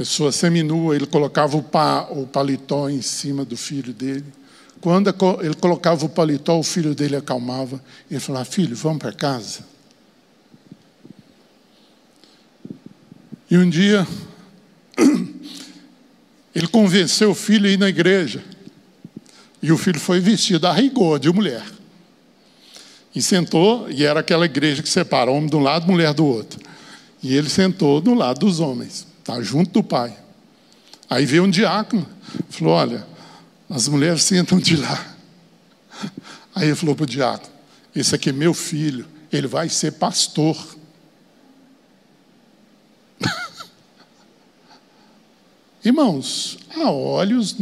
pessoa 0.00 0.32
seminua, 0.32 0.96
ele 0.96 1.04
colocava 1.04 1.58
o, 1.58 1.62
pa, 1.62 2.08
o 2.10 2.26
paletó 2.26 2.88
em 2.88 3.02
cima 3.02 3.44
do 3.44 3.54
filho 3.54 3.92
dele. 3.92 4.24
Quando 4.80 5.14
ele 5.42 5.52
colocava 5.52 6.06
o 6.06 6.08
paletó, 6.08 6.58
o 6.58 6.62
filho 6.62 6.94
dele 6.94 7.16
acalmava. 7.16 7.78
Ele 8.10 8.18
falava: 8.18 8.46
Filho, 8.46 8.74
vamos 8.74 8.96
para 8.96 9.12
casa. 9.12 9.58
E 13.50 13.58
um 13.58 13.68
dia, 13.68 14.08
ele 16.54 16.66
convenceu 16.68 17.32
o 17.32 17.34
filho 17.34 17.66
a 17.66 17.70
ir 17.70 17.78
na 17.78 17.90
igreja. 17.90 18.42
E 19.62 19.70
o 19.70 19.76
filho 19.76 20.00
foi 20.00 20.18
vestido 20.18 20.66
a 20.66 20.72
rigor 20.72 21.18
de 21.18 21.30
mulher. 21.30 21.66
E 23.14 23.20
sentou, 23.20 23.90
e 23.90 24.02
era 24.06 24.20
aquela 24.20 24.46
igreja 24.46 24.82
que 24.82 24.88
separa 24.88 25.30
homem 25.30 25.50
de 25.50 25.56
um 25.56 25.60
lado, 25.60 25.86
mulher 25.86 26.14
do 26.14 26.24
outro. 26.24 26.58
E 27.22 27.36
ele 27.36 27.50
sentou 27.50 28.00
do 28.00 28.14
lado 28.14 28.40
dos 28.40 28.60
homens, 28.60 29.09
tá 29.24 29.40
junto 29.42 29.70
do 29.72 29.82
pai. 29.82 30.16
Aí 31.08 31.26
veio 31.26 31.44
um 31.44 31.50
diácono, 31.50 32.06
falou: 32.48 32.74
Olha, 32.74 33.06
as 33.68 33.88
mulheres 33.88 34.22
sentam 34.22 34.58
de 34.58 34.76
lá. 34.76 35.16
Aí 36.54 36.66
ele 36.66 36.76
falou 36.76 36.94
para 36.94 37.04
o 37.04 37.06
diácono: 37.06 37.52
Esse 37.94 38.14
aqui 38.14 38.30
é 38.30 38.32
meu 38.32 38.54
filho, 38.54 39.06
ele 39.32 39.46
vai 39.46 39.68
ser 39.68 39.92
pastor. 39.92 40.56
Irmãos, 45.84 46.58
há 46.76 46.90
olhos 46.90 47.56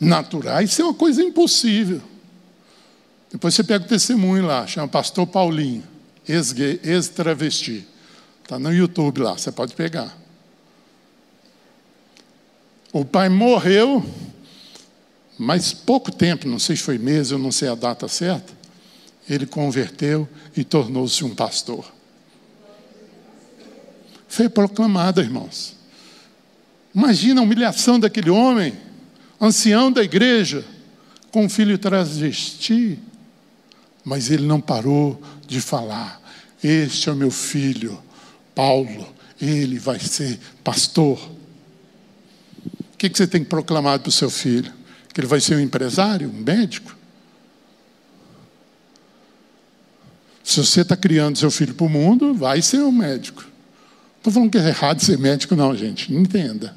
naturais, 0.00 0.70
isso 0.70 0.82
é 0.82 0.84
uma 0.84 0.94
coisa 0.94 1.22
impossível. 1.22 2.02
Depois 3.30 3.54
você 3.54 3.64
pega 3.64 3.84
o 3.84 3.88
testemunho 3.88 4.46
lá, 4.46 4.66
chama 4.66 4.88
Pastor 4.88 5.26
Paulinho, 5.26 5.84
ex-travesti. 6.26 7.86
Está 8.42 8.58
no 8.58 8.72
YouTube 8.72 9.20
lá, 9.20 9.36
você 9.36 9.50
pode 9.50 9.74
pegar. 9.74 10.25
O 12.98 13.04
pai 13.04 13.28
morreu, 13.28 14.02
mas 15.36 15.74
pouco 15.74 16.10
tempo, 16.10 16.48
não 16.48 16.58
sei 16.58 16.76
se 16.76 16.82
foi 16.82 16.96
mês, 16.96 17.30
eu 17.30 17.38
não 17.38 17.52
sei 17.52 17.68
a 17.68 17.74
data 17.74 18.08
certa, 18.08 18.54
ele 19.28 19.44
converteu 19.44 20.26
e 20.56 20.64
tornou-se 20.64 21.22
um 21.22 21.34
pastor. 21.34 21.84
Foi 24.26 24.48
proclamada, 24.48 25.20
irmãos. 25.20 25.76
Imagina 26.94 27.42
a 27.42 27.44
humilhação 27.44 28.00
daquele 28.00 28.30
homem 28.30 28.72
ancião 29.38 29.92
da 29.92 30.02
igreja, 30.02 30.64
com 31.30 31.44
um 31.44 31.50
filho 31.50 31.76
travesti, 31.76 32.98
mas 34.02 34.30
ele 34.30 34.46
não 34.46 34.58
parou 34.58 35.20
de 35.46 35.60
falar: 35.60 36.18
Este 36.64 37.10
é 37.10 37.12
o 37.12 37.16
meu 37.16 37.30
filho, 37.30 38.02
Paulo, 38.54 39.06
ele 39.38 39.78
vai 39.78 40.00
ser 40.00 40.40
pastor. 40.64 41.35
O 42.96 42.98
que 42.98 43.10
você 43.10 43.26
tem 43.26 43.44
proclamado 43.44 44.04
para 44.04 44.08
o 44.08 44.12
seu 44.12 44.30
filho? 44.30 44.72
Que 45.12 45.20
ele 45.20 45.26
vai 45.26 45.38
ser 45.38 45.54
um 45.54 45.60
empresário, 45.60 46.30
um 46.30 46.42
médico? 46.42 46.96
Se 50.42 50.64
você 50.64 50.80
está 50.80 50.96
criando 50.96 51.36
seu 51.36 51.50
filho 51.50 51.74
para 51.74 51.84
o 51.84 51.90
mundo, 51.90 52.32
vai 52.32 52.62
ser 52.62 52.78
um 52.78 52.90
médico. 52.90 53.42
Não 53.42 54.18
estou 54.18 54.32
falando 54.32 54.50
que 54.50 54.56
é 54.56 54.66
errado 54.66 55.00
ser 55.00 55.18
médico, 55.18 55.54
não, 55.54 55.76
gente. 55.76 56.10
Entenda. 56.14 56.74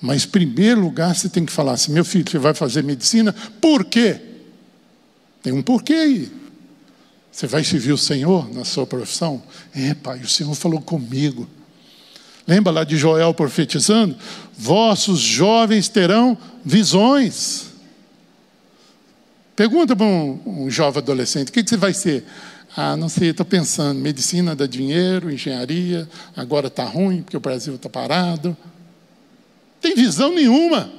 Mas, 0.00 0.24
em 0.24 0.28
primeiro 0.28 0.80
lugar, 0.80 1.14
você 1.14 1.28
tem 1.28 1.44
que 1.44 1.52
falar 1.52 1.72
assim: 1.72 1.92
meu 1.92 2.04
filho, 2.04 2.24
você 2.30 2.38
vai 2.38 2.54
fazer 2.54 2.82
medicina, 2.82 3.34
por 3.60 3.84
quê? 3.84 4.20
Tem 5.42 5.52
um 5.52 5.62
porquê 5.62 5.92
aí. 5.92 6.32
Você 7.30 7.46
vai 7.46 7.62
servir 7.62 7.92
o 7.92 7.98
Senhor 7.98 8.50
na 8.54 8.64
sua 8.64 8.86
profissão? 8.86 9.42
É, 9.74 9.92
pai, 9.92 10.20
o 10.20 10.28
Senhor 10.28 10.54
falou 10.54 10.80
comigo. 10.80 11.46
Lembra 12.46 12.72
lá 12.72 12.84
de 12.84 12.96
Joel 12.96 13.34
profetizando? 13.34 14.16
Vossos 14.56 15.20
jovens 15.20 15.88
terão 15.88 16.36
visões. 16.64 17.66
Pergunta 19.54 19.94
para 19.94 20.06
um, 20.06 20.40
um 20.46 20.70
jovem 20.70 21.02
adolescente: 21.02 21.48
o 21.48 21.52
que, 21.52 21.62
que 21.62 21.70
você 21.70 21.76
vai 21.76 21.92
ser? 21.92 22.24
Ah, 22.76 22.96
não 22.96 23.08
sei, 23.08 23.30
estou 23.30 23.46
pensando. 23.46 24.00
Medicina 24.00 24.54
dá 24.54 24.66
dinheiro, 24.66 25.30
engenharia, 25.30 26.08
agora 26.36 26.66
está 26.68 26.84
ruim 26.84 27.22
porque 27.22 27.36
o 27.36 27.40
Brasil 27.40 27.74
está 27.74 27.88
parado 27.88 28.56
tem 29.86 29.94
visão 29.94 30.34
nenhuma. 30.34 30.90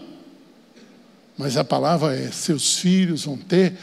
Mas 1.38 1.58
a 1.58 1.64
palavra 1.64 2.16
é: 2.16 2.32
seus 2.32 2.80
filhos 2.80 3.26
vão 3.26 3.38
ter 3.38 3.74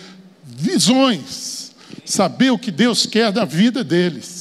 visões, 0.44 1.72
saber 2.04 2.50
o 2.50 2.58
que 2.58 2.70
Deus 2.70 3.04
quer 3.06 3.30
da 3.30 3.44
vida 3.44 3.84
deles. 3.84 4.33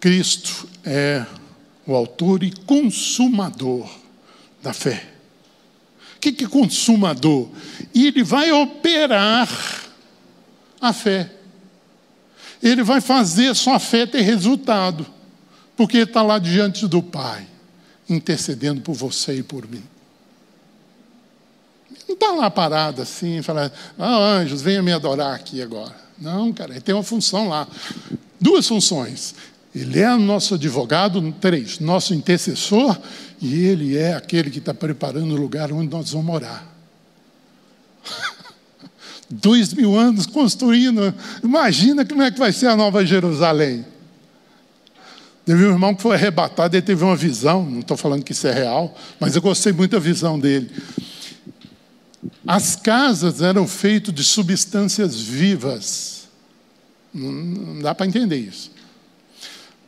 Cristo 0.00 0.68
é 0.84 1.24
o 1.86 1.94
autor 1.94 2.42
e 2.42 2.50
consumador 2.50 3.88
da 4.62 4.72
fé. 4.72 5.12
O 6.16 6.20
que 6.20 6.44
é 6.44 6.48
consumador? 6.48 7.48
Ele 7.94 8.24
vai 8.24 8.50
operar 8.52 9.48
a 10.80 10.92
fé 10.92 11.30
ele 12.62 12.82
vai 12.82 13.00
fazer 13.00 13.54
sua 13.54 13.78
fé 13.78 14.06
ter 14.06 14.22
resultado, 14.22 15.06
porque 15.76 15.98
está 15.98 16.22
lá 16.22 16.38
diante 16.38 16.86
do 16.86 17.02
Pai, 17.02 17.46
intercedendo 18.08 18.80
por 18.80 18.94
você 18.94 19.36
e 19.36 19.42
por 19.42 19.68
mim. 19.68 19.82
Não 22.08 22.14
está 22.14 22.32
lá 22.32 22.50
parado 22.50 23.02
assim, 23.02 23.42
falando, 23.42 23.72
ah, 23.98 24.16
anjos, 24.16 24.62
venha 24.62 24.82
me 24.82 24.92
adorar 24.92 25.34
aqui 25.34 25.60
agora. 25.60 25.94
Não, 26.18 26.52
cara, 26.52 26.72
ele 26.72 26.80
tem 26.80 26.94
uma 26.94 27.04
função 27.04 27.48
lá. 27.48 27.66
Duas 28.40 28.66
funções. 28.66 29.34
Ele 29.76 30.00
é 30.00 30.16
nosso 30.16 30.54
advogado, 30.54 31.34
três, 31.38 31.78
nosso 31.80 32.14
intercessor, 32.14 32.98
e 33.42 33.66
ele 33.66 33.94
é 33.94 34.14
aquele 34.14 34.50
que 34.50 34.58
está 34.58 34.72
preparando 34.72 35.34
o 35.34 35.36
lugar 35.36 35.70
onde 35.70 35.90
nós 35.90 36.12
vamos 36.12 36.26
morar. 36.26 36.74
Dois 39.28 39.74
mil 39.74 39.94
anos 39.94 40.24
construindo. 40.24 41.14
Imagina 41.44 42.06
como 42.06 42.22
é 42.22 42.30
que 42.30 42.38
vai 42.38 42.52
ser 42.52 42.68
a 42.68 42.76
nova 42.76 43.04
Jerusalém. 43.04 43.84
Teve 45.44 45.66
um 45.66 45.72
irmão 45.72 45.94
que 45.94 46.00
foi 46.00 46.16
arrebatado, 46.16 46.74
ele 46.74 46.80
teve 46.80 47.04
uma 47.04 47.14
visão, 47.14 47.62
não 47.62 47.80
estou 47.80 47.98
falando 47.98 48.24
que 48.24 48.32
isso 48.32 48.46
é 48.46 48.52
real, 48.54 48.96
mas 49.20 49.36
eu 49.36 49.42
gostei 49.42 49.74
muito 49.74 49.90
da 49.90 49.98
visão 49.98 50.38
dele. 50.38 50.70
As 52.46 52.76
casas 52.76 53.42
eram 53.42 53.68
feitas 53.68 54.14
de 54.14 54.24
substâncias 54.24 55.20
vivas. 55.20 56.28
Não, 57.12 57.30
não 57.30 57.82
dá 57.82 57.94
para 57.94 58.06
entender 58.06 58.38
isso. 58.38 58.74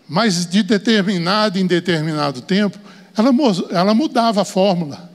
Mas 0.08 0.46
de 0.46 0.62
determinado 0.62 1.58
em 1.58 1.66
determinado 1.66 2.40
tempo, 2.40 2.78
ela, 3.16 3.30
ela 3.70 3.94
mudava 3.94 4.42
a 4.42 4.44
fórmula 4.44 5.10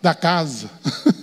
da 0.00 0.14
casa. 0.14 0.70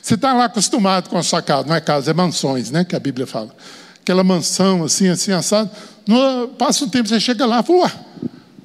Você 0.00 0.14
está 0.14 0.32
lá 0.32 0.46
acostumado 0.46 1.10
com 1.10 1.18
a 1.18 1.22
sua 1.22 1.42
casa, 1.42 1.68
não 1.68 1.74
é 1.74 1.80
casa, 1.80 2.10
é 2.10 2.14
mansões, 2.14 2.70
né? 2.70 2.84
Que 2.84 2.96
a 2.96 3.00
Bíblia 3.00 3.26
fala. 3.26 3.54
Aquela 4.00 4.24
mansão 4.24 4.84
assim, 4.84 5.08
assim, 5.08 5.30
assado. 5.32 5.70
No, 6.06 6.48
passa 6.48 6.84
um 6.84 6.88
tempo, 6.88 7.08
você 7.08 7.20
chega 7.20 7.46
lá 7.46 7.60
e 7.60 7.62
fala, 7.62 7.92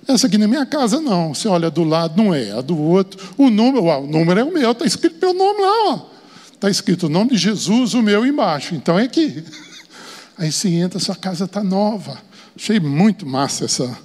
essa 0.08 0.28
aqui 0.28 0.38
não 0.38 0.46
é 0.46 0.48
minha 0.48 0.66
casa, 0.66 1.00
não. 1.00 1.34
Você 1.34 1.48
olha 1.48 1.70
do 1.70 1.84
lado, 1.84 2.22
não 2.22 2.34
é, 2.34 2.52
a 2.52 2.62
do 2.62 2.78
outro. 2.78 3.34
O 3.38 3.50
número, 3.50 3.84
o 3.84 4.08
número 4.08 4.40
é 4.40 4.44
o 4.44 4.52
meu, 4.52 4.72
está 4.72 4.86
escrito 4.86 5.18
meu 5.20 5.34
nome 5.34 5.62
lá, 5.62 6.06
Está 6.54 6.72
escrito 6.72 7.06
o 7.06 7.10
nome 7.10 7.32
de 7.32 7.38
Jesus, 7.38 7.94
o 7.94 8.02
meu 8.02 8.26
embaixo. 8.26 8.74
Então 8.74 8.98
é 8.98 9.04
aqui. 9.04 9.44
Aí 10.40 10.52
você 10.52 10.70
entra, 10.70 11.00
sua 11.00 11.16
casa 11.16 11.46
está 11.46 11.64
nova. 11.64 12.18
Achei 12.58 12.80
muito 12.80 13.24
massa 13.24 13.66
essa, 13.66 13.98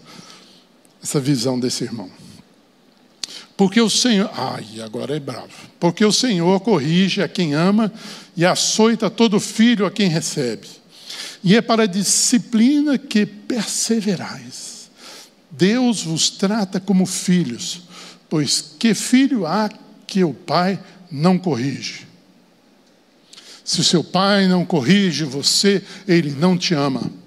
essa 1.02 1.18
visão 1.18 1.58
desse 1.58 1.84
irmão. 1.84 2.10
Porque 3.56 3.80
o 3.80 3.88
Senhor. 3.88 4.30
Ai, 4.34 4.82
agora 4.82 5.16
é 5.16 5.20
bravo. 5.20 5.48
Porque 5.80 6.04
o 6.04 6.12
Senhor 6.12 6.60
corrige 6.60 7.22
a 7.22 7.28
quem 7.28 7.54
ama 7.54 7.90
e 8.36 8.44
açoita 8.44 9.08
todo 9.08 9.40
filho 9.40 9.86
a 9.86 9.90
quem 9.90 10.08
recebe. 10.08 10.68
E 11.42 11.56
é 11.56 11.62
para 11.62 11.84
a 11.84 11.86
disciplina 11.86 12.98
que 12.98 13.24
perseverais. 13.24 14.90
Deus 15.50 16.02
vos 16.02 16.28
trata 16.28 16.78
como 16.78 17.06
filhos, 17.06 17.82
pois 18.28 18.74
que 18.78 18.94
filho 18.94 19.46
há 19.46 19.70
que 20.06 20.24
o 20.24 20.34
pai 20.34 20.78
não 21.10 21.38
corrige? 21.38 22.06
Se 23.64 23.80
o 23.80 23.84
seu 23.84 24.04
pai 24.04 24.46
não 24.46 24.64
corrige 24.64 25.24
você, 25.24 25.82
ele 26.06 26.30
não 26.30 26.58
te 26.58 26.74
ama. 26.74 27.21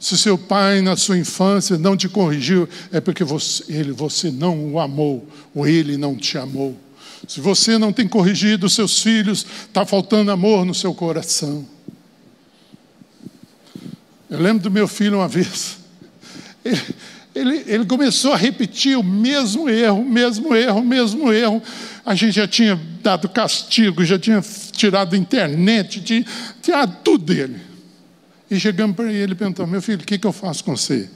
Se 0.00 0.14
o 0.14 0.18
seu 0.18 0.38
pai 0.38 0.80
na 0.80 0.96
sua 0.96 1.18
infância 1.18 1.76
não 1.76 1.96
te 1.96 2.08
corrigiu, 2.08 2.68
é 2.92 3.00
porque 3.00 3.24
você, 3.24 3.64
ele, 3.68 3.92
você 3.92 4.30
não 4.30 4.72
o 4.72 4.80
amou, 4.80 5.28
ou 5.54 5.66
ele 5.66 5.96
não 5.96 6.16
te 6.16 6.38
amou. 6.38 6.78
Se 7.26 7.40
você 7.40 7.78
não 7.78 7.92
tem 7.92 8.06
corrigido 8.06 8.68
seus 8.68 9.02
filhos, 9.02 9.44
está 9.66 9.84
faltando 9.84 10.30
amor 10.30 10.64
no 10.64 10.74
seu 10.74 10.94
coração. 10.94 11.66
Eu 14.30 14.38
lembro 14.38 14.62
do 14.62 14.70
meu 14.70 14.86
filho 14.86 15.18
uma 15.18 15.28
vez. 15.28 15.78
Ele, 16.64 16.80
ele, 17.34 17.64
ele 17.66 17.84
começou 17.86 18.32
a 18.32 18.36
repetir 18.36 18.96
o 18.96 19.02
mesmo 19.02 19.68
erro, 19.68 20.04
mesmo 20.04 20.54
erro, 20.54 20.82
mesmo 20.82 21.32
erro. 21.32 21.62
A 22.04 22.14
gente 22.14 22.32
já 22.32 22.46
tinha 22.46 22.78
dado 23.02 23.28
castigo, 23.28 24.04
já 24.04 24.18
tinha 24.18 24.42
tirado 24.72 25.16
internet, 25.16 26.00
tinha 26.02 26.24
tirado 26.60 26.96
tudo 27.02 27.24
dele. 27.24 27.67
E 28.50 28.58
chegamos 28.58 28.96
para 28.96 29.12
ele 29.12 29.32
e 29.32 29.34
perguntamos: 29.34 29.70
Meu 29.70 29.82
filho, 29.82 30.02
o 30.02 30.04
que, 30.04 30.18
que 30.18 30.26
eu 30.26 30.32
faço 30.32 30.64
com 30.64 30.76
você? 30.76 31.08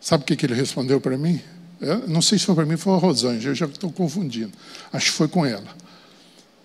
Sabe 0.00 0.22
o 0.22 0.26
que, 0.26 0.36
que 0.36 0.46
ele 0.46 0.54
respondeu 0.54 1.00
para 1.00 1.16
mim? 1.16 1.40
Eu 1.80 2.08
não 2.08 2.20
sei 2.20 2.38
se 2.38 2.44
foi 2.46 2.54
para 2.54 2.66
mim, 2.66 2.76
foi 2.76 2.92
a 2.94 2.96
Rosângela, 2.96 3.52
eu 3.52 3.54
já 3.54 3.66
estou 3.66 3.92
confundindo. 3.92 4.52
Acho 4.92 5.06
que 5.06 5.16
foi 5.16 5.28
com 5.28 5.46
ela. 5.46 5.68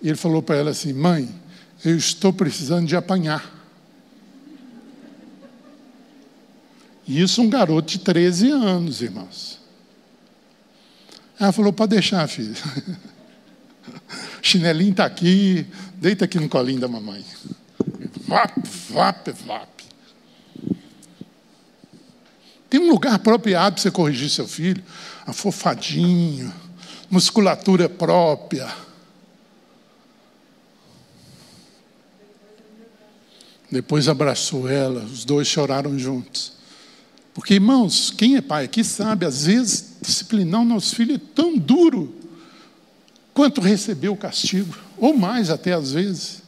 E 0.01 0.07
ele 0.09 0.18
falou 0.18 0.41
para 0.41 0.55
ela 0.55 0.72
assim: 0.72 0.93
Mãe, 0.93 1.30
eu 1.84 1.95
estou 1.95 2.34
precisando 2.34 2.88
de 2.88 2.95
apanhar. 2.95 3.64
E 7.05 7.22
isso 7.22 7.41
um 7.41 7.49
garoto 7.49 7.91
de 7.91 7.99
13 7.99 8.51
anos, 8.51 9.01
irmãos. 9.01 9.59
Ela 11.39 11.51
falou, 11.51 11.74
pode 11.74 11.89
deixar, 11.89 12.26
filho. 12.28 12.55
Chinelinho 14.41 14.91
está 14.91 15.05
aqui, 15.05 15.66
deita 15.95 16.26
aqui 16.26 16.39
no 16.39 16.47
colinho 16.47 16.80
da 16.80 16.88
mamãe. 16.88 17.24
Vap, 18.34 18.51
vap, 18.89 19.31
vap. 19.45 19.84
Tem 22.67 22.79
um 22.79 22.89
lugar 22.89 23.13
apropriado 23.13 23.75
para 23.75 23.84
você 23.84 23.91
corrigir 23.91 24.27
seu 24.27 24.47
filho. 24.47 24.84
Afofadinho, 25.23 26.51
musculatura 27.11 27.88
própria. 27.88 28.73
Depois 33.69 34.07
abraçou 34.07 34.67
ela, 34.67 35.03
os 35.03 35.23
dois 35.23 35.47
choraram 35.47 35.97
juntos. 35.99 36.53
Porque, 37.36 37.53
irmãos, 37.53 38.09
quem 38.09 38.36
é 38.36 38.41
pai 38.41 38.65
aqui 38.65 38.84
sabe, 38.84 39.27
às 39.27 39.45
vezes, 39.45 39.97
disciplinar 40.01 40.61
o 40.61 40.65
nosso 40.65 40.95
filho 40.95 41.15
é 41.15 41.21
tão 41.36 41.55
duro 41.55 42.15
quanto 43.31 43.61
receber 43.61 44.09
o 44.09 44.17
castigo, 44.17 44.75
ou 44.97 45.15
mais 45.15 45.51
até 45.51 45.73
às 45.73 45.91
vezes. 45.91 46.42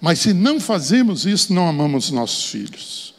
Mas 0.00 0.18
se 0.20 0.32
não 0.32 0.60
fazemos 0.60 1.24
isso, 1.26 1.52
não 1.52 1.68
amamos 1.68 2.10
nossos 2.10 2.44
filhos. 2.50 3.14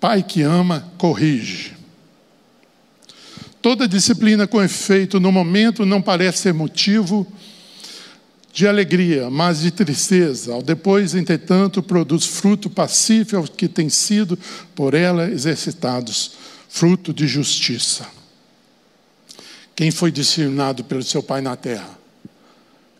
Pai 0.00 0.22
que 0.22 0.42
ama, 0.42 0.92
corrige. 0.96 1.74
Toda 3.60 3.88
disciplina 3.88 4.46
com 4.46 4.62
efeito 4.62 5.18
no 5.18 5.32
momento 5.32 5.84
não 5.84 6.00
parece 6.00 6.38
ser 6.38 6.54
motivo 6.54 7.26
de 8.52 8.66
alegria, 8.66 9.28
mas 9.28 9.60
de 9.60 9.70
tristeza. 9.70 10.54
Ao 10.54 10.62
depois, 10.62 11.14
entretanto, 11.14 11.82
produz 11.82 12.24
fruto 12.24 12.70
pacífico 12.70 13.50
que 13.50 13.68
tem 13.68 13.88
sido 13.88 14.38
por 14.74 14.94
ela 14.94 15.28
exercitados, 15.28 16.32
fruto 16.68 17.12
de 17.12 17.26
justiça. 17.26 18.06
Quem 19.74 19.90
foi 19.90 20.10
disciplinado 20.10 20.84
pelo 20.84 21.02
seu 21.02 21.22
pai 21.22 21.42
na 21.42 21.54
terra? 21.54 21.98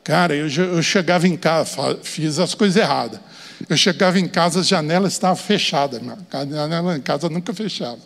Cara, 0.07 0.37
eu, 0.37 0.47
eu 0.47 0.81
chegava 0.85 1.27
em 1.27 1.37
casa, 1.37 1.99
fiz 2.01 2.39
as 2.39 2.55
coisas 2.55 2.81
erradas. 2.81 3.19
Eu 3.69 3.77
chegava 3.77 4.21
em 4.21 4.29
casa, 4.29 4.61
as 4.61 4.69
janelas 4.69 5.15
estavam 5.15 5.35
fechadas. 5.35 6.01
A 6.33 6.47
janela 6.47 6.97
em 6.97 7.01
casa 7.01 7.29
nunca 7.29 7.53
fechava. 7.53 7.99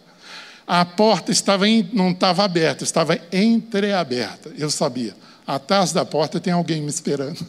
A 0.66 0.82
porta 0.82 1.30
estava 1.30 1.68
em, 1.68 1.86
não 1.92 2.12
estava 2.12 2.42
aberta, 2.42 2.84
estava 2.84 3.20
entreaberta. 3.30 4.50
Eu 4.56 4.70
sabia 4.70 5.14
atrás 5.46 5.92
da 5.92 6.02
porta 6.02 6.40
tem 6.40 6.54
alguém 6.54 6.80
me 6.80 6.88
esperando. 6.88 7.46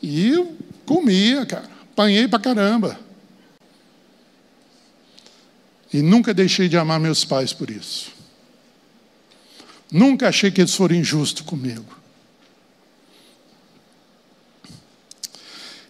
E 0.00 0.28
eu 0.28 0.56
comia, 0.84 1.44
cara. 1.44 1.68
Apanhei 1.92 2.28
pra 2.28 2.38
caramba. 2.38 2.96
E 5.92 6.00
nunca 6.00 6.32
deixei 6.32 6.68
de 6.68 6.76
amar 6.76 7.00
meus 7.00 7.24
pais 7.24 7.52
por 7.52 7.70
isso. 7.70 8.15
Nunca 9.96 10.28
achei 10.28 10.50
que 10.50 10.60
eles 10.60 10.74
foram 10.74 10.94
injustos 10.94 11.42
comigo. 11.42 11.96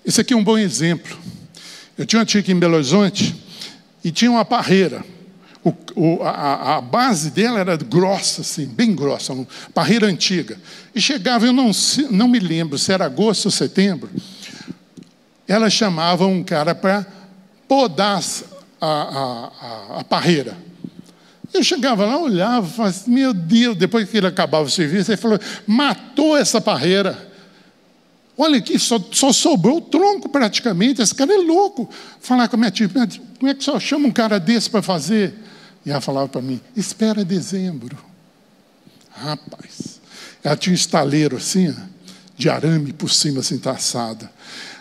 Esse 0.05 0.21
aqui 0.21 0.33
é 0.33 0.37
um 0.37 0.45
bom 0.45 0.57
exemplo. 0.57 1.19
Eu 1.99 2.07
tinha 2.07 2.21
uma 2.21 2.27
tia 2.27 2.41
aqui 2.41 2.53
em 2.53 2.59
Belo 2.59 2.75
Horizonte 2.75 3.35
e 4.05 4.11
tinha 4.11 4.31
uma 4.31 4.45
parreira 4.45 5.05
o, 5.67 5.75
o, 5.97 6.23
a, 6.23 6.77
a, 6.77 6.81
base 6.81 7.29
dela 7.33 7.59
era 7.59 7.77
grossa, 7.77 8.43
assim, 8.43 8.67
bem 8.67 8.95
grossa, 8.95 9.33
uma 9.33 9.47
parreira 9.75 10.07
antiga. 10.07 10.57
E 10.95 11.01
chegava, 11.01 11.45
eu 11.45 11.53
não, 11.53 11.73
não 12.09 12.29
me 12.29 12.39
lembro 12.39 12.79
se 12.79 12.93
era 12.93 13.05
agosto 13.05 13.47
ou 13.47 13.51
setembro, 13.51 14.09
ela 15.49 15.69
chamava 15.69 16.25
um 16.25 16.45
cara 16.45 16.73
para 16.73 17.05
podar 17.67 18.23
a, 18.81 18.87
a, 18.87 19.99
a, 19.99 20.05
parreira. 20.05 20.57
Eu 21.53 21.63
chegava 21.63 22.05
lá, 22.05 22.19
olhava, 22.19 22.67
falava, 22.67 22.97
assim, 22.97 23.11
meu 23.11 23.33
Deus, 23.33 23.77
depois 23.77 24.09
que 24.09 24.17
ele 24.17 24.27
acabava 24.27 24.65
o 24.65 24.71
serviço, 24.71 25.11
ele 25.11 25.17
falou, 25.17 25.39
matou 25.67 26.37
essa 26.37 26.61
parreira. 26.61 27.33
Olha 28.37 28.59
aqui, 28.59 28.79
só, 28.79 29.01
só 29.13 29.33
sobrou 29.33 29.79
o 29.79 29.81
tronco 29.81 30.29
praticamente, 30.29 31.01
esse 31.01 31.15
cara 31.15 31.33
é 31.33 31.39
louco. 31.39 31.89
Falar 32.21 32.49
com 32.49 32.57
a 32.57 32.59
minha 32.59 32.71
tia, 32.71 32.89
como 32.89 33.51
é 33.51 33.55
que 33.55 33.65
só 33.65 33.81
chama 33.81 34.09
um 34.09 34.13
cara 34.13 34.39
desse 34.39 34.69
para 34.69 34.83
fazer? 34.83 35.35
E 35.85 35.91
ela 35.91 36.01
falava 36.01 36.29
para 36.29 36.43
mim: 36.43 36.61
espera 36.77 37.25
dezembro. 37.25 37.97
Rapaz, 39.11 40.01
ela 40.45 40.57
tinha 40.57 40.73
um 40.73 40.75
estaleiro 40.75 41.37
assim, 41.37 41.75
de 42.37 42.51
arame 42.51 42.93
por 42.93 43.11
cima, 43.11 43.41
assim, 43.41 43.59
traçada. 43.59 44.31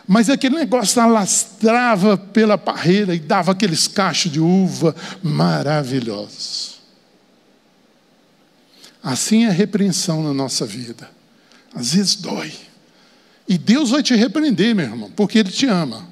Mas 0.07 0.29
aquele 0.29 0.55
negócio 0.55 1.01
alastrava 1.01 2.17
pela 2.17 2.57
parreira 2.57 3.15
e 3.15 3.19
dava 3.19 3.53
aqueles 3.53 3.87
cachos 3.87 4.31
de 4.31 4.39
uva 4.39 4.95
maravilhosos. 5.23 6.75
Assim 9.01 9.45
é 9.45 9.49
a 9.49 9.51
repreensão 9.51 10.23
na 10.23 10.33
nossa 10.33 10.65
vida. 10.65 11.09
Às 11.73 11.93
vezes 11.93 12.15
dói. 12.15 12.53
E 13.47 13.57
Deus 13.57 13.91
vai 13.91 14.01
te 14.01 14.15
repreender, 14.15 14.73
meu 14.73 14.85
irmão, 14.85 15.11
porque 15.15 15.39
Ele 15.39 15.51
te 15.51 15.67
ama. 15.67 16.07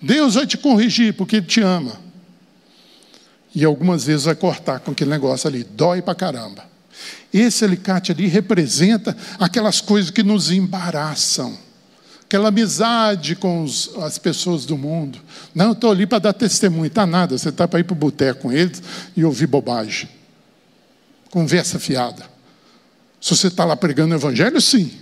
Deus 0.00 0.34
vai 0.34 0.46
te 0.46 0.56
corrigir, 0.56 1.14
porque 1.14 1.36
Ele 1.36 1.46
te 1.46 1.60
ama. 1.60 2.00
E 3.54 3.64
algumas 3.64 4.04
vezes 4.04 4.26
vai 4.26 4.34
cortar 4.34 4.80
com 4.80 4.92
aquele 4.92 5.10
negócio 5.10 5.48
ali, 5.48 5.64
dói 5.64 6.02
pra 6.02 6.14
caramba. 6.14 6.64
Esse 7.32 7.64
alicate 7.64 8.12
ali 8.12 8.26
representa 8.26 9.16
aquelas 9.38 9.80
coisas 9.80 10.10
que 10.10 10.22
nos 10.22 10.50
embaraçam. 10.50 11.58
Aquela 12.28 12.48
amizade 12.48 13.34
com 13.34 13.62
os, 13.62 13.90
as 14.02 14.18
pessoas 14.18 14.66
do 14.66 14.76
mundo. 14.76 15.18
Não, 15.54 15.72
estou 15.72 15.90
ali 15.90 16.06
para 16.06 16.18
dar 16.18 16.34
testemunho. 16.34 16.84
Está 16.84 17.06
nada, 17.06 17.38
você 17.38 17.48
está 17.48 17.66
para 17.66 17.80
ir 17.80 17.84
para 17.84 17.94
o 17.94 17.96
boteco 17.96 18.42
com 18.42 18.52
eles 18.52 18.82
e 19.16 19.24
ouvir 19.24 19.46
bobagem. 19.46 20.10
Conversa 21.30 21.78
fiada. 21.78 22.22
Se 23.18 23.34
você 23.34 23.46
está 23.46 23.64
lá 23.64 23.74
pregando 23.74 24.14
o 24.14 24.18
evangelho, 24.18 24.60
sim. 24.60 24.92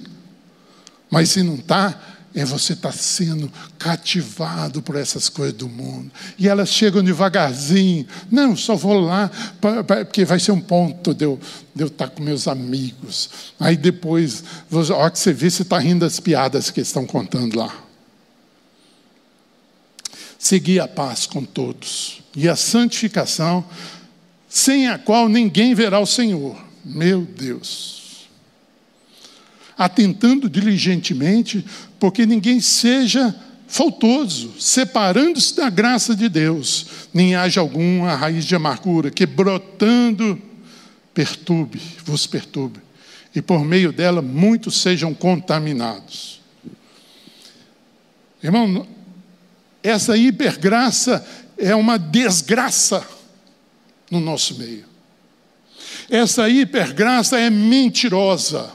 Mas 1.11 1.31
se 1.31 1.43
não 1.43 1.57
está, 1.57 2.01
é 2.37 2.45
você 2.45 2.75
estar 2.75 2.93
tá 2.93 2.97
sendo 2.97 3.51
cativado 3.79 4.83
por 4.83 4.95
essas 4.95 5.31
coisas 5.31 5.57
do 5.57 5.69
mundo. 5.69 6.13
E 6.39 6.47
elas 6.47 6.69
chegam 6.69 7.03
devagarzinho. 7.03 8.07
Não, 8.31 8.55
só 8.55 8.77
vou 8.77 9.01
lá, 9.01 9.31
pra, 9.59 9.83
pra, 9.83 10.05
porque 10.05 10.23
vai 10.27 10.39
ser 10.39 10.53
um 10.53 10.61
ponto 10.61 11.15
de 11.15 11.25
eu, 11.25 11.41
estar 11.75 12.09
tá 12.09 12.09
com 12.09 12.23
meus 12.23 12.47
amigos. 12.47 13.31
Aí 13.59 13.75
depois, 13.75 14.45
a 14.71 14.95
hora 14.95 15.11
que 15.11 15.19
você 15.19 15.33
vê, 15.33 15.49
você 15.49 15.63
está 15.63 15.79
rindo 15.79 16.01
das 16.01 16.21
piadas 16.21 16.71
que 16.71 16.83
estão 16.83 17.07
contando 17.07 17.59
lá. 17.59 17.75
Seguir 20.39 20.81
a 20.81 20.87
paz 20.87 21.25
com 21.25 21.43
todos 21.43 22.23
e 22.37 22.51
a 22.51 22.55
santificação, 22.55 23.65
sem 24.47 24.89
a 24.89 24.99
qual 24.99 25.27
ninguém 25.27 25.75
verá 25.75 25.99
o 25.99 26.07
Senhor. 26.07 26.63
Meu 26.85 27.23
Deus. 27.23 28.29
Atentando 29.77 30.49
diligentemente, 30.49 31.65
porque 31.99 32.27
ninguém 32.27 32.61
seja 32.61 33.35
faltoso, 33.67 34.55
separando-se 34.61 35.57
da 35.57 35.69
graça 35.69 36.15
de 36.15 36.29
Deus, 36.29 36.87
nem 37.13 37.35
haja 37.35 37.61
alguma 37.61 38.15
raiz 38.15 38.45
de 38.45 38.55
amargura 38.55 39.11
que 39.11 39.27
brotando 39.27 40.41
perturbe, 41.13 41.81
vos 42.05 42.27
perturbe, 42.27 42.81
e 43.35 43.43
por 43.43 43.65
meio 43.65 43.93
dela 43.93 44.23
muitos 44.23 44.81
sejam 44.81 45.13
contaminados. 45.13 46.41
Irmão, 48.43 48.87
essa 49.83 50.17
hipergraça 50.17 51.27
é 51.57 51.75
uma 51.75 51.99
desgraça 51.99 53.07
no 54.11 54.21
nosso 54.21 54.59
meio. 54.59 54.85
Essa 56.09 56.49
hipergraça 56.49 57.39
é 57.39 57.51
mentirosa. 57.51 58.71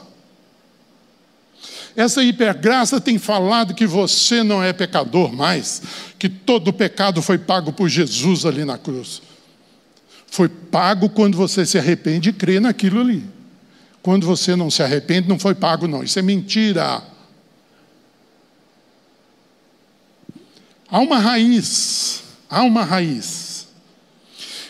Essa 1.96 2.22
hipergraça 2.22 3.00
tem 3.00 3.18
falado 3.18 3.74
que 3.74 3.86
você 3.86 4.42
não 4.42 4.62
é 4.62 4.72
pecador 4.72 5.32
mais, 5.32 5.82
que 6.18 6.28
todo 6.28 6.68
o 6.68 6.72
pecado 6.72 7.20
foi 7.20 7.38
pago 7.38 7.72
por 7.72 7.88
Jesus 7.88 8.46
ali 8.46 8.64
na 8.64 8.78
cruz. 8.78 9.20
Foi 10.26 10.48
pago 10.48 11.10
quando 11.10 11.36
você 11.36 11.66
se 11.66 11.78
arrepende 11.78 12.30
e 12.30 12.32
crê 12.32 12.58
naquilo 12.58 13.00
ali. 13.00 13.22
Quando 14.02 14.26
você 14.26 14.56
não 14.56 14.70
se 14.70 14.82
arrepende, 14.82 15.28
não 15.28 15.38
foi 15.38 15.54
pago, 15.54 15.86
não. 15.86 16.02
Isso 16.02 16.18
é 16.18 16.22
mentira. 16.22 17.02
Há 20.88 20.98
uma 20.98 21.18
raiz, 21.18 22.22
há 22.48 22.62
uma 22.62 22.82
raiz. 22.82 23.68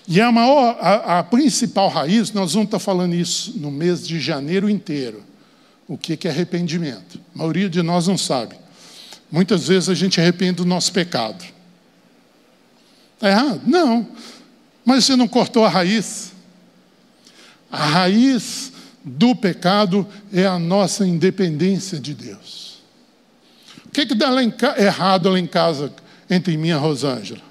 E 0.06 0.20
a 0.20 0.30
maior, 0.32 0.76
a, 0.80 1.20
a 1.20 1.22
principal 1.22 1.88
raiz, 1.88 2.32
nós 2.32 2.52
vamos 2.52 2.66
estar 2.66 2.78
falando 2.78 3.14
isso 3.14 3.58
no 3.58 3.70
mês 3.70 4.06
de 4.06 4.20
janeiro 4.20 4.68
inteiro. 4.68 5.24
O 5.88 5.98
que 5.98 6.26
é 6.26 6.30
arrependimento? 6.30 7.20
A 7.34 7.38
maioria 7.38 7.68
de 7.68 7.82
nós 7.82 8.06
não 8.06 8.16
sabe. 8.16 8.56
Muitas 9.30 9.66
vezes 9.66 9.88
a 9.88 9.94
gente 9.94 10.20
arrepende 10.20 10.56
do 10.56 10.64
nosso 10.64 10.92
pecado. 10.92 11.44
Está 13.14 13.28
errado? 13.28 13.62
Não. 13.66 14.06
Mas 14.84 15.04
você 15.04 15.16
não 15.16 15.28
cortou 15.28 15.64
a 15.64 15.68
raiz. 15.68 16.32
A 17.70 17.84
raiz 17.84 18.72
do 19.04 19.34
pecado 19.34 20.06
é 20.32 20.46
a 20.46 20.58
nossa 20.58 21.06
independência 21.06 21.98
de 21.98 22.14
Deus. 22.14 22.82
O 23.86 23.90
que, 23.90 24.06
que 24.06 24.14
dá 24.14 24.30
lá 24.30 24.40
errado 24.78 25.28
lá 25.28 25.38
em 25.38 25.46
casa 25.46 25.92
entre 26.32 26.56
mim 26.56 26.68
e 26.68 26.72
a 26.72 26.78
Rosângela. 26.78 27.42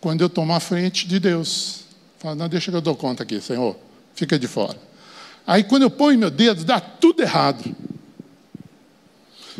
Quando 0.00 0.22
eu 0.22 0.28
tomo 0.28 0.52
a 0.52 0.60
frente 0.60 1.06
de 1.06 1.18
Deus. 1.18 1.80
Falo, 2.18 2.36
não, 2.36 2.48
deixa 2.48 2.70
que 2.70 2.76
eu 2.76 2.80
dou 2.80 2.96
conta 2.96 3.22
aqui, 3.22 3.40
Senhor. 3.40 3.76
Fica 4.14 4.38
de 4.38 4.48
fora. 4.48 4.78
Aí 5.48 5.64
quando 5.64 5.84
eu 5.84 5.90
ponho 5.90 6.18
meu 6.18 6.30
dedo, 6.30 6.62
dá 6.62 6.78
tudo 6.78 7.22
errado. 7.22 7.74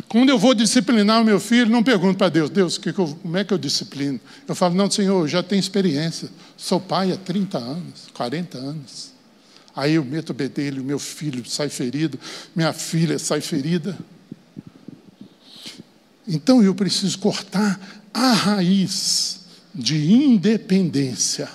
Quando 0.07 0.29
eu 0.29 0.37
vou 0.37 0.53
disciplinar 0.53 1.19
o 1.19 1.25
meu 1.25 1.39
filho, 1.39 1.67
não 1.67 1.83
pergunto 1.83 2.15
para 2.15 2.29
Deus, 2.29 2.51
Deus, 2.51 2.77
que 2.77 2.93
que 2.93 2.99
eu, 2.99 3.07
como 3.07 3.35
é 3.35 3.43
que 3.43 3.51
eu 3.51 3.57
disciplino? 3.57 4.19
Eu 4.47 4.53
falo, 4.53 4.75
não, 4.75 4.89
Senhor, 4.89 5.19
eu 5.19 5.27
já 5.27 5.41
tenho 5.41 5.59
experiência. 5.59 6.29
Sou 6.55 6.79
pai 6.79 7.11
há 7.11 7.17
30 7.17 7.57
anos, 7.57 8.07
40 8.13 8.57
anos. 8.59 9.13
Aí 9.75 9.95
eu 9.95 10.05
meto 10.05 10.29
o 10.29 10.33
bedelho, 10.33 10.83
meu 10.83 10.99
filho 10.99 11.43
sai 11.49 11.69
ferido, 11.69 12.19
minha 12.55 12.71
filha 12.71 13.17
sai 13.17 13.41
ferida. 13.41 13.97
Então 16.27 16.61
eu 16.61 16.75
preciso 16.75 17.17
cortar 17.17 18.03
a 18.13 18.31
raiz 18.33 19.39
de 19.73 20.13
independência. 20.13 21.49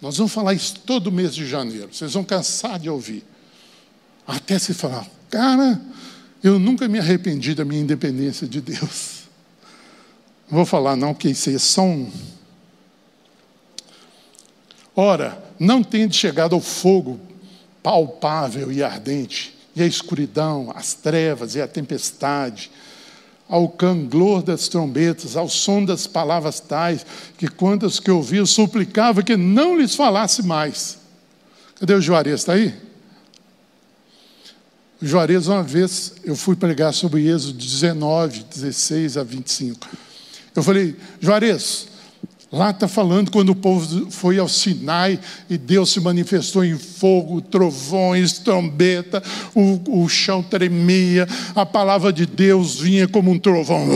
Nós 0.00 0.16
vamos 0.16 0.32
falar 0.32 0.54
isso 0.54 0.76
todo 0.86 1.10
mês 1.10 1.34
de 1.34 1.46
janeiro. 1.46 1.88
Vocês 1.92 2.12
vão 2.12 2.24
cansar 2.24 2.78
de 2.78 2.88
ouvir. 2.88 3.24
Até 4.26 4.58
se 4.58 4.74
falar, 4.74 5.06
cara, 5.30 5.80
eu 6.42 6.58
nunca 6.58 6.86
me 6.86 6.98
arrependi 6.98 7.54
da 7.54 7.64
minha 7.64 7.80
independência 7.80 8.46
de 8.46 8.60
Deus. 8.60 9.22
Não 10.48 10.56
vou 10.56 10.66
falar 10.66 10.96
não, 10.96 11.14
que 11.14 11.30
isso 11.30 11.50
é 11.50 11.58
só 11.58 11.82
um. 11.82 12.10
Ora, 14.94 15.42
não 15.58 15.82
tende 15.82 16.16
chegado 16.16 16.54
ao 16.54 16.60
fogo 16.60 17.20
palpável 17.82 18.72
e 18.72 18.82
ardente, 18.82 19.56
e 19.74 19.82
a 19.82 19.86
escuridão, 19.86 20.72
as 20.74 20.94
trevas 20.94 21.54
e 21.54 21.62
a 21.62 21.68
tempestade, 21.68 22.70
ao 23.48 23.68
canglor 23.68 24.42
das 24.42 24.68
trombetas, 24.68 25.36
ao 25.36 25.48
som 25.48 25.84
das 25.84 26.06
palavras 26.06 26.60
tais, 26.60 27.06
que 27.38 27.48
quantas 27.48 27.98
que 27.98 28.10
ouviam 28.10 28.44
suplicava 28.44 29.22
que 29.22 29.36
não 29.36 29.78
lhes 29.78 29.94
falasse 29.94 30.42
mais. 30.42 30.98
Cadê 31.80 31.94
o 31.94 32.00
Juarez? 32.00 32.40
Está 32.40 32.52
aí? 32.52 32.74
O 35.00 35.06
Juarez, 35.06 35.46
uma 35.46 35.62
vez, 35.62 36.14
eu 36.24 36.36
fui 36.36 36.56
pregar 36.56 36.92
sobre 36.92 37.26
Êxodo 37.26 37.56
19, 37.56 38.44
16 38.44 39.16
a 39.16 39.22
25. 39.22 39.88
Eu 40.54 40.62
falei, 40.62 40.96
Juarez, 41.20 41.86
Lá 42.50 42.70
está 42.70 42.88
falando 42.88 43.30
quando 43.30 43.50
o 43.50 43.54
povo 43.54 44.10
foi 44.10 44.38
ao 44.38 44.48
Sinai 44.48 45.20
e 45.50 45.58
Deus 45.58 45.90
se 45.90 46.00
manifestou 46.00 46.64
em 46.64 46.78
fogo, 46.78 47.42
trovões, 47.42 48.38
trombeta, 48.38 49.22
o, 49.54 50.02
o 50.02 50.08
chão 50.08 50.42
tremia, 50.42 51.28
a 51.54 51.66
palavra 51.66 52.10
de 52.10 52.24
Deus 52.24 52.80
vinha 52.80 53.06
como 53.06 53.30
um 53.30 53.38
trovão. 53.38 53.86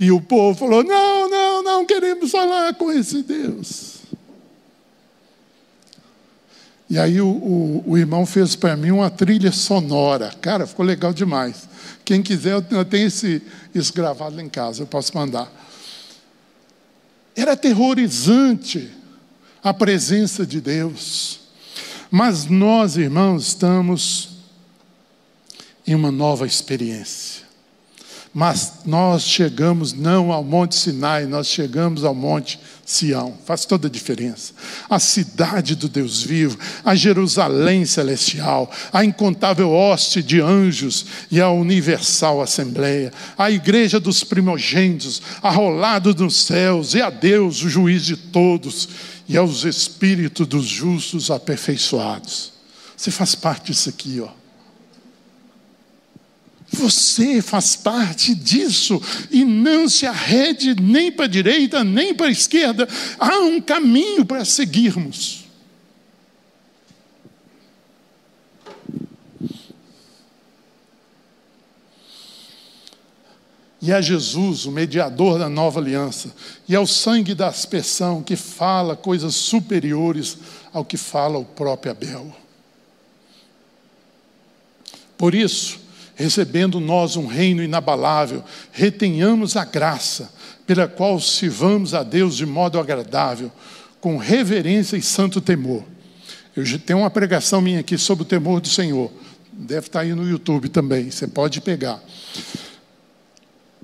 E 0.00 0.10
o 0.10 0.20
povo 0.20 0.58
falou: 0.58 0.82
Não, 0.82 1.28
não, 1.28 1.62
não 1.62 1.84
queremos 1.84 2.30
falar 2.30 2.72
com 2.74 2.90
esse 2.90 3.22
Deus. 3.22 3.98
E 6.88 6.98
aí 6.98 7.20
o, 7.20 7.28
o, 7.28 7.84
o 7.86 7.98
irmão 7.98 8.24
fez 8.24 8.56
para 8.56 8.74
mim 8.74 8.92
uma 8.92 9.10
trilha 9.10 9.52
sonora. 9.52 10.32
Cara, 10.40 10.66
ficou 10.66 10.86
legal 10.86 11.12
demais. 11.12 11.68
Quem 12.02 12.22
quiser, 12.22 12.64
eu 12.70 12.84
tenho 12.86 13.08
esse, 13.08 13.42
isso 13.74 13.92
gravado 13.92 14.40
em 14.40 14.48
casa, 14.48 14.82
eu 14.82 14.86
posso 14.86 15.14
mandar. 15.14 15.52
Era 17.38 17.52
aterrorizante 17.52 18.90
a 19.62 19.72
presença 19.72 20.44
de 20.44 20.60
Deus. 20.60 21.38
Mas 22.10 22.46
nós, 22.46 22.96
irmãos, 22.96 23.46
estamos 23.46 24.30
em 25.86 25.94
uma 25.94 26.10
nova 26.10 26.48
experiência. 26.48 27.46
Mas 28.38 28.74
nós 28.86 29.24
chegamos 29.24 29.92
não 29.92 30.30
ao 30.30 30.44
Monte 30.44 30.76
Sinai, 30.76 31.26
nós 31.26 31.48
chegamos 31.48 32.04
ao 32.04 32.14
Monte 32.14 32.60
Sião. 32.86 33.36
Faz 33.44 33.64
toda 33.64 33.88
a 33.88 33.90
diferença. 33.90 34.52
A 34.88 35.00
cidade 35.00 35.74
do 35.74 35.88
Deus 35.88 36.22
vivo, 36.22 36.56
a 36.84 36.94
Jerusalém 36.94 37.84
celestial, 37.84 38.70
a 38.92 39.04
incontável 39.04 39.72
hoste 39.72 40.22
de 40.22 40.40
anjos 40.40 41.04
e 41.32 41.40
a 41.40 41.50
universal 41.50 42.40
assembleia, 42.40 43.12
a 43.36 43.50
igreja 43.50 43.98
dos 43.98 44.22
primogênitos, 44.22 45.20
arrolado 45.42 46.14
nos 46.14 46.44
céus, 46.44 46.94
e 46.94 47.02
a 47.02 47.10
Deus, 47.10 47.60
o 47.64 47.68
juiz 47.68 48.04
de 48.04 48.16
todos, 48.16 48.88
e 49.28 49.36
aos 49.36 49.64
espíritos 49.64 50.46
dos 50.46 50.64
justos 50.64 51.28
aperfeiçoados. 51.28 52.52
Você 52.96 53.10
faz 53.10 53.34
parte 53.34 53.72
disso 53.72 53.88
aqui, 53.88 54.20
ó. 54.20 54.37
Você 56.70 57.40
faz 57.40 57.74
parte 57.74 58.34
disso 58.34 59.00
e 59.30 59.44
não 59.44 59.88
se 59.88 60.06
arrede 60.06 60.74
nem 60.80 61.10
para 61.10 61.24
a 61.24 61.28
direita, 61.28 61.82
nem 61.82 62.14
para 62.14 62.26
a 62.26 62.30
esquerda. 62.30 62.86
Há 63.18 63.38
um 63.38 63.60
caminho 63.60 64.24
para 64.24 64.44
seguirmos. 64.44 65.48
E 73.80 73.92
é 73.92 74.02
Jesus, 74.02 74.66
o 74.66 74.72
mediador 74.72 75.38
da 75.38 75.48
nova 75.48 75.80
aliança, 75.80 76.34
e 76.68 76.74
é 76.74 76.80
o 76.80 76.86
sangue 76.86 77.34
da 77.34 77.48
aspersão 77.48 78.22
que 78.22 78.34
fala 78.34 78.96
coisas 78.96 79.34
superiores 79.36 80.36
ao 80.72 80.84
que 80.84 80.96
fala 80.96 81.38
o 81.38 81.44
próprio 81.44 81.92
Abel. 81.92 82.36
Por 85.16 85.34
isso, 85.34 85.80
recebendo 86.18 86.80
nós 86.80 87.14
um 87.14 87.26
reino 87.26 87.62
inabalável, 87.62 88.42
retenhamos 88.72 89.56
a 89.56 89.64
graça 89.64 90.32
pela 90.66 90.88
qual 90.88 91.20
sirvamos 91.20 91.94
a 91.94 92.02
Deus 92.02 92.36
de 92.36 92.44
modo 92.44 92.76
agradável, 92.76 93.52
com 94.00 94.16
reverência 94.16 94.96
e 94.96 95.02
santo 95.02 95.40
temor. 95.40 95.84
Eu 96.56 96.64
tenho 96.80 96.98
uma 96.98 97.10
pregação 97.10 97.60
minha 97.60 97.78
aqui 97.78 97.96
sobre 97.96 98.22
o 98.22 98.26
temor 98.26 98.60
do 98.60 98.68
Senhor. 98.68 99.12
Deve 99.52 99.86
estar 99.86 100.00
aí 100.00 100.12
no 100.12 100.28
YouTube 100.28 100.68
também, 100.68 101.08
você 101.08 101.28
pode 101.28 101.60
pegar. 101.60 102.02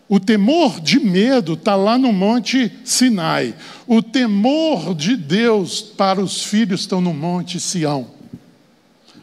O 0.09 0.18
temor 0.18 0.80
de 0.80 0.99
medo 0.99 1.53
está 1.53 1.76
lá 1.76 1.97
no 1.97 2.12
Monte 2.12 2.70
Sinai. 2.85 3.55
O 3.87 4.03
temor 4.03 4.93
de 4.93 5.16
Deus 5.16 5.80
para 5.80 6.20
os 6.20 6.43
filhos 6.43 6.80
estão 6.80 7.01
no 7.01 7.14
Monte 7.14 7.61
Sião. 7.61 8.09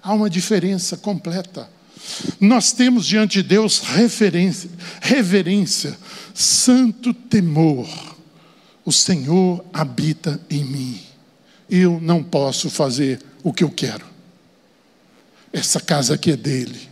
Há 0.02 0.14
uma 0.14 0.30
diferença 0.30 0.96
completa. 0.96 1.70
Nós 2.40 2.72
temos 2.72 3.06
diante 3.06 3.42
de 3.42 3.50
Deus 3.50 3.80
referência, 3.80 4.70
reverência, 5.02 5.98
santo 6.34 7.14
temor. 7.14 7.88
O 8.84 8.92
Senhor 8.92 9.64
habita 9.74 10.40
em 10.50 10.64
mim. 10.64 11.02
Eu 11.70 12.00
não 12.02 12.24
posso 12.24 12.70
fazer 12.70 13.22
o 13.44 13.54
que 13.54 13.64
eu 13.64 13.70
quero. 13.70 14.06
Essa 15.54 15.80
casa 15.80 16.16
aqui 16.16 16.32
é 16.32 16.38
dele. 16.38 16.90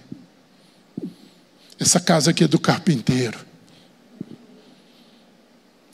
Essa 1.79 1.99
casa 1.99 2.31
aqui 2.31 2.43
é 2.43 2.47
do 2.47 2.59
carpinteiro. 2.59 3.39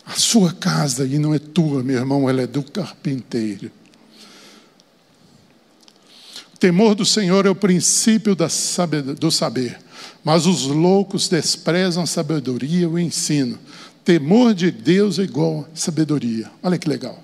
A 0.06 0.14
sua 0.14 0.54
casa, 0.54 1.06
e 1.06 1.18
não 1.18 1.34
é 1.34 1.40
tua, 1.40 1.84
meu 1.84 1.98
irmão, 1.98 2.30
ela 2.30 2.42
é 2.42 2.48
do 2.48 2.64
carpinteiro. 2.64 3.72
O 6.56 6.58
temor 6.58 6.96
do 6.96 7.06
Senhor 7.06 7.46
é 7.46 7.50
o 7.50 7.56
princípio 7.56 8.34
do 8.34 9.30
saber, 9.30 9.78
mas 10.24 10.46
os 10.46 10.66
loucos 10.68 11.28
desprezam 11.28 12.04
a 12.04 12.08
sabedoria 12.08 12.84
e 12.84 12.86
o 12.86 12.98
ensino. 12.98 13.60
Temor 14.06 14.54
de 14.54 14.72
Deus 14.72 15.20
é 15.20 15.24
igual 15.24 15.68
a 15.72 15.76
sabedoria. 15.76 16.50
Olha 16.64 16.78
que 16.78 16.88
legal. 16.88 17.22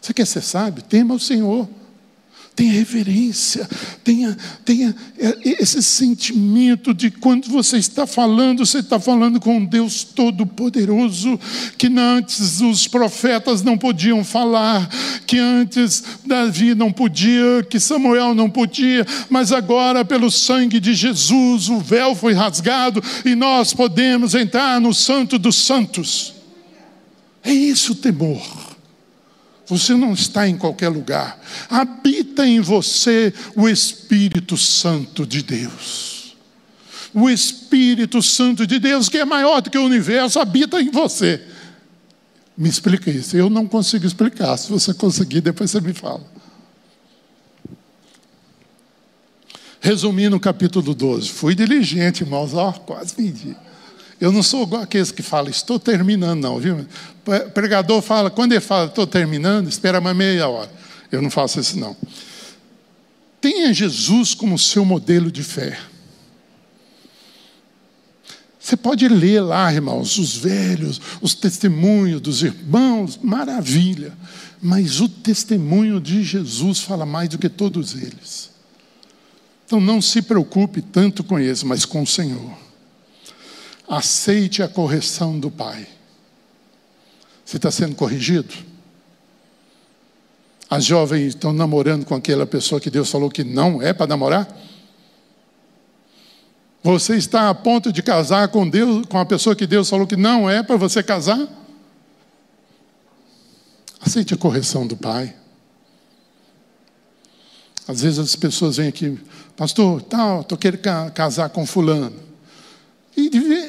Você 0.00 0.14
quer 0.14 0.26
ser 0.26 0.40
sábio? 0.40 0.82
Tema 0.82 1.14
o 1.14 1.20
Senhor. 1.20 1.68
Tenha 2.54 2.72
reverência, 2.72 3.66
tenha, 4.04 4.36
tenha 4.62 4.94
esse 5.42 5.82
sentimento 5.82 6.92
de 6.92 7.10
quando 7.10 7.48
você 7.48 7.78
está 7.78 8.06
falando, 8.06 8.66
você 8.66 8.80
está 8.80 9.00
falando 9.00 9.40
com 9.40 9.56
um 9.56 9.64
Deus 9.64 10.04
Todo-Poderoso, 10.04 11.40
que 11.78 11.86
antes 11.86 12.60
os 12.60 12.86
profetas 12.86 13.62
não 13.62 13.78
podiam 13.78 14.22
falar, 14.22 14.86
que 15.26 15.38
antes 15.38 16.04
Davi 16.26 16.74
não 16.74 16.92
podia, 16.92 17.66
que 17.70 17.80
Samuel 17.80 18.34
não 18.34 18.50
podia, 18.50 19.06
mas 19.30 19.50
agora, 19.50 20.04
pelo 20.04 20.30
sangue 20.30 20.78
de 20.78 20.92
Jesus, 20.92 21.70
o 21.70 21.78
véu 21.78 22.14
foi 22.14 22.34
rasgado 22.34 23.02
e 23.24 23.34
nós 23.34 23.72
podemos 23.72 24.34
entrar 24.34 24.78
no 24.78 24.92
Santo 24.92 25.38
dos 25.38 25.56
Santos. 25.56 26.34
É 27.42 27.52
isso 27.52 27.92
o 27.92 27.96
temor. 27.96 28.71
Você 29.72 29.94
não 29.94 30.12
está 30.12 30.46
em 30.46 30.58
qualquer 30.58 30.90
lugar. 30.90 31.40
Habita 31.70 32.46
em 32.46 32.60
você 32.60 33.32
o 33.56 33.66
Espírito 33.66 34.54
Santo 34.54 35.26
de 35.26 35.42
Deus. 35.42 36.36
O 37.14 37.30
Espírito 37.30 38.20
Santo 38.22 38.66
de 38.66 38.78
Deus, 38.78 39.08
que 39.08 39.16
é 39.16 39.24
maior 39.24 39.62
do 39.62 39.70
que 39.70 39.78
o 39.78 39.86
universo, 39.86 40.38
habita 40.38 40.78
em 40.78 40.90
você. 40.90 41.42
Me 42.54 42.68
explica 42.68 43.10
isso. 43.10 43.34
Eu 43.34 43.48
não 43.48 43.66
consigo 43.66 44.04
explicar. 44.06 44.58
Se 44.58 44.68
você 44.68 44.92
conseguir, 44.92 45.40
depois 45.40 45.70
você 45.70 45.80
me 45.80 45.94
fala. 45.94 46.30
Resumindo 49.80 50.36
o 50.36 50.40
capítulo 50.40 50.94
12. 50.94 51.30
Fui 51.30 51.54
diligente, 51.54 52.24
irmãos. 52.24 52.52
Ó, 52.52 52.72
quase 52.72 53.14
medi. 53.16 53.56
Eu 54.22 54.30
não 54.30 54.40
sou 54.40 54.62
igual 54.62 54.82
aqueles 54.82 55.10
que 55.10 55.20
falam, 55.20 55.50
estou 55.50 55.80
terminando, 55.80 56.42
não, 56.42 56.56
viu? 56.56 56.86
O 57.26 57.50
pregador 57.50 58.00
fala, 58.00 58.30
quando 58.30 58.52
ele 58.52 58.60
fala, 58.60 58.86
estou 58.86 59.04
terminando, 59.04 59.68
espera 59.68 60.00
mais 60.00 60.16
meia 60.16 60.46
hora. 60.48 60.70
Eu 61.10 61.20
não 61.20 61.28
faço 61.28 61.58
isso, 61.58 61.76
não. 61.76 61.96
Tenha 63.40 63.74
Jesus 63.74 64.32
como 64.32 64.56
seu 64.56 64.84
modelo 64.84 65.28
de 65.28 65.42
fé. 65.42 65.76
Você 68.60 68.76
pode 68.76 69.08
ler 69.08 69.40
lá, 69.40 69.74
irmãos, 69.74 70.16
os 70.16 70.36
velhos, 70.36 71.00
os 71.20 71.34
testemunhos 71.34 72.20
dos 72.20 72.44
irmãos, 72.44 73.18
maravilha. 73.20 74.16
Mas 74.62 75.00
o 75.00 75.08
testemunho 75.08 76.00
de 76.00 76.22
Jesus 76.22 76.78
fala 76.78 77.04
mais 77.04 77.28
do 77.28 77.38
que 77.38 77.48
todos 77.48 77.96
eles. 77.96 78.52
Então 79.66 79.80
não 79.80 80.00
se 80.00 80.22
preocupe 80.22 80.80
tanto 80.80 81.24
com 81.24 81.40
eles, 81.40 81.64
mas 81.64 81.84
com 81.84 82.02
o 82.02 82.06
Senhor 82.06 82.61
aceite 83.92 84.62
a 84.62 84.68
correção 84.68 85.38
do 85.38 85.50
pai. 85.50 85.86
Você 87.44 87.58
está 87.58 87.70
sendo 87.70 87.94
corrigido? 87.94 88.54
As 90.70 90.82
jovens 90.82 91.34
estão 91.34 91.52
namorando 91.52 92.06
com 92.06 92.14
aquela 92.14 92.46
pessoa 92.46 92.80
que 92.80 92.88
Deus 92.88 93.10
falou 93.10 93.28
que 93.28 93.44
não 93.44 93.82
é 93.82 93.92
para 93.92 94.06
namorar? 94.06 94.48
Você 96.82 97.16
está 97.16 97.50
a 97.50 97.54
ponto 97.54 97.92
de 97.92 98.02
casar 98.02 98.48
com 98.48 98.66
Deus, 98.66 99.04
com 99.04 99.18
a 99.18 99.26
pessoa 99.26 99.54
que 99.54 99.66
Deus 99.66 99.90
falou 99.90 100.06
que 100.06 100.16
não 100.16 100.48
é 100.48 100.62
para 100.62 100.78
você 100.78 101.02
casar? 101.02 101.46
Aceite 104.00 104.32
a 104.32 104.38
correção 104.38 104.86
do 104.86 104.96
pai. 104.96 105.36
Às 107.86 108.00
vezes 108.00 108.18
as 108.18 108.34
pessoas 108.34 108.78
vêm 108.78 108.88
aqui, 108.88 109.20
pastor, 109.54 110.00
tal, 110.00 110.40
estou 110.40 110.56
querendo 110.56 110.80
casar 111.12 111.50
com 111.50 111.66
fulano. 111.66 112.32
E 113.14 113.61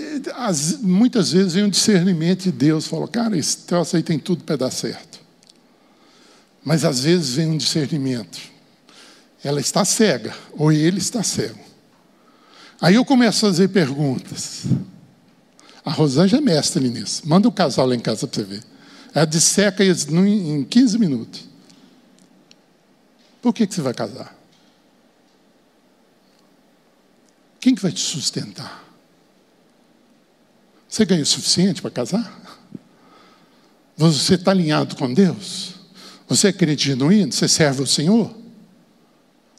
muitas 0.82 1.32
vezes 1.32 1.54
vem 1.54 1.64
um 1.64 1.70
discernimento 1.70 2.44
de 2.44 2.52
Deus, 2.52 2.88
fala, 2.88 3.08
cara, 3.08 3.38
esse 3.38 3.58
troço 3.58 3.96
aí 3.96 4.04
tem 4.04 4.20
tudo 4.20 4.44
para 4.44 4.56
dar 4.56 4.72
certo. 4.72 5.20
Mas 6.64 6.86
às 6.86 7.02
vezes 7.02 7.36
vem 7.36 7.48
um 7.48 7.58
discernimento. 7.58 8.40
Ela 9.44 9.60
está 9.60 9.84
cega, 9.84 10.34
ou 10.54 10.72
ele 10.72 11.00
está 11.00 11.22
cego. 11.22 11.60
Aí 12.82 12.96
eu 12.96 13.06
começo 13.06 13.46
a 13.46 13.50
fazer 13.50 13.70
perguntas. 13.70 14.64
A 15.86 15.92
Rosângela 15.92 16.42
é 16.42 16.46
mestre 16.46 16.90
nisso. 16.90 17.28
Manda 17.28 17.48
o 17.48 17.52
casal 17.52 17.86
lá 17.86 17.96
em 17.96 18.00
casa 18.00 18.28
para 18.28 18.42
você 18.42 18.44
ver. 18.44 18.64
Ela 19.14 19.26
disseca 19.26 19.84
em 19.84 20.64
15 20.64 20.98
minutos. 20.98 21.48
Por 23.42 23.54
que, 23.54 23.68
que 23.68 23.74
você 23.74 23.82
vai 23.82 23.94
casar? 23.94 24.34
Quem 27.60 27.76
que 27.76 27.82
vai 27.82 27.92
te 27.92 28.00
sustentar? 28.00 28.84
Você 30.94 31.06
ganha 31.06 31.24
o 31.24 31.26
suficiente 31.26 31.82
para 31.82 31.90
casar? 31.90 32.40
Você 33.98 34.36
está 34.36 34.52
alinhado 34.52 34.96
com 34.96 35.12
Deus? 35.12 35.74
Você 36.28 36.50
é 36.50 36.54
crente 36.54 36.86
genuíno? 36.86 37.32
Você 37.32 37.48
serve 37.48 37.82
o 37.82 37.88
Senhor? 37.88 38.32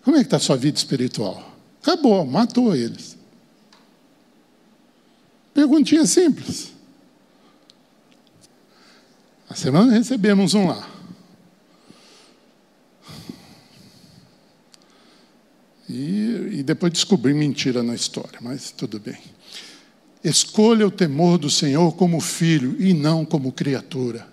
Como 0.05 0.17
é 0.17 0.21
que 0.21 0.27
está 0.27 0.37
a 0.37 0.41
sua 0.41 0.57
vida 0.57 0.79
espiritual? 0.79 1.59
Acabou, 1.83 2.25
matou 2.25 2.77
eles. 2.77 3.19
Perguntinha 5.53 6.07
simples. 6.07 6.73
A 9.51 9.57
semana 9.57 9.93
recebemos 9.93 10.55
um 10.55 10.69
lá. 10.69 10.89
E, 15.89 16.59
e 16.59 16.63
depois 16.63 16.93
descobri 16.93 17.35
mentira 17.35 17.83
na 17.83 17.97
história, 17.97 18.39
mas 18.41 18.71
tudo 18.71 19.01
bem. 19.01 19.19
Escolha 20.25 20.87
o 20.87 20.91
temor 20.91 21.37
do 21.37 21.51
Senhor 21.51 21.95
como 21.97 22.19
filho 22.19 22.81
e 22.81 22.95
não 22.95 23.27
como 23.27 23.53
criatura. 23.53 24.27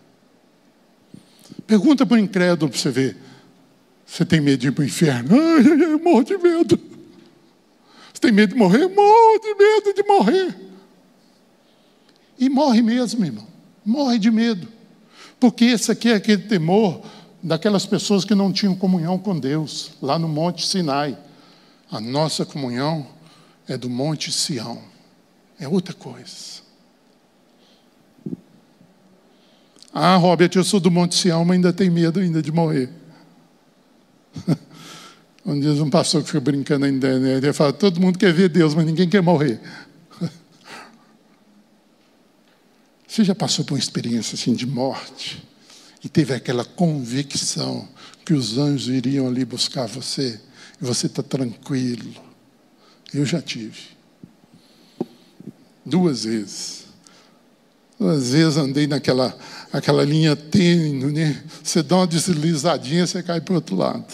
Pergunta 1.67 2.05
para 2.05 2.15
o 2.15 2.19
incrédulo 2.19 2.71
para 2.71 2.79
você 2.79 2.89
ver. 2.89 3.17
Você 4.05 4.23
tem 4.23 4.39
medo 4.39 4.61
de 4.61 4.69
ir 4.69 4.71
para 4.71 4.83
o 4.83 4.85
inferno? 4.85 5.35
Ai, 5.35 5.65
ai, 5.65 5.91
ai, 5.91 5.95
morro 5.97 6.23
de 6.23 6.37
medo. 6.37 6.79
Você 8.13 8.21
tem 8.21 8.31
medo 8.31 8.53
de 8.53 8.59
morrer? 8.59 8.87
Morro 8.87 9.39
de 9.41 9.53
medo 9.53 9.93
de 9.93 10.03
morrer. 10.03 10.55
E 12.39 12.47
morre 12.47 12.81
mesmo, 12.81 13.25
irmão. 13.25 13.47
Morre 13.83 14.17
de 14.17 14.31
medo. 14.31 14.69
Porque 15.41 15.65
esse 15.65 15.91
aqui 15.91 16.09
é 16.09 16.15
aquele 16.15 16.43
temor 16.43 17.01
daquelas 17.43 17.85
pessoas 17.85 18.23
que 18.23 18.33
não 18.33 18.53
tinham 18.53 18.75
comunhão 18.75 19.17
com 19.17 19.37
Deus, 19.37 19.91
lá 20.01 20.17
no 20.17 20.29
Monte 20.29 20.65
Sinai. 20.65 21.17
A 21.91 21.99
nossa 21.99 22.45
comunhão 22.45 23.05
é 23.67 23.75
do 23.77 23.89
Monte 23.89 24.31
Sião 24.31 24.90
é 25.61 25.67
outra 25.67 25.93
coisa. 25.93 26.61
Ah, 29.93 30.15
Robert, 30.15 30.49
eu 30.55 30.63
sou 30.63 30.79
do 30.79 30.89
Monte 30.89 31.13
Sião, 31.15 31.45
mas 31.45 31.55
ainda 31.55 31.71
tenho 31.71 31.91
medo 31.91 32.19
ainda 32.19 32.41
de 32.41 32.51
morrer. 32.51 32.89
Um 35.43 35.59
dia 35.59 35.71
um 35.83 35.89
pastor 35.89 36.21
que 36.21 36.27
fica 36.27 36.39
brincando 36.39 36.81
na 36.81 36.89
internet, 36.89 37.43
ele 37.43 37.51
fala, 37.51 37.73
todo 37.73 37.99
mundo 37.99 38.19
quer 38.19 38.31
ver 38.31 38.47
Deus, 38.47 38.75
mas 38.75 38.85
ninguém 38.85 39.09
quer 39.09 39.23
morrer. 39.23 39.59
Você 43.07 43.23
já 43.23 43.33
passou 43.33 43.65
por 43.65 43.73
uma 43.73 43.79
experiência 43.79 44.35
assim 44.35 44.53
de 44.53 44.67
morte 44.67 45.43
e 46.03 46.07
teve 46.07 46.35
aquela 46.35 46.63
convicção 46.63 47.89
que 48.23 48.35
os 48.35 48.59
anjos 48.59 48.87
iriam 48.87 49.27
ali 49.27 49.43
buscar 49.43 49.87
você 49.87 50.39
e 50.79 50.85
você 50.85 51.07
está 51.07 51.23
tranquilo? 51.23 52.13
Eu 53.11 53.25
já 53.25 53.41
tive 53.41 53.99
duas 55.85 56.23
vezes. 56.23 56.85
Às 57.99 58.31
vezes 58.31 58.57
andei 58.57 58.87
naquela 58.87 59.37
aquela 59.71 60.03
linha 60.03 60.35
tênue, 60.35 61.11
né? 61.11 61.43
Você 61.63 61.81
dá 61.81 61.97
uma 61.97 62.07
deslizadinha, 62.07 63.07
você 63.07 63.23
cai 63.23 63.39
para 63.39 63.53
o 63.53 63.55
outro 63.55 63.75
lado. 63.75 64.13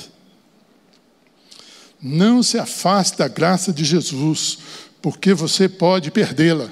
Não 2.01 2.43
se 2.43 2.59
afaste 2.59 3.17
da 3.17 3.27
graça 3.27 3.73
de 3.73 3.83
Jesus, 3.83 4.59
porque 5.01 5.33
você 5.33 5.67
pode 5.67 6.11
perdê-la. 6.11 6.69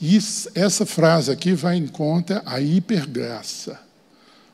E 0.00 0.18
essa 0.54 0.84
frase 0.84 1.32
aqui 1.32 1.52
vai 1.52 1.76
em 1.76 1.86
conta 1.86 2.42
a 2.46 2.60
hipergraça. 2.60 3.80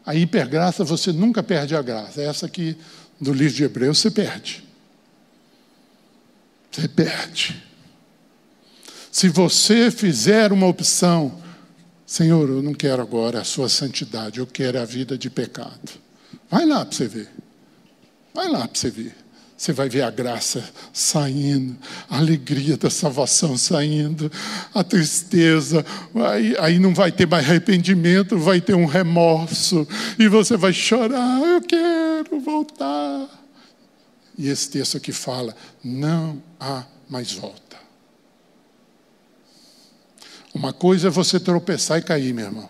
A 0.06 0.14
hipergraça 0.14 0.84
você 0.84 1.12
nunca 1.12 1.42
perde 1.42 1.74
a 1.74 1.82
graça. 1.82 2.22
Essa 2.22 2.46
aqui 2.46 2.76
do 3.20 3.32
livro 3.32 3.56
de 3.56 3.64
Hebreus 3.64 3.98
você 3.98 4.10
perde. 4.10 4.69
Você 6.70 6.88
perde. 6.88 7.62
Se 9.10 9.28
você 9.28 9.90
fizer 9.90 10.52
uma 10.52 10.66
opção, 10.66 11.40
Senhor, 12.06 12.48
eu 12.48 12.62
não 12.62 12.74
quero 12.74 13.02
agora 13.02 13.40
a 13.40 13.44
sua 13.44 13.68
santidade, 13.68 14.38
eu 14.38 14.46
quero 14.46 14.80
a 14.80 14.84
vida 14.84 15.18
de 15.18 15.28
pecado. 15.28 15.90
Vai 16.50 16.64
lá 16.64 16.84
para 16.84 16.96
você 16.96 17.08
ver. 17.08 17.28
Vai 18.34 18.48
lá 18.48 18.68
para 18.68 18.78
você 18.78 18.90
ver. 18.90 19.14
Você 19.56 19.74
vai 19.74 19.90
ver 19.90 20.00
a 20.02 20.10
graça 20.10 20.64
saindo, 20.90 21.76
a 22.08 22.16
alegria 22.16 22.78
da 22.78 22.88
salvação 22.88 23.58
saindo, 23.58 24.32
a 24.72 24.82
tristeza, 24.82 25.84
aí, 26.14 26.56
aí 26.58 26.78
não 26.78 26.94
vai 26.94 27.12
ter 27.12 27.26
mais 27.26 27.46
arrependimento, 27.46 28.38
vai 28.38 28.58
ter 28.58 28.74
um 28.74 28.86
remorso, 28.86 29.86
e 30.18 30.28
você 30.28 30.56
vai 30.56 30.72
chorar, 30.72 31.42
eu 31.42 31.60
quero 31.60 32.40
voltar. 32.40 33.39
E 34.36 34.48
esse 34.48 34.70
texto 34.70 34.96
aqui 34.96 35.12
fala: 35.12 35.54
não 35.82 36.42
há 36.58 36.84
mais 37.08 37.32
volta. 37.32 37.78
Uma 40.54 40.72
coisa 40.72 41.08
é 41.08 41.10
você 41.10 41.38
tropeçar 41.38 41.98
e 41.98 42.02
cair, 42.02 42.34
meu 42.34 42.46
irmão. 42.46 42.68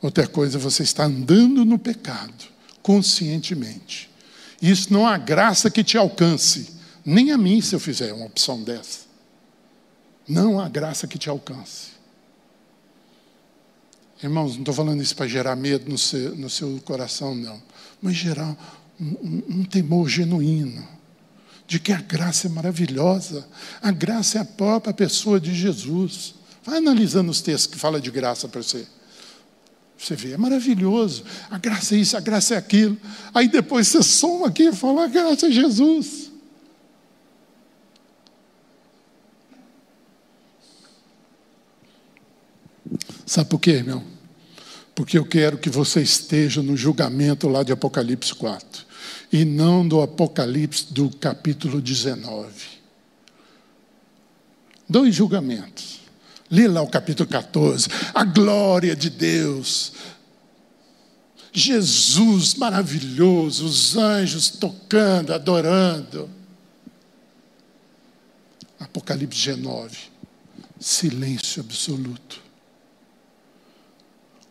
Outra 0.00 0.26
coisa 0.26 0.58
é 0.58 0.60
você 0.60 0.82
estar 0.82 1.04
andando 1.04 1.64
no 1.64 1.78
pecado, 1.78 2.44
conscientemente. 2.82 4.10
Isso 4.60 4.92
não 4.92 5.06
há 5.06 5.16
graça 5.18 5.70
que 5.70 5.84
te 5.84 5.98
alcance, 5.98 6.70
nem 7.04 7.32
a 7.32 7.38
mim 7.38 7.60
se 7.60 7.74
eu 7.74 7.80
fizer 7.80 8.12
uma 8.12 8.26
opção 8.26 8.62
dessa. 8.62 9.00
Não 10.26 10.58
há 10.58 10.68
graça 10.68 11.06
que 11.06 11.18
te 11.18 11.28
alcance. 11.28 11.94
Irmãos, 14.22 14.54
não 14.54 14.60
estou 14.60 14.74
falando 14.74 15.02
isso 15.02 15.14
para 15.14 15.28
gerar 15.28 15.54
medo 15.54 15.90
no 15.90 15.98
seu, 15.98 16.34
no 16.34 16.48
seu 16.48 16.80
coração, 16.82 17.34
não. 17.34 17.62
Mas 18.00 18.16
gerar 18.16 18.56
um, 19.00 19.42
um, 19.48 19.64
temor 19.64 20.08
genuíno 20.08 20.86
de 21.66 21.78
que 21.78 21.92
a 21.92 22.00
graça 22.00 22.46
é 22.46 22.50
maravilhosa. 22.50 23.46
A 23.82 23.90
graça 23.90 24.38
é 24.38 24.40
a 24.40 24.44
própria 24.44 24.92
pessoa 24.92 25.40
de 25.40 25.54
Jesus. 25.54 26.34
Vai 26.62 26.78
analisando 26.78 27.30
os 27.30 27.40
textos 27.40 27.72
que 27.72 27.78
fala 27.78 28.00
de 28.00 28.10
graça 28.10 28.48
para 28.48 28.62
você. 28.62 28.86
Você 29.98 30.14
vê, 30.14 30.32
é 30.32 30.36
maravilhoso. 30.36 31.24
A 31.50 31.58
graça 31.58 31.94
é 31.94 31.98
isso, 31.98 32.16
a 32.16 32.20
graça 32.20 32.54
é 32.54 32.58
aquilo. 32.58 32.96
Aí 33.32 33.48
depois 33.48 33.88
você 33.88 34.02
soma 34.02 34.48
aqui 34.48 34.64
e 34.64 34.72
fala, 34.72 35.04
a 35.04 35.08
graça 35.08 35.46
é 35.46 35.50
Jesus. 35.50 36.30
Sabe 43.26 43.48
por 43.48 43.58
quê, 43.58 43.72
irmão? 43.72 44.13
Porque 44.94 45.18
eu 45.18 45.24
quero 45.24 45.58
que 45.58 45.68
você 45.68 46.00
esteja 46.00 46.62
no 46.62 46.76
julgamento 46.76 47.48
lá 47.48 47.62
de 47.62 47.72
Apocalipse 47.72 48.34
4 48.34 48.86
e 49.32 49.44
não 49.44 49.86
do 49.86 50.00
Apocalipse 50.00 50.92
do 50.92 51.10
capítulo 51.10 51.80
19. 51.80 52.52
Dois 54.88 55.14
julgamentos. 55.14 56.00
Lê 56.50 56.68
lá 56.68 56.82
o 56.82 56.88
capítulo 56.88 57.28
14. 57.28 57.88
A 58.14 58.22
glória 58.24 58.94
de 58.94 59.10
Deus. 59.10 59.92
Jesus 61.52 62.54
maravilhoso, 62.54 63.64
os 63.64 63.96
anjos 63.96 64.50
tocando, 64.50 65.34
adorando. 65.34 66.30
Apocalipse 68.78 69.52
19. 69.52 69.96
Silêncio 70.78 71.60
absoluto. 71.60 72.43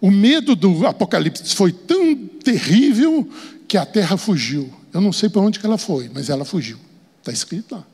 O 0.04 0.12
medo 0.12 0.54
do 0.54 0.86
Apocalipse 0.86 1.56
foi 1.56 1.72
tão 1.72 2.14
terrível 2.44 3.26
que 3.70 3.78
a 3.78 3.86
terra 3.86 4.18
fugiu. 4.18 4.70
Eu 4.92 5.00
não 5.00 5.14
sei 5.14 5.30
para 5.30 5.40
onde 5.40 5.60
que 5.60 5.66
ela 5.66 5.78
foi, 5.78 6.12
mas 6.14 6.30
ela 6.30 6.44
fugiu. 6.44 6.78
Está 7.22 7.32
escrito 7.32 7.74
lá. 7.74 7.88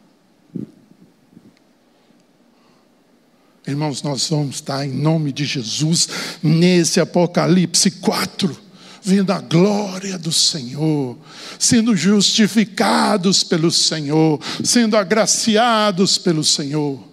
Irmãos, 3.67 4.01
nós 4.01 4.27
vamos 4.27 4.55
estar 4.55 4.83
em 4.83 4.91
nome 4.91 5.31
de 5.31 5.45
Jesus 5.45 6.09
nesse 6.41 6.99
Apocalipse 6.99 7.91
4, 7.91 8.59
vendo 9.03 9.31
a 9.31 9.39
glória 9.39 10.17
do 10.17 10.31
Senhor, 10.31 11.15
sendo 11.59 11.95
justificados 11.95 13.43
pelo 13.43 13.69
Senhor, 13.71 14.41
sendo 14.63 14.97
agraciados 14.97 16.17
pelo 16.17 16.43
Senhor. 16.43 17.07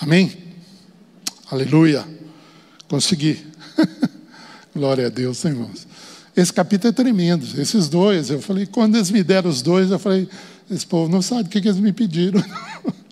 Amém? 0.00 0.43
Aleluia. 1.50 2.06
Consegui. 2.88 3.44
glória 4.74 5.06
a 5.06 5.10
Deus, 5.10 5.44
irmãos. 5.44 5.86
Esse 6.36 6.52
capítulo 6.52 6.90
é 6.90 6.92
tremendo. 6.92 7.60
Esses 7.60 7.88
dois, 7.88 8.30
eu 8.30 8.40
falei, 8.40 8.66
quando 8.66 8.96
eles 8.96 9.10
me 9.10 9.22
deram 9.22 9.48
os 9.50 9.62
dois, 9.62 9.90
eu 9.90 9.98
falei, 9.98 10.28
esse 10.70 10.86
povo 10.86 11.10
não 11.10 11.22
sabe 11.22 11.42
o 11.42 11.48
que 11.48 11.58
eles 11.58 11.78
me 11.78 11.92
pediram. 11.92 12.42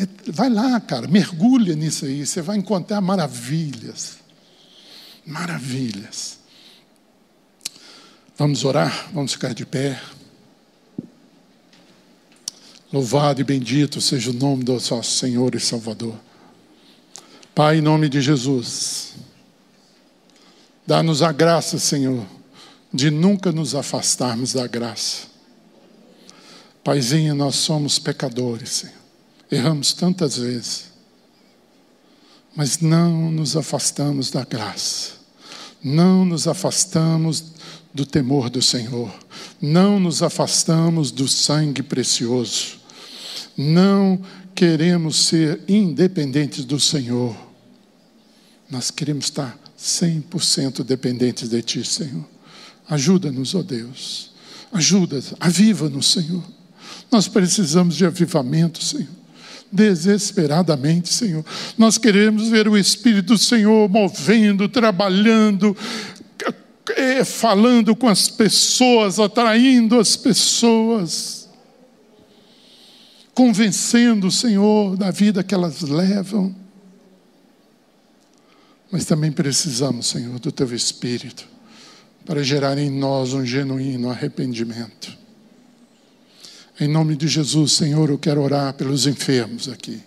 É, 0.00 0.06
vai 0.30 0.48
lá, 0.48 0.78
cara, 0.78 1.08
mergulha 1.08 1.74
nisso 1.74 2.04
aí, 2.04 2.24
você 2.24 2.40
vai 2.40 2.56
encontrar 2.56 3.00
maravilhas. 3.00 4.18
Maravilhas. 5.26 6.38
Vamos 8.36 8.64
orar, 8.64 9.10
vamos 9.12 9.32
ficar 9.32 9.52
de 9.52 9.66
pé. 9.66 10.00
Louvado 12.92 13.40
e 13.40 13.44
bendito 13.44 14.00
seja 14.00 14.30
o 14.30 14.34
nome 14.34 14.62
do 14.62 14.74
nosso 14.74 15.02
Senhor 15.02 15.56
e 15.56 15.58
Salvador. 15.58 16.14
Pai, 17.58 17.78
em 17.78 17.80
nome 17.80 18.08
de 18.08 18.20
Jesus, 18.20 19.14
dá-nos 20.86 21.22
a 21.22 21.32
graça, 21.32 21.76
Senhor, 21.76 22.24
de 22.94 23.10
nunca 23.10 23.50
nos 23.50 23.74
afastarmos 23.74 24.52
da 24.52 24.68
graça. 24.68 25.26
Paizinho, 26.84 27.34
nós 27.34 27.56
somos 27.56 27.98
pecadores, 27.98 28.68
Senhor. 28.68 28.94
Erramos 29.50 29.92
tantas 29.92 30.36
vezes, 30.36 30.92
mas 32.54 32.78
não 32.78 33.28
nos 33.32 33.56
afastamos 33.56 34.30
da 34.30 34.44
graça, 34.44 35.14
não 35.82 36.24
nos 36.24 36.46
afastamos 36.46 37.42
do 37.92 38.06
temor 38.06 38.50
do 38.50 38.62
Senhor, 38.62 39.12
não 39.60 39.98
nos 39.98 40.22
afastamos 40.22 41.10
do 41.10 41.26
sangue 41.26 41.82
precioso, 41.82 42.78
não 43.56 44.22
queremos 44.54 45.26
ser 45.26 45.60
independentes 45.66 46.64
do 46.64 46.78
Senhor, 46.78 47.47
nós 48.70 48.90
queremos 48.90 49.26
estar 49.26 49.58
100% 49.78 50.84
dependentes 50.84 51.48
de 51.48 51.62
Ti, 51.62 51.84
Senhor. 51.84 52.24
Ajuda-nos, 52.88 53.54
ó 53.54 53.58
oh 53.58 53.62
Deus, 53.62 54.30
ajuda, 54.72 55.22
aviva-nos, 55.38 56.10
Senhor. 56.10 56.42
Nós 57.10 57.28
precisamos 57.28 57.96
de 57.96 58.04
avivamento, 58.04 58.82
Senhor 58.82 59.18
desesperadamente, 59.70 61.12
Senhor. 61.12 61.44
Nós 61.76 61.98
queremos 61.98 62.48
ver 62.48 62.68
o 62.68 62.76
Espírito 62.76 63.34
do 63.34 63.38
Senhor 63.38 63.88
movendo, 63.88 64.68
trabalhando, 64.68 65.76
é, 66.96 67.24
falando 67.24 67.94
com 67.94 68.08
as 68.08 68.28
pessoas, 68.28 69.18
atraindo 69.18 69.98
as 69.98 70.16
pessoas, 70.16 71.48
convencendo 73.34 74.30
Senhor 74.30 74.96
da 74.96 75.10
vida 75.10 75.44
que 75.44 75.54
elas 75.54 75.82
levam. 75.82 76.54
Mas 78.90 79.04
também 79.04 79.30
precisamos, 79.30 80.06
Senhor, 80.06 80.38
do 80.38 80.50
Teu 80.50 80.74
Espírito 80.74 81.46
para 82.24 82.42
gerar 82.42 82.76
em 82.76 82.90
nós 82.90 83.32
um 83.32 83.44
genuíno 83.44 84.10
arrependimento. 84.10 85.16
Em 86.78 86.86
nome 86.86 87.16
de 87.16 87.26
Jesus, 87.26 87.72
Senhor, 87.72 88.10
eu 88.10 88.18
quero 88.18 88.42
orar 88.42 88.74
pelos 88.74 89.06
enfermos 89.06 89.68
aqui. 89.68 90.00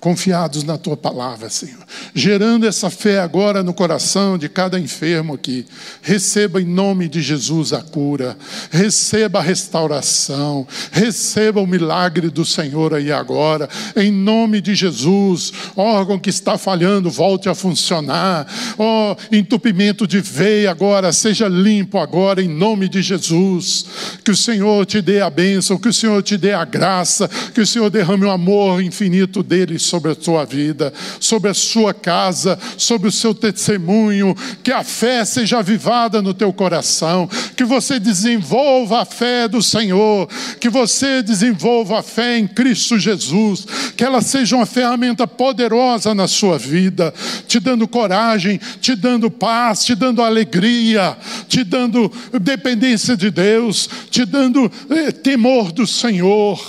Confiados 0.00 0.64
na 0.64 0.78
tua 0.78 0.96
palavra, 0.96 1.50
Senhor. 1.50 1.78
Gerando 2.14 2.66
essa 2.66 2.88
fé 2.88 3.20
agora 3.20 3.62
no 3.62 3.74
coração 3.74 4.38
de 4.38 4.48
cada 4.48 4.80
enfermo 4.80 5.34
aqui. 5.34 5.66
Receba 6.00 6.60
em 6.60 6.64
nome 6.64 7.06
de 7.06 7.20
Jesus 7.20 7.74
a 7.74 7.82
cura, 7.82 8.36
receba 8.70 9.40
a 9.40 9.42
restauração, 9.42 10.66
receba 10.90 11.60
o 11.60 11.66
milagre 11.66 12.30
do 12.30 12.44
Senhor 12.44 12.94
aí 12.94 13.12
agora, 13.12 13.68
em 13.94 14.10
nome 14.10 14.60
de 14.62 14.74
Jesus. 14.74 15.52
Órgão 15.76 16.18
que 16.18 16.30
está 16.30 16.56
falhando, 16.56 17.10
volte 17.10 17.48
a 17.48 17.54
funcionar. 17.54 18.46
Ó, 18.78 19.12
oh, 19.12 19.36
entupimento 19.36 20.06
de 20.06 20.20
veia 20.20 20.70
agora, 20.70 21.12
seja 21.12 21.46
limpo 21.46 21.98
agora, 21.98 22.42
em 22.42 22.48
nome 22.48 22.88
de 22.88 23.02
Jesus. 23.02 23.84
Que 24.24 24.30
o 24.30 24.36
Senhor 24.36 24.86
te 24.86 25.02
dê 25.02 25.20
a 25.20 25.28
bênção, 25.28 25.76
que 25.76 25.88
o 25.88 25.92
Senhor 25.92 26.22
te 26.22 26.38
dê 26.38 26.54
a 26.54 26.64
graça, 26.64 27.28
que 27.52 27.60
o 27.60 27.66
Senhor 27.66 27.90
derrame 27.90 28.24
o 28.24 28.30
amor 28.30 28.82
infinito 28.82 29.42
dele 29.42 29.78
sobre 29.90 30.12
a 30.12 30.16
sua 30.18 30.44
vida, 30.44 30.92
sobre 31.18 31.50
a 31.50 31.54
sua 31.54 31.92
casa, 31.92 32.56
sobre 32.76 33.08
o 33.08 33.12
seu 33.12 33.34
testemunho, 33.34 34.36
que 34.62 34.70
a 34.70 34.84
fé 34.84 35.24
seja 35.24 35.58
avivada 35.58 36.22
no 36.22 36.32
teu 36.32 36.52
coração, 36.52 37.28
que 37.56 37.64
você 37.64 37.98
desenvolva 37.98 39.02
a 39.02 39.04
fé 39.04 39.48
do 39.48 39.60
Senhor, 39.60 40.28
que 40.60 40.68
você 40.68 41.22
desenvolva 41.22 41.98
a 41.98 42.02
fé 42.02 42.38
em 42.38 42.46
Cristo 42.46 42.98
Jesus, 42.98 43.66
que 43.96 44.04
ela 44.04 44.22
seja 44.22 44.54
uma 44.54 44.66
ferramenta 44.66 45.26
poderosa 45.26 46.14
na 46.14 46.28
sua 46.28 46.56
vida, 46.56 47.12
te 47.48 47.58
dando 47.58 47.88
coragem, 47.88 48.60
te 48.80 48.94
dando 48.94 49.28
paz, 49.28 49.84
te 49.84 49.96
dando 49.96 50.22
alegria, 50.22 51.16
te 51.48 51.64
dando 51.64 52.10
dependência 52.40 53.16
de 53.16 53.30
Deus, 53.30 53.90
te 54.08 54.24
dando 54.24 54.70
eh, 54.88 55.10
temor 55.10 55.72
do 55.72 55.84
Senhor, 55.84 56.64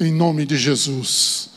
em 0.00 0.12
nome 0.12 0.44
de 0.44 0.56
Jesus 0.56 1.53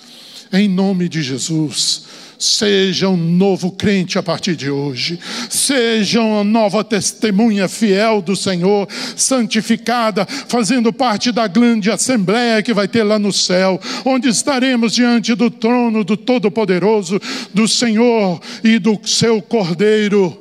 em 0.52 0.68
nome 0.68 1.10
de 1.10 1.22
Jesus. 1.22 2.06
Seja 2.40 3.10
um 3.10 3.18
novo 3.18 3.72
crente 3.72 4.20
a 4.20 4.24
partir 4.24 4.56
de 4.56 4.70
hoje. 4.70 5.20
Seja 5.50 6.22
uma 6.22 6.44
nova 6.44 6.84
testemunha 6.84 7.68
fiel 7.68 8.22
do 8.22 8.36
Senhor, 8.36 8.88
santificada, 9.16 10.26
fazendo 10.48 10.94
parte 10.94 11.32
da 11.32 11.48
grande 11.48 11.90
assembleia 11.90 12.62
que 12.62 12.74
vai 12.74 12.88
ter 12.88 13.04
lá 13.04 13.18
no 13.18 13.34
céu, 13.34 13.82
onde 14.06 14.30
estaremos 14.30 14.94
diante 14.94 15.34
do 15.34 15.50
trono 15.50 16.04
do 16.04 16.16
Todo-Poderoso, 16.16 17.20
do 17.54 17.68
Senhor 17.68 18.40
e 18.64 18.78
do 18.78 19.00
seu 19.04 19.42
Cordeiro. 19.42 20.38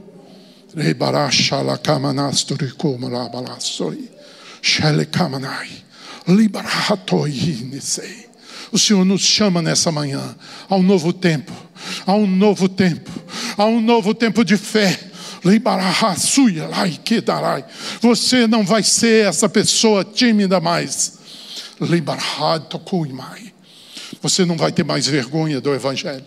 Liberahatoi 6.29 7.31
nisei. 7.71 8.26
O 8.73 8.79
Senhor 8.79 9.05
nos 9.05 9.23
chama 9.23 9.63
nessa 9.63 9.93
manhã 9.93 10.35
a 10.69 10.75
um 10.77 10.83
novo 10.83 11.13
tempo, 11.13 11.53
a 12.07 12.15
um 12.15 12.27
novo 12.27 12.69
tempo, 12.69 13.11
a 13.57 13.65
um 13.65 13.81
novo 13.81 14.15
tempo 14.15 14.45
de 14.45 14.57
fé. 14.57 14.99
Você 18.01 18.47
não 18.47 18.65
vai 18.65 18.83
ser 18.83 19.27
essa 19.27 19.49
pessoa 19.49 20.05
tímida 20.05 20.61
mais. 20.61 21.19
Você 24.21 24.45
não 24.45 24.57
vai 24.57 24.73
ter 24.73 24.85
mais 24.85 25.07
vergonha 25.07 25.61
do 25.61 25.73
Evangelho. 25.73 26.25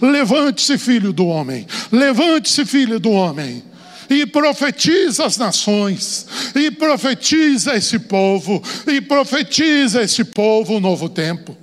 Levante-se, 0.00 0.76
filho 0.76 1.12
do 1.12 1.26
homem. 1.26 1.66
Levante-se, 1.90 2.64
filho 2.66 3.00
do 3.00 3.10
homem 3.10 3.62
e 4.08 4.26
profetiza 4.26 5.24
as 5.24 5.36
nações, 5.36 6.26
e 6.54 6.70
profetiza 6.70 7.74
esse 7.74 7.98
povo, 7.98 8.62
e 8.86 9.00
profetiza 9.00 10.02
esse 10.02 10.24
povo 10.24 10.74
um 10.74 10.80
novo 10.80 11.08
tempo. 11.08 11.56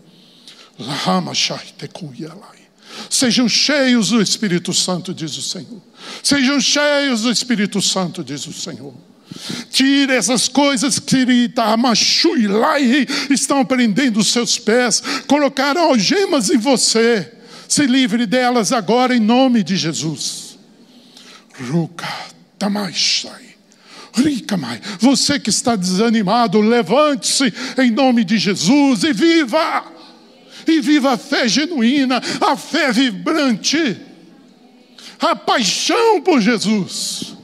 Sejam 3.10 3.48
cheios 3.48 4.10
do 4.10 4.22
Espírito 4.22 4.74
Santo, 4.74 5.14
diz 5.14 5.38
o 5.38 5.42
Senhor. 5.42 5.82
Sejam 6.22 6.60
cheios 6.60 7.22
do 7.22 7.32
Espírito 7.32 7.82
Santo, 7.82 8.24
diz 8.24 8.46
o 8.46 8.54
Senhor. 8.54 8.94
Tire 9.72 10.14
essas 10.14 10.48
coisas 10.48 11.00
que 11.00 11.26
estão 13.32 13.66
prendendo 13.66 14.20
os 14.20 14.32
seus 14.32 14.60
pés, 14.60 15.02
colocaram 15.28 15.82
algemas 15.90 16.50
em 16.50 16.58
você. 16.58 17.32
Se 17.68 17.88
livre 17.88 18.28
delas 18.28 18.72
agora 18.72 19.16
em 19.16 19.20
nome 19.20 19.64
de 19.64 19.76
Jesus. 19.76 20.58
Ruka 21.72 22.33
você 25.00 25.40
que 25.40 25.50
está 25.50 25.76
desanimado, 25.76 26.62
levante-se 26.62 27.54
em 27.82 27.92
nome 27.92 28.24
de 28.24 28.38
Jesus 28.38 29.04
e 29.04 29.14
viva! 29.14 29.92
E 30.66 30.80
viva 30.80 31.14
a 31.14 31.18
fé 31.18 31.48
genuína, 31.48 32.22
a 32.40 32.56
fé 32.56 32.92
vibrante, 32.92 34.00
a 35.20 35.36
paixão 35.36 36.22
por 36.22 36.40
Jesus. 36.40 37.36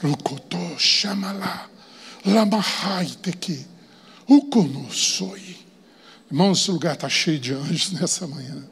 Rukotô, 0.00 0.78
chamala, 0.78 1.68
lamahaiteki, 2.24 3.66
ukonosoi. 4.28 5.56
Irmãos, 6.30 6.60
esse 6.60 6.70
lugar 6.70 6.94
está 6.94 7.08
cheio 7.08 7.38
de 7.38 7.52
anjos 7.52 7.92
nessa 7.92 8.26
manhã. 8.28 8.64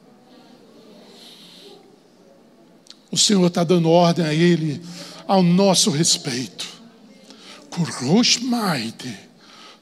O 3.10 3.16
Senhor 3.16 3.46
está 3.46 3.64
dando 3.64 3.88
ordem 3.88 4.24
a 4.24 4.34
ele 4.34 4.80
ao 5.26 5.42
nosso 5.42 5.90
respeito. 5.90 6.66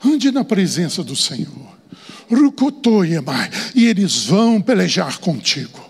Ande 0.04 0.30
na 0.30 0.44
presença 0.44 1.04
do 1.04 1.14
Senhor. 1.14 1.72
E 3.74 3.86
eles 3.86 4.24
vão 4.24 4.60
pelejar 4.60 5.18
contigo. 5.18 5.80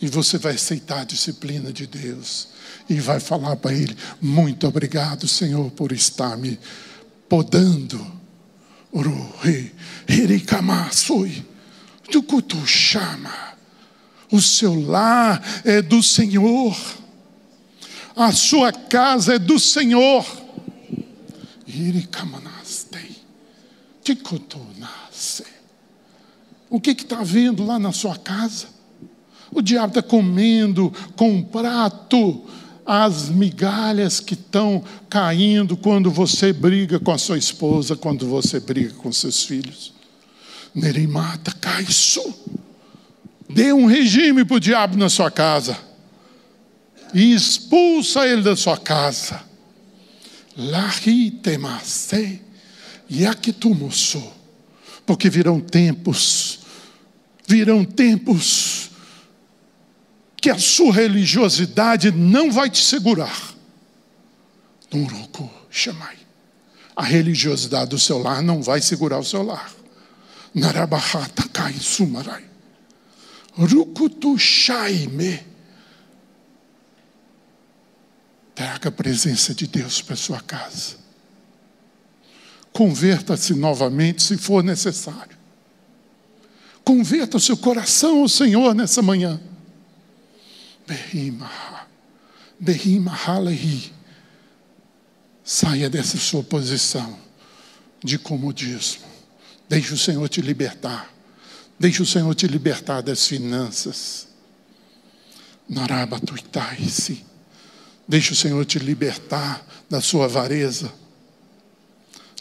E 0.00 0.08
você 0.08 0.38
vai 0.38 0.54
aceitar 0.54 1.00
a 1.00 1.04
disciplina 1.04 1.72
de 1.72 1.86
Deus. 1.86 2.48
E 2.88 3.00
vai 3.00 3.18
falar 3.18 3.56
para 3.56 3.74
Ele: 3.74 3.96
Muito 4.20 4.66
obrigado, 4.66 5.26
Senhor, 5.26 5.70
por 5.72 5.92
estar 5.92 6.36
me 6.36 6.58
podando. 7.28 8.14
Do 12.10 12.22
chama. 12.66 13.55
O 14.30 14.40
seu 14.40 14.74
lar 14.88 15.42
é 15.64 15.80
do 15.80 16.02
Senhor. 16.02 16.76
A 18.14 18.32
sua 18.32 18.72
casa 18.72 19.34
é 19.34 19.38
do 19.38 19.58
Senhor. 19.58 20.24
O 26.70 26.80
que 26.80 26.90
está 26.90 27.22
vendo 27.22 27.64
lá 27.64 27.78
na 27.78 27.92
sua 27.92 28.16
casa? 28.16 28.66
O 29.50 29.62
diabo 29.62 29.98
está 29.98 30.02
comendo 30.02 30.92
com 31.14 31.30
um 31.30 31.42
prato 31.42 32.44
as 32.86 33.28
migalhas 33.28 34.20
que 34.20 34.34
estão 34.34 34.82
caindo 35.10 35.76
quando 35.76 36.08
você 36.08 36.52
briga 36.52 37.00
com 37.00 37.10
a 37.10 37.18
sua 37.18 37.36
esposa, 37.36 37.96
quando 37.96 38.28
você 38.28 38.60
briga 38.60 38.94
com 38.94 39.10
seus 39.10 39.42
filhos. 39.42 39.92
Nerimata, 40.72 41.52
cai 41.60 41.82
isso. 41.82 42.22
Dê 43.48 43.72
um 43.72 43.86
regime 43.86 44.44
para 44.44 44.56
o 44.56 44.60
diabo 44.60 44.96
na 44.96 45.08
sua 45.08 45.30
casa. 45.30 45.78
E 47.14 47.32
expulsa 47.32 48.26
ele 48.26 48.42
da 48.42 48.56
sua 48.56 48.76
casa. 48.76 49.42
Porque 55.04 55.30
virão 55.30 55.60
tempos, 55.60 56.58
virão 57.46 57.84
tempos 57.84 58.90
que 60.36 60.50
a 60.50 60.58
sua 60.58 60.92
religiosidade 60.92 62.10
não 62.10 62.50
vai 62.50 62.68
te 62.68 62.82
segurar. 62.82 63.54
Chamai. 65.70 66.16
A 66.96 67.02
religiosidade 67.02 67.90
do 67.90 67.98
seu 67.98 68.18
lar 68.18 68.42
não 68.42 68.62
vai 68.62 68.80
segurar 68.80 69.18
o 69.18 69.24
seu 69.24 69.42
lar. 69.42 69.70
Narabahata 70.54 71.46
kai 71.52 71.74
sumarai. 71.74 72.55
Rukutushaime. 73.56 75.46
Traga 78.54 78.88
a 78.88 78.92
presença 78.92 79.54
de 79.54 79.66
Deus 79.66 80.02
para 80.02 80.16
sua 80.16 80.40
casa. 80.40 80.96
Converta-se 82.72 83.54
novamente 83.54 84.22
se 84.22 84.36
for 84.36 84.62
necessário. 84.62 85.36
Converta 86.84 87.38
o 87.38 87.40
seu 87.40 87.56
coração 87.56 88.20
ao 88.20 88.28
Senhor 88.28 88.74
nessa 88.74 89.02
manhã. 89.02 89.40
Behima 92.60 93.12
Halehi. 93.12 93.92
Saia 95.42 95.88
dessa 95.88 96.16
sua 96.18 96.42
posição 96.42 97.18
de 98.02 98.18
comodismo. 98.18 99.04
Deixe 99.68 99.94
o 99.94 99.98
Senhor 99.98 100.28
te 100.28 100.40
libertar. 100.40 101.15
Deixe 101.78 102.02
o 102.02 102.06
Senhor 102.06 102.34
te 102.34 102.46
libertar 102.46 103.02
das 103.02 103.26
finanças. 103.26 104.28
Narabatuitaisi. 105.68 107.24
Deixe 108.08 108.32
o 108.32 108.36
Senhor 108.36 108.64
te 108.64 108.78
libertar 108.78 109.66
da 109.90 110.00
sua 110.00 110.26
avareza. 110.26 110.92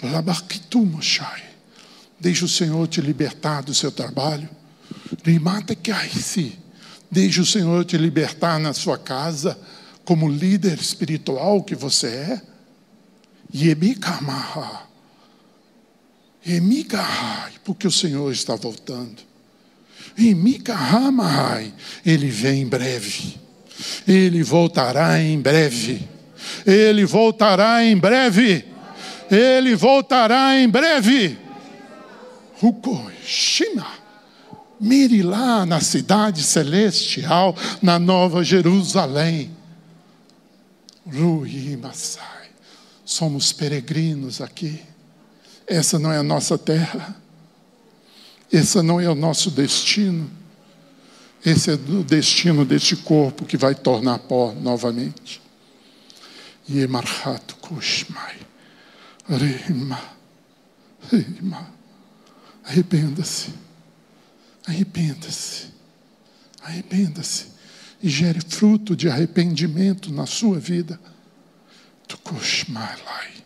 Labaquitumoshai. 0.02 1.44
Deixe 2.20 2.46
o 2.46 2.50
Senhor 2.50 2.88
te 2.88 3.02
libertar 3.02 3.62
do 3.62 3.74
seu 3.74 3.92
trabalho. 3.92 4.50
Rimata 5.24 5.76
si. 6.14 6.58
Deixe 7.12 7.42
o 7.42 7.46
Senhor 7.46 7.84
te 7.86 7.98
libertar 7.98 8.60
na 8.60 8.74
sua 8.74 8.98
casa, 8.98 9.58
como 10.04 10.30
líder 10.30 10.80
espiritual 10.80 11.64
que 11.64 11.76
você 11.76 12.08
é. 12.08 12.42
Yemikamaha. 13.54 14.85
Emikahai, 16.46 17.54
porque 17.64 17.88
o 17.88 17.92
Senhor 17.92 18.32
está 18.32 18.56
voltando. 18.56 19.24
Emikahamai, 20.18 21.74
ele 22.06 22.28
vem 22.30 22.62
em 22.62 22.68
breve. 22.68 23.40
Ele 24.08 24.44
voltará 24.44 25.20
em 25.22 25.40
breve. 25.40 26.08
Ele 26.66 27.06
voltará 27.06 27.84
em 27.84 27.98
breve. 27.98 28.66
Ele 29.30 29.76
voltará 29.76 30.58
em 30.58 30.70
breve. 30.70 31.38
Shima. 33.26 33.88
Mire 34.80 35.24
lá 35.24 35.66
na 35.66 35.80
cidade 35.80 36.44
celestial, 36.44 37.56
na 37.82 37.98
Nova 37.98 38.44
Jerusalém. 38.44 39.52
Rui 41.06 41.78
Masai. 41.78 42.50
Somos 43.04 43.52
peregrinos 43.52 44.42
aqui. 44.42 44.82
Essa 45.68 45.98
não 45.98 46.12
é 46.12 46.18
a 46.18 46.24
nossa 46.24 46.58
terra. 46.58 47.16
Esse 48.52 48.82
não 48.82 49.00
é 49.00 49.10
o 49.10 49.16
nosso 49.16 49.50
destino. 49.50 50.30
Esse 51.46 51.72
é 51.72 51.74
o 51.74 52.04
destino 52.04 52.66
deste 52.66 52.96
corpo 52.96 53.46
que 53.46 53.58
vai 53.58 53.76
tornar 53.76 54.20
pó 54.20 54.54
novamente. 54.54 55.42
Yemarhat 56.70 57.56
Kushmai. 57.62 58.38
Rima. 59.28 60.00
Rima. 61.12 61.70
Arrependa-se. 62.64 63.54
Arrependa-se. 64.66 65.68
Arrependa-se. 66.62 67.46
E 68.02 68.10
gere 68.10 68.40
fruto 68.42 68.96
de 68.96 69.10
arrependimento 69.10 70.12
na 70.12 70.26
sua 70.26 70.60
vida. 70.60 71.00
Tukushmai 72.08 72.96
Lai. 73.06 73.45